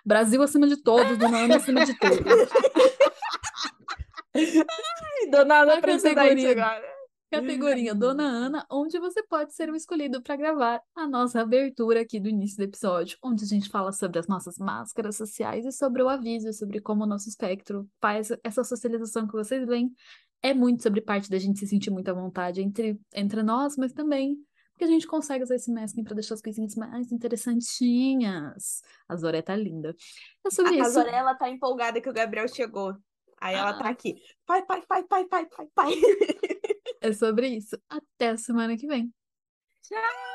Brasil 0.05 0.41
acima 0.43 0.67
de 0.67 0.77
todos, 0.77 1.17
Dona 1.17 1.39
Ana 1.39 1.55
acima 1.57 1.83
de 1.85 1.97
tudo. 1.97 2.23
Do 5.31 5.45
nada 5.45 5.77
A 5.77 5.81
precedente 5.81 6.43
categoria- 6.43 6.51
agora. 6.51 6.92
Categoria 7.41 7.95
Dona 7.95 8.23
Ana, 8.23 8.65
onde 8.69 8.99
você 8.99 9.23
pode 9.23 9.53
ser 9.53 9.69
o 9.69 9.75
escolhido 9.75 10.21
para 10.21 10.35
gravar 10.35 10.81
a 10.95 11.07
nossa 11.07 11.41
abertura 11.41 12.01
aqui 12.01 12.19
do 12.19 12.29
início 12.29 12.57
do 12.57 12.63
episódio, 12.63 13.17
onde 13.23 13.43
a 13.43 13.47
gente 13.47 13.69
fala 13.69 13.91
sobre 13.91 14.19
as 14.19 14.27
nossas 14.27 14.57
máscaras 14.57 15.17
sociais 15.17 15.65
e 15.65 15.71
sobre 15.71 16.01
o 16.03 16.09
aviso, 16.09 16.51
sobre 16.53 16.79
como 16.79 17.03
o 17.03 17.07
nosso 17.07 17.27
espectro 17.29 17.87
faz 18.01 18.29
essa 18.43 18.63
socialização 18.63 19.27
que 19.27 19.33
vocês 19.33 19.65
veem. 19.67 19.91
É 20.41 20.53
muito 20.53 20.83
sobre 20.83 21.01
parte 21.01 21.29
da 21.29 21.37
gente 21.37 21.59
se 21.59 21.67
sentir 21.67 21.89
muito 21.89 22.09
à 22.09 22.13
vontade 22.13 22.61
entre, 22.61 22.99
entre 23.13 23.41
nós, 23.43 23.75
mas 23.77 23.93
também 23.93 24.37
porque 24.73 24.85
a 24.85 24.87
gente 24.87 25.05
consegue 25.05 25.43
usar 25.43 25.55
esse 25.55 25.71
masking 25.71 26.03
para 26.03 26.15
deixar 26.15 26.33
as 26.33 26.41
coisinhas 26.41 26.75
mais 26.75 27.11
interessantinhas. 27.11 28.81
A 29.07 29.15
Zoré 29.15 29.41
tá 29.41 29.55
linda. 29.55 29.95
É 30.45 30.49
sobre 30.49 30.73
A 30.73 30.81
isso. 30.81 30.93
Zorella 30.93 31.35
tá 31.35 31.47
empolgada 31.47 32.01
que 32.01 32.09
o 32.09 32.13
Gabriel 32.13 32.47
chegou. 32.47 32.95
Aí 33.39 33.55
ela 33.55 33.73
tá 33.73 33.85
Ah. 33.85 33.89
aqui. 33.89 34.15
Pai, 34.45 34.65
pai, 34.65 34.81
pai, 34.87 35.03
pai, 35.03 35.25
pai, 35.25 35.45
pai, 35.45 35.67
pai. 35.75 35.93
É 37.03 37.11
sobre 37.13 37.47
isso. 37.49 37.77
Até 37.89 38.29
a 38.29 38.37
semana 38.37 38.77
que 38.77 38.87
vem. 38.87 39.13
Tchau! 39.83 40.32